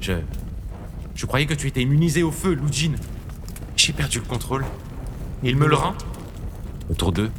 Je. 0.00 0.14
Je 1.14 1.26
croyais 1.26 1.46
que 1.46 1.54
tu 1.54 1.68
étais 1.68 1.82
immunisé 1.82 2.22
au 2.22 2.32
feu, 2.32 2.52
Lujin. 2.52 2.94
J'ai 3.76 3.92
perdu 3.92 4.18
le 4.18 4.24
contrôle. 4.24 4.64
Il 5.42 5.56
me 5.56 5.66
le 5.66 5.76
rend 5.76 5.94
Autour 6.90 7.12
d'eux, 7.12 7.30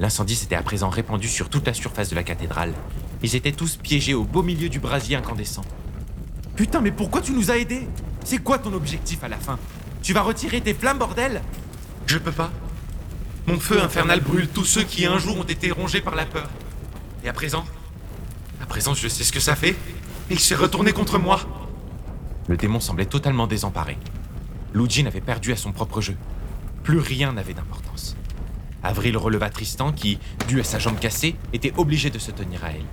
l'incendie 0.00 0.34
s'était 0.34 0.56
à 0.56 0.62
présent 0.62 0.88
répandu 0.88 1.28
sur 1.28 1.48
toute 1.48 1.66
la 1.66 1.74
surface 1.74 2.10
de 2.10 2.14
la 2.14 2.22
cathédrale. 2.22 2.72
Ils 3.22 3.34
étaient 3.34 3.52
tous 3.52 3.76
piégés 3.76 4.14
au 4.14 4.24
beau 4.24 4.42
milieu 4.42 4.68
du 4.68 4.78
brasier 4.78 5.16
incandescent. 5.16 5.64
Putain, 6.56 6.80
mais 6.80 6.92
pourquoi 6.92 7.20
tu 7.20 7.32
nous 7.32 7.50
as 7.50 7.58
aidés? 7.58 7.88
C'est 8.24 8.38
quoi 8.38 8.58
ton 8.58 8.72
objectif 8.72 9.24
à 9.24 9.28
la 9.28 9.38
fin? 9.38 9.58
Tu 10.04 10.12
vas 10.12 10.20
retirer 10.20 10.60
tes 10.60 10.74
flammes, 10.74 10.98
bordel 10.98 11.40
Je 12.04 12.18
peux 12.18 12.30
pas. 12.30 12.52
Mon 13.46 13.58
feu 13.58 13.82
infernal 13.82 14.20
brûle 14.20 14.48
tous 14.48 14.66
ceux 14.66 14.82
qui 14.82 15.06
un 15.06 15.16
jour 15.16 15.38
ont 15.38 15.44
été 15.44 15.70
rongés 15.70 16.02
par 16.02 16.14
la 16.14 16.26
peur. 16.26 16.50
Et 17.24 17.28
à 17.30 17.32
présent 17.32 17.64
À 18.60 18.66
présent, 18.66 18.92
je 18.92 19.08
sais 19.08 19.24
ce 19.24 19.32
que 19.32 19.40
ça 19.40 19.56
fait. 19.56 19.74
Il 20.28 20.38
s'est 20.38 20.56
retourné 20.56 20.92
contre 20.92 21.18
moi. 21.18 21.40
Le 22.48 22.58
démon 22.58 22.80
semblait 22.80 23.06
totalement 23.06 23.46
désemparé. 23.46 23.96
Lujin 24.74 25.06
avait 25.06 25.22
perdu 25.22 25.52
à 25.52 25.56
son 25.56 25.72
propre 25.72 26.02
jeu. 26.02 26.16
Plus 26.82 26.98
rien 26.98 27.32
n'avait 27.32 27.54
d'importance. 27.54 28.14
Avril 28.82 29.16
releva 29.16 29.48
Tristan 29.48 29.90
qui, 29.90 30.18
dû 30.48 30.60
à 30.60 30.64
sa 30.64 30.78
jambe 30.78 30.98
cassée, 30.98 31.34
était 31.54 31.72
obligé 31.78 32.10
de 32.10 32.18
se 32.18 32.30
tenir 32.30 32.62
à 32.62 32.72
elle. 32.72 32.84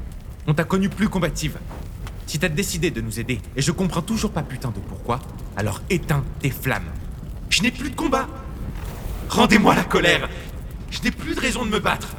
On 0.47 0.53
t'a 0.53 0.63
connue 0.63 0.87
plus 0.87 1.09
combative. 1.09 1.57
Si 2.25 2.39
t'as 2.39 2.47
décidé 2.47 2.89
de 2.89 3.01
nous 3.01 3.19
aider, 3.19 3.41
et 3.57 3.61
je 3.61 3.73
comprends 3.73 4.01
toujours 4.01 4.31
pas 4.31 4.43
putain 4.43 4.69
de 4.69 4.79
pourquoi, 4.79 5.19
alors 5.57 5.81
éteins 5.89 6.23
tes 6.39 6.51
flammes. 6.51 6.89
Je 7.51 7.61
n'ai 7.61 7.71
plus 7.71 7.89
de 7.89 7.95
combat. 7.95 8.27
Rendez-moi 9.29 9.75
la 9.75 9.83
colère. 9.83 10.29
Je 10.89 11.01
n'ai 11.01 11.11
plus 11.11 11.35
de 11.35 11.39
raison 11.39 11.65
de 11.65 11.69
me 11.69 11.79
battre. 11.79 12.15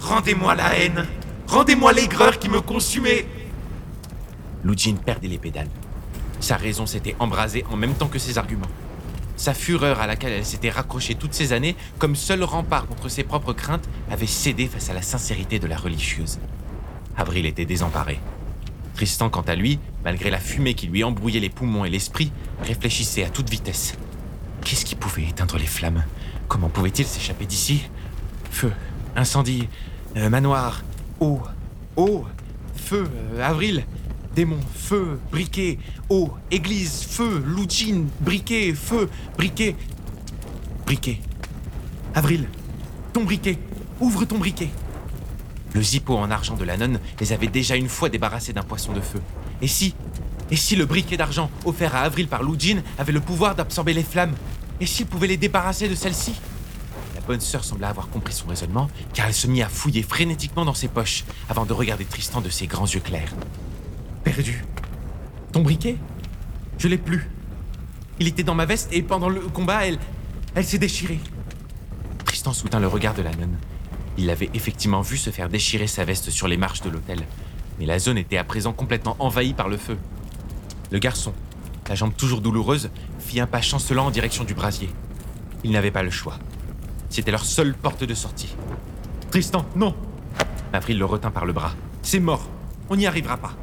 Rendez-moi 0.00 0.54
la 0.54 0.78
haine. 0.78 1.04
Rendez-moi 1.48 1.92
l'aigreur 1.92 2.38
qui 2.38 2.48
me 2.48 2.60
consumait. 2.60 3.26
Lujin 4.64 4.94
perdait 4.94 5.26
les 5.26 5.38
pédales. 5.38 5.68
Sa 6.38 6.56
raison 6.56 6.86
s'était 6.86 7.16
embrasée 7.18 7.64
en 7.70 7.76
même 7.76 7.94
temps 7.94 8.06
que 8.06 8.20
ses 8.20 8.38
arguments. 8.38 8.70
Sa 9.36 9.52
fureur 9.52 10.00
à 10.00 10.06
laquelle 10.06 10.32
elle 10.32 10.46
s'était 10.46 10.70
raccrochée 10.70 11.16
toutes 11.16 11.34
ces 11.34 11.52
années, 11.52 11.74
comme 11.98 12.14
seul 12.14 12.44
rempart 12.44 12.86
contre 12.86 13.08
ses 13.08 13.24
propres 13.24 13.52
craintes, 13.52 13.88
avait 14.12 14.26
cédé 14.26 14.68
face 14.68 14.90
à 14.90 14.94
la 14.94 15.02
sincérité 15.02 15.58
de 15.58 15.66
la 15.66 15.76
religieuse. 15.76 16.38
Avril 17.16 17.46
était 17.46 17.64
désemparé. 17.64 18.20
Tristan, 18.94 19.28
quant 19.28 19.42
à 19.42 19.56
lui, 19.56 19.80
malgré 20.04 20.30
la 20.30 20.38
fumée 20.38 20.74
qui 20.74 20.86
lui 20.86 21.02
embrouillait 21.02 21.40
les 21.40 21.50
poumons 21.50 21.84
et 21.84 21.90
l'esprit, 21.90 22.30
réfléchissait 22.62 23.24
à 23.24 23.30
toute 23.30 23.50
vitesse. 23.50 23.96
Qu'est-ce 24.64 24.84
qui 24.84 24.94
pouvait 24.94 25.24
éteindre 25.24 25.58
les 25.58 25.66
flammes? 25.66 26.04
Comment 26.48 26.68
pouvait-il 26.68 27.06
s'échapper 27.06 27.46
d'ici? 27.46 27.82
Feu, 28.50 28.72
incendie, 29.16 29.68
euh, 30.16 30.28
manoir, 30.28 30.82
eau, 31.20 31.40
eau, 31.96 32.24
feu, 32.76 33.08
euh, 33.34 33.42
avril, 33.42 33.84
démon, 34.34 34.58
feu, 34.74 35.18
briquet, 35.30 35.78
eau, 36.08 36.32
église, 36.50 37.04
feu, 37.08 37.42
loutine, 37.44 38.08
briquet, 38.20 38.74
feu, 38.74 39.08
briquet, 39.36 39.76
briquet. 40.86 41.20
Avril, 42.14 42.46
ton 43.12 43.24
briquet, 43.24 43.58
ouvre 44.00 44.24
ton 44.24 44.38
briquet. 44.38 44.70
Le 45.74 45.82
zippo 45.82 46.16
en 46.16 46.30
argent 46.30 46.56
de 46.56 46.64
la 46.64 46.76
nonne 46.76 47.00
les 47.20 47.32
avait 47.32 47.46
déjà 47.46 47.76
une 47.76 47.88
fois 47.88 48.10
débarrassés 48.10 48.52
d'un 48.52 48.62
poisson 48.62 48.92
de 48.92 49.00
feu. 49.00 49.20
Et 49.62 49.66
si 49.66 49.94
Et 50.52 50.56
si 50.56 50.76
le 50.76 50.84
briquet 50.84 51.16
d'argent 51.16 51.50
offert 51.64 51.96
à 51.96 52.00
Avril 52.00 52.28
par 52.28 52.42
Lujin 52.42 52.82
avait 52.98 53.12
le 53.12 53.20
pouvoir 53.20 53.54
d'absorber 53.54 53.94
les 53.94 54.02
flammes 54.02 54.34
Et 54.82 54.86
s'il 54.86 55.06
pouvait 55.06 55.26
les 55.26 55.38
débarrasser 55.38 55.88
de 55.88 55.94
celles-ci 55.94 56.34
La 57.14 57.22
bonne 57.22 57.40
sœur 57.40 57.64
semblait 57.64 57.86
avoir 57.86 58.10
compris 58.10 58.34
son 58.34 58.48
raisonnement, 58.48 58.90
car 59.14 59.28
elle 59.28 59.34
se 59.34 59.46
mit 59.46 59.62
à 59.62 59.70
fouiller 59.70 60.02
frénétiquement 60.02 60.66
dans 60.66 60.74
ses 60.74 60.88
poches 60.88 61.24
avant 61.48 61.64
de 61.64 61.72
regarder 61.72 62.04
Tristan 62.04 62.42
de 62.42 62.50
ses 62.50 62.66
grands 62.66 62.86
yeux 62.86 63.00
clairs. 63.00 63.32
Perdu. 64.24 64.62
Ton 65.52 65.62
briquet? 65.62 65.96
Je 66.76 66.86
l'ai 66.86 66.98
plus. 66.98 67.30
Il 68.20 68.28
était 68.28 68.44
dans 68.44 68.54
ma 68.54 68.66
veste 68.66 68.92
et 68.92 69.00
pendant 69.00 69.30
le 69.30 69.40
combat, 69.40 69.86
elle. 69.86 69.98
Elle 70.54 70.66
s'est 70.66 70.76
déchirée. 70.76 71.20
Tristan 72.26 72.52
soutint 72.52 72.78
le 72.78 72.88
regard 72.88 73.14
de 73.14 73.22
la 73.22 73.30
nonne. 73.30 73.56
Il 74.18 74.28
avait 74.28 74.50
effectivement 74.52 75.00
vu 75.00 75.16
se 75.16 75.30
faire 75.30 75.48
déchirer 75.48 75.86
sa 75.86 76.04
veste 76.04 76.28
sur 76.28 76.46
les 76.46 76.58
marches 76.58 76.82
de 76.82 76.90
l'hôtel, 76.90 77.20
mais 77.78 77.86
la 77.86 77.98
zone 77.98 78.18
était 78.18 78.36
à 78.36 78.44
présent 78.44 78.74
complètement 78.74 79.16
envahie 79.18 79.54
par 79.54 79.70
le 79.70 79.78
feu. 79.78 79.96
Le 80.92 80.98
garçon, 80.98 81.32
la 81.88 81.94
jambe 81.94 82.14
toujours 82.14 82.42
douloureuse, 82.42 82.90
fit 83.18 83.40
un 83.40 83.46
pas 83.46 83.62
chancelant 83.62 84.08
en 84.08 84.10
direction 84.10 84.44
du 84.44 84.52
brasier. 84.52 84.90
Il 85.64 85.70
n'avait 85.70 85.90
pas 85.90 86.02
le 86.02 86.10
choix. 86.10 86.38
C'était 87.08 87.30
leur 87.30 87.46
seule 87.46 87.72
porte 87.72 88.04
de 88.04 88.12
sortie. 88.12 88.54
Tristan, 89.30 89.64
non 89.74 89.96
Avril 90.74 90.98
le 90.98 91.06
retint 91.06 91.30
par 91.30 91.46
le 91.46 91.54
bras. 91.54 91.72
C'est 92.02 92.20
mort. 92.20 92.46
On 92.90 92.96
n'y 92.96 93.06
arrivera 93.06 93.38
pas. 93.38 93.54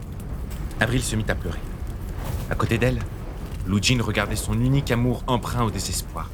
Avril 0.80 1.04
se 1.04 1.16
mit 1.16 1.26
à 1.28 1.36
pleurer. 1.36 1.60
À 2.50 2.56
côté 2.56 2.80
d'elle, 2.80 2.98
Lujin 3.68 4.02
regardait 4.02 4.36
son 4.36 4.60
unique 4.60 4.90
amour 4.90 5.24
empreint 5.28 5.64
au 5.64 5.70
désespoir. 5.70 6.32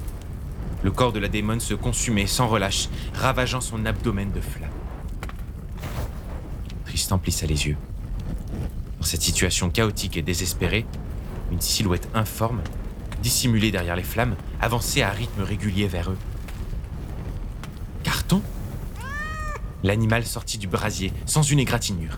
Le 0.81 0.91
corps 0.91 1.11
de 1.11 1.19
la 1.19 1.27
démone 1.27 1.59
se 1.59 1.73
consumait 1.73 2.25
sans 2.25 2.47
relâche, 2.47 2.87
ravageant 3.15 3.59
son 3.59 3.85
abdomen 3.85 4.31
de 4.31 4.39
flammes. 4.39 4.69
Tristan 6.85 7.17
plissa 7.17 7.45
les 7.45 7.67
yeux. 7.67 7.77
Dans 9.05 9.11
cette 9.11 9.21
situation 9.21 9.69
chaotique 9.69 10.17
et 10.17 10.23
désespérée, 10.23 10.83
une 11.51 11.61
silhouette 11.61 12.09
informe, 12.15 12.63
dissimulée 13.21 13.69
derrière 13.69 13.95
les 13.95 14.01
flammes, 14.01 14.35
avançait 14.59 15.03
à 15.03 15.11
rythme 15.11 15.43
régulier 15.43 15.87
vers 15.87 16.09
eux. 16.09 16.17
Carton? 18.01 18.41
L'animal 19.83 20.25
sortit 20.25 20.57
du 20.57 20.65
brasier, 20.65 21.13
sans 21.27 21.43
une 21.43 21.59
égratignure. 21.59 22.17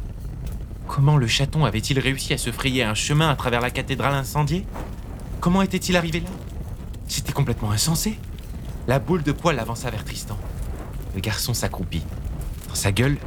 Comment 0.88 1.17
le 1.17 1.27
chaton 1.27 1.65
avait-il 1.65 1.99
réussi 1.99 2.33
à 2.33 2.38
se 2.38 2.53
frayer 2.53 2.85
un 2.85 2.93
chemin 2.93 3.29
à 3.29 3.35
travers 3.35 3.59
la 3.59 3.69
cathédrale 3.69 4.13
incendiée? 4.13 4.65
Comment 5.41 5.63
était-il 5.63 5.97
arrivé 5.97 6.21
là? 6.21 6.29
C'était 7.09 7.33
complètement 7.33 7.71
insensé. 7.71 8.17
La 8.88 8.99
boule 8.99 9.23
de 9.23 9.33
poil 9.33 9.59
avança 9.59 9.89
vers 9.89 10.05
Tristan. 10.05 10.38
Le 11.15 11.19
garçon 11.19 11.53
s'accroupit. 11.53 12.03
Dans 12.69 12.75
sa 12.75 12.93
gueule, 12.93 13.17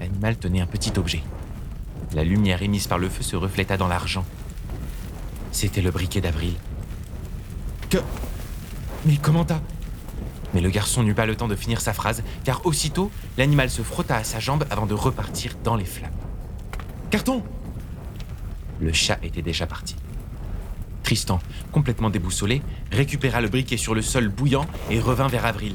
l'animal 0.00 0.36
tenait 0.36 0.60
un 0.60 0.66
petit 0.66 0.98
objet. 0.98 1.22
La 2.14 2.24
lumière 2.24 2.62
émise 2.62 2.86
par 2.86 2.98
le 2.98 3.08
feu 3.08 3.22
se 3.22 3.36
refléta 3.36 3.76
dans 3.76 3.88
l'argent. 3.88 4.24
C'était 5.52 5.82
le 5.82 5.90
briquet 5.90 6.20
d'avril. 6.20 6.54
Que. 7.90 7.98
Mais 9.04 9.16
comment 9.16 9.44
t'as. 9.44 9.60
Mais 10.54 10.60
le 10.60 10.70
garçon 10.70 11.02
n'eut 11.02 11.14
pas 11.14 11.26
le 11.26 11.36
temps 11.36 11.48
de 11.48 11.56
finir 11.56 11.80
sa 11.80 11.92
phrase, 11.92 12.22
car 12.44 12.64
aussitôt, 12.64 13.10
l'animal 13.36 13.68
se 13.68 13.82
frotta 13.82 14.16
à 14.16 14.24
sa 14.24 14.40
jambe 14.40 14.64
avant 14.70 14.86
de 14.86 14.94
repartir 14.94 15.54
dans 15.62 15.76
les 15.76 15.84
flammes. 15.84 16.10
Carton 17.10 17.42
Le 18.80 18.92
chat 18.92 19.18
était 19.22 19.42
déjà 19.42 19.66
parti. 19.66 19.96
Tristan, 21.02 21.40
complètement 21.72 22.10
déboussolé, 22.10 22.62
récupéra 22.90 23.40
le 23.40 23.48
briquet 23.48 23.76
sur 23.76 23.94
le 23.94 24.02
sol 24.02 24.28
bouillant 24.28 24.66
et 24.90 25.00
revint 25.00 25.28
vers 25.28 25.44
Avril. 25.44 25.74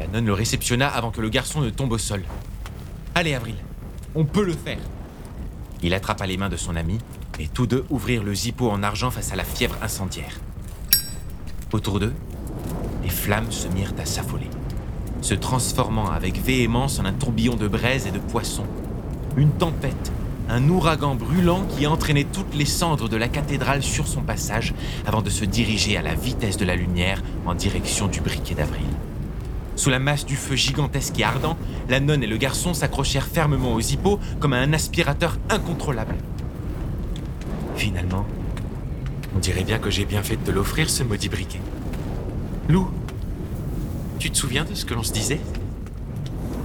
La 0.00 0.06
nonne 0.06 0.26
le 0.26 0.32
réceptionna 0.32 0.88
avant 0.88 1.10
que 1.10 1.20
le 1.20 1.28
garçon 1.28 1.60
ne 1.60 1.70
tombe 1.70 1.92
au 1.92 1.98
sol. 1.98 2.22
Allez, 3.14 3.34
Avril, 3.34 3.56
on 4.14 4.24
peut 4.24 4.44
le 4.44 4.54
faire. 4.54 4.78
Il 5.82 5.94
attrapa 5.94 6.26
les 6.26 6.36
mains 6.36 6.48
de 6.48 6.56
son 6.56 6.76
ami 6.76 6.98
et 7.38 7.48
tous 7.48 7.66
deux 7.66 7.84
ouvrirent 7.88 8.22
le 8.22 8.34
zippo 8.34 8.70
en 8.70 8.82
argent 8.82 9.10
face 9.10 9.32
à 9.32 9.36
la 9.36 9.44
fièvre 9.44 9.76
incendiaire. 9.82 10.40
Autour 11.72 12.00
d'eux, 12.00 12.12
les 13.02 13.08
flammes 13.08 13.50
se 13.50 13.68
mirent 13.68 13.94
à 13.98 14.04
s'affoler, 14.04 14.50
se 15.22 15.34
transformant 15.34 16.10
avec 16.10 16.42
véhémence 16.42 16.98
en 16.98 17.04
un 17.04 17.12
tourbillon 17.12 17.56
de 17.56 17.68
braise 17.68 18.06
et 18.06 18.10
de 18.10 18.18
poissons. 18.18 18.66
Une 19.36 19.52
tempête, 19.52 20.12
un 20.50 20.68
ouragan 20.68 21.14
brûlant 21.14 21.64
qui 21.64 21.86
entraînait 21.86 22.24
toutes 22.24 22.54
les 22.54 22.66
cendres 22.66 23.08
de 23.08 23.16
la 23.16 23.28
cathédrale 23.28 23.82
sur 23.82 24.06
son 24.06 24.20
passage 24.20 24.74
avant 25.06 25.22
de 25.22 25.30
se 25.30 25.44
diriger 25.44 25.96
à 25.96 26.02
la 26.02 26.14
vitesse 26.14 26.56
de 26.56 26.64
la 26.64 26.76
lumière 26.76 27.22
en 27.46 27.54
direction 27.54 28.08
du 28.08 28.20
briquet 28.20 28.54
d'avril. 28.54 28.84
Sous 29.80 29.88
la 29.88 29.98
masse 29.98 30.26
du 30.26 30.36
feu 30.36 30.56
gigantesque 30.56 31.18
et 31.18 31.24
ardent, 31.24 31.56
la 31.88 32.00
nonne 32.00 32.22
et 32.22 32.26
le 32.26 32.36
garçon 32.36 32.74
s'accrochèrent 32.74 33.26
fermement 33.26 33.72
aux 33.72 33.80
hippos 33.80 34.20
comme 34.38 34.52
à 34.52 34.58
un 34.58 34.74
aspirateur 34.74 35.38
incontrôlable. 35.48 36.16
Finalement, 37.76 38.26
on 39.34 39.38
dirait 39.38 39.64
bien 39.64 39.78
que 39.78 39.88
j'ai 39.88 40.04
bien 40.04 40.22
fait 40.22 40.36
de 40.36 40.42
te 40.42 40.50
l'offrir, 40.50 40.90
ce 40.90 41.02
maudit 41.02 41.30
briquet. 41.30 41.62
Lou, 42.68 42.90
tu 44.18 44.30
te 44.30 44.36
souviens 44.36 44.66
de 44.66 44.74
ce 44.74 44.84
que 44.84 44.92
l'on 44.92 45.02
se 45.02 45.14
disait? 45.14 45.40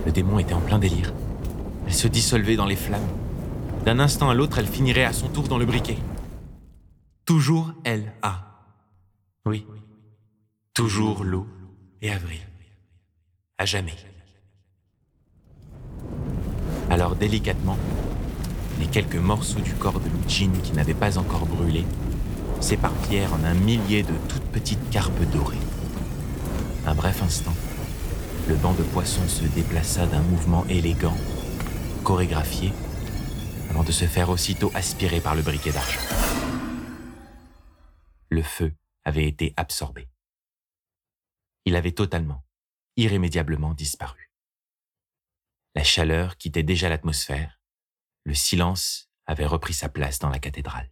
Le 0.06 0.12
démon 0.12 0.38
était 0.38 0.54
en 0.54 0.60
plein 0.60 0.78
délire. 0.78 1.14
Elle 1.88 1.94
se 1.94 2.10
dissolvait 2.10 2.58
dans 2.58 2.66
les 2.66 2.76
flammes. 2.76 3.08
D'un 3.86 4.00
instant 4.00 4.30
à 4.30 4.34
l'autre, 4.34 4.60
elle 4.60 4.68
finirait 4.68 5.06
à 5.06 5.14
son 5.14 5.30
tour 5.30 5.48
dans 5.48 5.58
le 5.58 5.66
briquet. 5.66 6.00
Toujours 7.24 7.72
elle 7.86 8.12
a. 8.22 8.60
Oui. 9.46 9.66
Toujours 10.74 11.24
Lou 11.24 11.48
et 12.02 12.12
Avril 12.12 12.42
à 13.58 13.66
jamais. 13.66 13.96
Alors 16.90 17.16
délicatement, 17.16 17.78
les 18.80 18.88
quelques 18.88 19.16
morceaux 19.16 19.60
du 19.60 19.74
corps 19.74 20.00
de 20.00 20.10
Lucine 20.10 20.62
qui 20.62 20.74
n'avaient 20.74 20.94
pas 20.94 21.18
encore 21.18 21.46
brûlé 21.46 21.86
s'éparpillèrent 22.60 23.34
en 23.34 23.44
un 23.44 23.54
millier 23.54 24.04
de 24.04 24.14
toutes 24.30 24.46
petites 24.52 24.90
carpes 24.90 25.24
dorées. 25.32 25.58
Un 26.86 26.96
bref 26.96 27.22
instant, 27.24 27.54
le 28.48 28.56
banc 28.56 28.74
de 28.74 28.84
poissons 28.84 29.28
se 29.28 29.44
déplaça 29.44 30.06
d'un 30.06 30.22
mouvement 30.22 30.66
élégant, 30.68 31.18
chorégraphié, 32.04 32.72
avant 33.72 33.84
de 33.84 33.92
se 33.92 34.06
faire 34.06 34.30
aussitôt 34.30 34.72
aspirer 34.76 35.20
par 35.20 35.36
le 35.36 35.42
briquet 35.42 35.72
d'argent. 35.72 36.00
Le 38.30 38.44
feu 38.44 38.74
avait 39.04 39.28
été 39.28 39.54
absorbé. 39.58 40.08
Il 41.66 41.76
avait 41.76 41.92
totalement, 41.92 42.45
irrémédiablement 42.98 43.74
disparu. 43.74 44.32
La 45.76 45.84
chaleur 45.84 46.38
quittait 46.38 46.64
déjà 46.64 46.90
l'atmosphère, 46.90 47.60
le 48.24 48.34
silence 48.34 49.10
avait 49.26 49.46
repris 49.46 49.74
sa 49.74 49.90
place 49.90 50.20
dans 50.20 50.30
la 50.30 50.40
cathédrale. 50.40 50.90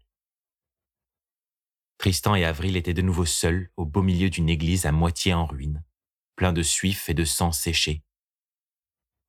Tristan 1.97 2.36
et 2.36 2.43
Avril 2.43 2.76
étaient 2.76 2.93
de 2.93 3.01
nouveau 3.01 3.26
seuls 3.26 3.70
au 3.78 3.86
beau 3.86 4.01
milieu 4.01 4.30
d'une 4.30 4.49
église 4.49 4.86
à 4.86 4.91
moitié 4.91 5.34
en 5.34 5.45
ruine, 5.45 5.84
plein 6.36 6.51
de 6.51 6.62
suif 6.62 7.10
et 7.10 7.14
de 7.14 7.24
sang 7.24 7.51
séché. 7.51 8.04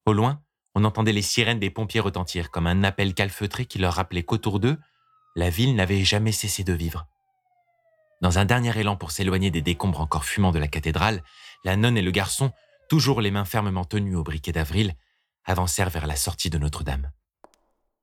Au 0.07 0.12
loin, 0.12 0.43
on 0.75 0.85
entendait 0.85 1.12
les 1.12 1.22
sirènes 1.22 1.61
des 1.61 1.70
pompiers 1.70 2.01
retentir 2.01 2.51
comme 2.51 2.66
un 2.66 2.83
appel 2.83 3.14
calfeutré 3.14 3.66
qui 3.66 3.79
leur 3.79 3.95
rappelait 3.95 4.25
qu'autour 4.25 4.59
d'eux, 4.59 4.79
la 5.37 5.51
ville 5.51 5.77
n'avait 5.77 6.05
jamais 6.05 6.33
cessé 6.33 6.64
de 6.64 6.72
vivre. 6.72 7.07
Dans 8.20 8.39
un 8.39 8.45
dernier 8.45 8.77
élan 8.79 8.97
pour 8.97 9.12
s'éloigner 9.12 9.51
des 9.51 9.62
décombres 9.62 10.01
encore 10.01 10.25
fumants 10.25 10.53
de 10.53 10.59
la 10.59 10.68
cathédrale, 10.68 11.22
la 11.64 11.77
nonne 11.77 11.97
et 11.97 12.03
le 12.03 12.11
garçon 12.11 12.53
toujours 12.95 13.20
les 13.20 13.32
mains 13.32 13.45
fermement 13.45 13.84
tenues 13.84 14.14
au 14.14 14.22
briquet 14.22 14.53
d'avril, 14.53 14.95
avancèrent 15.45 15.90
vers 15.90 16.07
la 16.07 16.14
sortie 16.14 16.49
de 16.49 16.59
Notre-Dame. 16.59 17.11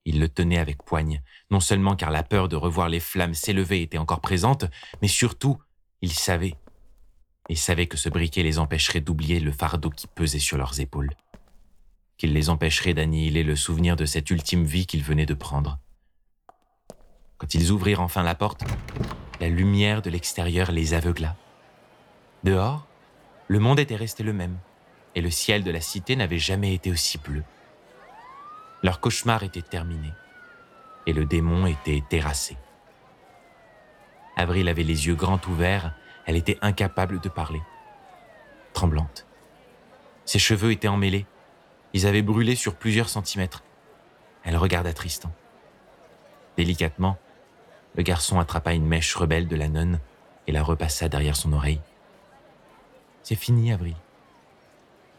Ils 0.04 0.20
le 0.20 0.28
tenaient 0.28 0.58
avec 0.58 0.84
poigne, 0.84 1.22
non 1.50 1.62
seulement 1.62 1.96
car 1.96 2.12
la 2.12 2.24
peur 2.24 2.50
de 2.50 2.58
revoir 2.58 2.90
les 2.90 3.00
flammes 3.00 3.34
s'élever 3.34 3.82
était 3.84 3.98
encore 3.98 4.20
présente, 4.20 4.66
mais 5.02 5.08
surtout, 5.08 5.58
ils 6.02 6.12
savaient. 6.12 6.56
Ils 7.48 7.58
savaient 7.58 7.88
que 7.88 7.96
ce 7.96 8.10
briquet 8.10 8.44
les 8.44 8.60
empêcherait 8.60 9.00
d'oublier 9.00 9.40
le 9.40 9.54
fardeau 9.54 9.92
qui 9.92 10.08
pesait 10.08 10.40
sur 10.40 10.58
leurs 10.58 10.82
épaules, 10.82 11.12
qu'il 12.18 12.34
les 12.34 12.50
empêcherait 12.50 12.94
d'annihiler 12.94 13.44
le 13.44 13.56
souvenir 13.56 13.96
de 13.96 14.04
cette 14.04 14.30
ultime 14.30 14.66
vie 14.66 14.88
qu'ils 14.88 15.06
venaient 15.06 15.26
de 15.26 15.34
prendre. 15.34 15.80
Quand 17.38 17.54
ils 17.54 17.72
ouvrirent 17.72 18.02
enfin 18.02 18.24
la 18.24 18.36
porte, 18.36 18.66
la 19.40 19.48
lumière 19.48 20.02
de 20.02 20.10
l'extérieur 20.10 20.74
les 20.74 20.94
aveugla. 20.94 21.38
Dehors, 22.44 22.86
le 23.48 23.60
monde 23.60 23.80
était 23.80 23.96
resté 23.96 24.24
le 24.24 24.34
même, 24.34 24.60
et 25.16 25.22
le 25.22 25.30
ciel 25.30 25.64
de 25.64 25.72
la 25.72 25.82
cité 25.82 26.16
n'avait 26.16 26.40
jamais 26.40 26.74
été 26.74 26.92
aussi 26.92 27.18
bleu. 27.18 27.44
Leur 28.84 29.00
cauchemar 29.00 29.44
était 29.44 29.62
terminé, 29.62 30.12
et 31.06 31.14
le 31.14 31.26
démon 31.26 31.66
était 31.66 32.04
terrassé. 32.10 32.58
Avril 34.38 34.70
avait 34.70 34.84
les 34.84 35.08
yeux 35.08 35.16
grands 35.16 35.42
ouverts, 35.48 35.94
elle 36.26 36.36
était 36.36 36.58
incapable 36.62 37.20
de 37.20 37.30
parler. 37.30 37.62
Tremblante. 38.74 39.26
Ses 40.26 40.40
cheveux 40.40 40.72
étaient 40.72 40.88
emmêlés, 40.88 41.26
ils 41.94 42.08
avaient 42.08 42.22
brûlé 42.22 42.56
sur 42.56 42.76
plusieurs 42.76 43.10
centimètres. 43.10 43.64
Elle 44.44 44.58
regarda 44.58 44.94
Tristan. 44.94 45.32
Délicatement, 46.58 47.18
le 47.96 48.04
garçon 48.04 48.40
attrapa 48.40 48.74
une 48.74 48.86
mèche 48.86 49.14
rebelle 49.16 49.48
de 49.48 49.56
la 49.56 49.68
nonne 49.68 50.00
et 50.48 50.52
la 50.52 50.64
repassa 50.64 51.10
derrière 51.10 51.36
son 51.36 51.54
oreille. 51.54 51.82
C'est 53.24 53.36
fini, 53.36 53.72
Avril. 53.72 53.96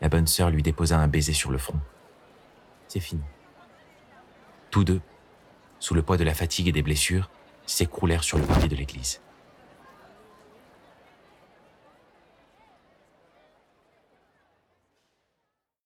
La 0.03 0.09
bonne 0.09 0.27
sœur 0.27 0.51
lui 0.51 0.65
déposa 0.65 0.99
un 0.99 1.07
baiser 1.07 1.33
sur 1.33 1.53
le 1.53 1.59
front. 1.59 1.79
C'est 2.89 2.99
fini. 2.99 3.23
Tous 4.73 4.83
deux, 4.83 5.01
sous 5.79 5.95
le 5.95 6.03
poids 6.03 6.17
de 6.17 6.25
la 6.25 6.35
fatigue 6.35 6.67
et 6.67 6.73
des 6.73 6.83
blessures, 6.83 7.31
s'écroulèrent 7.67 8.25
sur 8.25 8.37
le 8.37 8.45
parvis 8.45 8.69
de 8.69 8.75
l'église. 8.75 9.21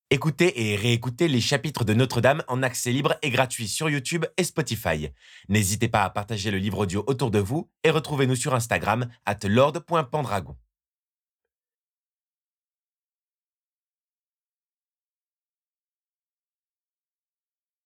Écoutez 0.08 0.72
et 0.72 0.76
réécoutez 0.76 1.28
les 1.28 1.42
chapitres 1.42 1.84
de 1.84 1.92
Notre-Dame 1.92 2.42
en 2.48 2.62
accès 2.62 2.92
libre 2.92 3.16
et 3.20 3.28
gratuit 3.28 3.68
sur 3.68 3.90
YouTube 3.90 4.24
et 4.38 4.44
Spotify. 4.44 5.10
N'hésitez 5.50 5.88
pas 5.88 6.04
à 6.04 6.10
partager 6.10 6.50
le 6.50 6.56
livre 6.56 6.78
audio 6.78 7.04
autour 7.06 7.30
de 7.30 7.38
vous 7.38 7.68
et 7.84 7.90
retrouvez-nous 7.90 8.36
sur 8.36 8.54
Instagram 8.54 9.08
at 9.26 9.40
lord.pendragon. 9.44 10.56